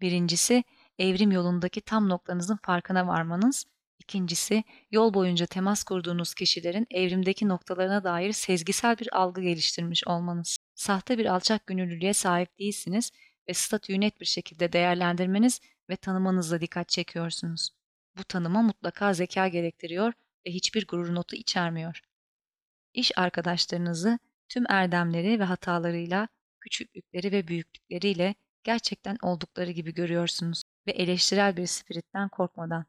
Birincisi, 0.00 0.64
evrim 0.98 1.32
yolundaki 1.32 1.80
tam 1.80 2.08
noktanızın 2.08 2.58
farkına 2.62 3.06
varmanız. 3.06 3.64
İkincisi, 3.98 4.64
yol 4.90 5.14
boyunca 5.14 5.46
temas 5.46 5.84
kurduğunuz 5.84 6.34
kişilerin 6.34 6.86
evrimdeki 6.90 7.48
noktalarına 7.48 8.04
dair 8.04 8.32
sezgisel 8.32 8.98
bir 8.98 9.16
algı 9.16 9.42
geliştirmiş 9.42 10.06
olmanız. 10.06 10.58
Sahte 10.74 11.18
bir 11.18 11.26
alçak 11.26 11.66
gönüllülüğe 11.66 12.12
sahip 12.12 12.58
değilsiniz 12.58 13.10
ve 13.48 13.54
statüyü 13.54 14.00
net 14.00 14.20
bir 14.20 14.26
şekilde 14.26 14.72
değerlendirmeniz 14.72 15.60
ve 15.90 15.96
tanımanızla 15.96 16.60
dikkat 16.60 16.88
çekiyorsunuz. 16.88 17.70
Bu 18.18 18.24
tanıma 18.24 18.62
mutlaka 18.62 19.14
zeka 19.14 19.48
gerektiriyor 19.48 20.12
ve 20.46 20.50
hiçbir 20.50 20.86
gurur 20.86 21.14
notu 21.14 21.36
içermiyor. 21.36 22.00
İş 22.94 23.18
arkadaşlarınızı 23.18 24.18
tüm 24.48 24.64
erdemleri 24.68 25.40
ve 25.40 25.44
hatalarıyla, 25.44 26.28
küçüklükleri 26.60 27.32
ve 27.32 27.48
büyüklükleriyle 27.48 28.34
gerçekten 28.64 29.16
oldukları 29.22 29.70
gibi 29.70 29.94
görüyorsunuz 29.94 30.62
ve 30.88 30.92
eleştirel 30.92 31.56
bir 31.56 31.66
spiritten 31.66 32.28
korkmadan. 32.28 32.84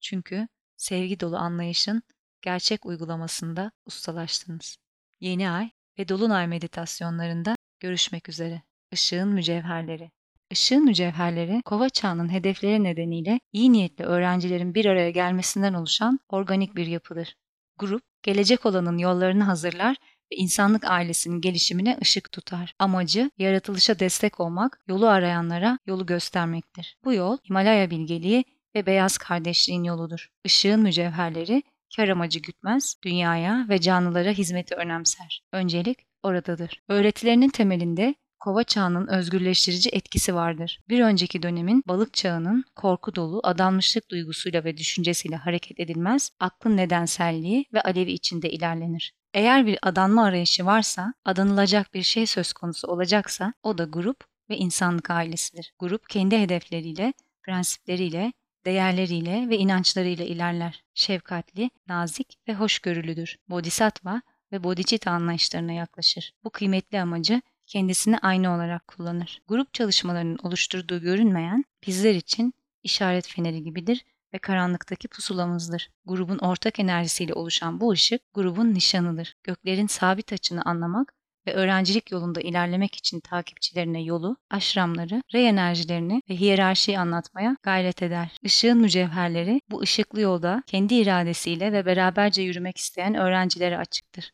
Çünkü 0.00 0.48
sevgi 0.76 1.20
dolu 1.20 1.36
anlayışın 1.36 2.02
gerçek 2.42 2.86
uygulamasında 2.86 3.72
ustalaştınız. 3.86 4.76
Yeni 5.20 5.50
ay 5.50 5.70
ve 5.98 6.08
dolunay 6.08 6.46
meditasyonlarında 6.46 7.56
görüşmek 7.80 8.28
üzere. 8.28 8.62
Işığın 8.92 9.28
mücevherleri. 9.28 10.10
Işığın 10.50 10.84
mücevherleri, 10.84 11.62
kova 11.64 11.88
çağının 11.88 12.32
hedefleri 12.32 12.84
nedeniyle 12.84 13.40
iyi 13.52 13.72
niyetli 13.72 14.04
öğrencilerin 14.04 14.74
bir 14.74 14.86
araya 14.86 15.10
gelmesinden 15.10 15.74
oluşan 15.74 16.20
organik 16.28 16.76
bir 16.76 16.86
yapıdır. 16.86 17.36
Grup, 17.78 18.02
gelecek 18.22 18.66
olanın 18.66 18.98
yollarını 18.98 19.44
hazırlar 19.44 19.96
ve 20.32 20.36
insanlık 20.36 20.84
ailesinin 20.84 21.40
gelişimine 21.40 21.98
ışık 22.02 22.32
tutar. 22.32 22.74
Amacı, 22.78 23.30
yaratılışa 23.38 23.98
destek 23.98 24.40
olmak, 24.40 24.80
yolu 24.88 25.08
arayanlara 25.08 25.78
yolu 25.86 26.06
göstermektir. 26.06 26.96
Bu 27.04 27.12
yol, 27.12 27.38
Himalaya 27.48 27.90
bilgeliği 27.90 28.44
ve 28.74 28.86
beyaz 28.86 29.18
kardeşliğin 29.18 29.84
yoludur. 29.84 30.28
Işığın 30.44 30.80
mücevherleri, 30.80 31.62
kar 31.96 32.08
amacı 32.08 32.38
gütmez, 32.38 32.96
dünyaya 33.04 33.66
ve 33.68 33.80
canlılara 33.80 34.30
hizmeti 34.30 34.74
önemser. 34.74 35.42
Öncelik 35.52 35.98
oradadır. 36.22 36.82
Öğretilerinin 36.88 37.48
temelinde 37.48 38.14
kova 38.40 38.64
çağının 38.64 39.06
özgürleştirici 39.06 39.90
etkisi 39.92 40.34
vardır. 40.34 40.80
Bir 40.88 41.00
önceki 41.00 41.42
dönemin 41.42 41.84
balık 41.88 42.14
çağının 42.14 42.64
korku 42.76 43.14
dolu 43.14 43.40
adanmışlık 43.44 44.10
duygusuyla 44.10 44.64
ve 44.64 44.76
düşüncesiyle 44.76 45.36
hareket 45.36 45.80
edilmez, 45.80 46.30
aklın 46.40 46.76
nedenselliği 46.76 47.64
ve 47.72 47.82
alevi 47.82 48.12
içinde 48.12 48.50
ilerlenir. 48.50 49.14
Eğer 49.34 49.66
bir 49.66 49.78
adanma 49.82 50.24
arayışı 50.24 50.66
varsa, 50.66 51.14
adanılacak 51.24 51.94
bir 51.94 52.02
şey 52.02 52.26
söz 52.26 52.52
konusu 52.52 52.88
olacaksa 52.88 53.52
o 53.62 53.78
da 53.78 53.84
grup 53.84 54.24
ve 54.50 54.56
insanlık 54.56 55.10
ailesidir. 55.10 55.72
Grup 55.78 56.10
kendi 56.10 56.38
hedefleriyle, 56.38 57.12
prensipleriyle, 57.42 58.32
değerleriyle 58.64 59.48
ve 59.48 59.58
inançlarıyla 59.58 60.24
ilerler. 60.24 60.84
Şefkatli, 60.94 61.70
nazik 61.88 62.38
ve 62.48 62.54
hoşgörülüdür. 62.54 63.36
Bodhisattva 63.48 64.22
ve 64.52 64.64
bodhicitta 64.64 65.10
anlayışlarına 65.10 65.72
yaklaşır. 65.72 66.32
Bu 66.44 66.50
kıymetli 66.50 67.00
amacı 67.00 67.42
kendisini 67.70 68.18
aynı 68.18 68.54
olarak 68.54 68.88
kullanır. 68.88 69.42
Grup 69.48 69.74
çalışmalarının 69.74 70.38
oluşturduğu 70.42 71.00
görünmeyen 71.00 71.64
bizler 71.86 72.14
için 72.14 72.54
işaret 72.82 73.28
feneri 73.28 73.62
gibidir 73.62 74.04
ve 74.34 74.38
karanlıktaki 74.38 75.08
pusulamızdır. 75.08 75.90
Grubun 76.04 76.38
ortak 76.38 76.78
enerjisiyle 76.78 77.34
oluşan 77.34 77.80
bu 77.80 77.90
ışık 77.90 78.22
grubun 78.34 78.74
nişanıdır. 78.74 79.34
Göklerin 79.42 79.86
sabit 79.86 80.32
açını 80.32 80.62
anlamak 80.62 81.14
ve 81.46 81.54
öğrencilik 81.54 82.10
yolunda 82.10 82.40
ilerlemek 82.40 82.94
için 82.94 83.20
takipçilerine 83.20 84.02
yolu, 84.02 84.36
aşramları, 84.50 85.22
rey 85.34 85.48
enerjilerini 85.48 86.22
ve 86.30 86.36
hiyerarşiyi 86.36 86.98
anlatmaya 86.98 87.56
gayret 87.62 88.02
eder. 88.02 88.36
Işığın 88.42 88.78
mücevherleri 88.78 89.60
bu 89.70 89.80
ışıklı 89.80 90.20
yolda 90.20 90.62
kendi 90.66 90.94
iradesiyle 90.94 91.72
ve 91.72 91.86
beraberce 91.86 92.42
yürümek 92.42 92.76
isteyen 92.76 93.14
öğrencilere 93.14 93.78
açıktır. 93.78 94.32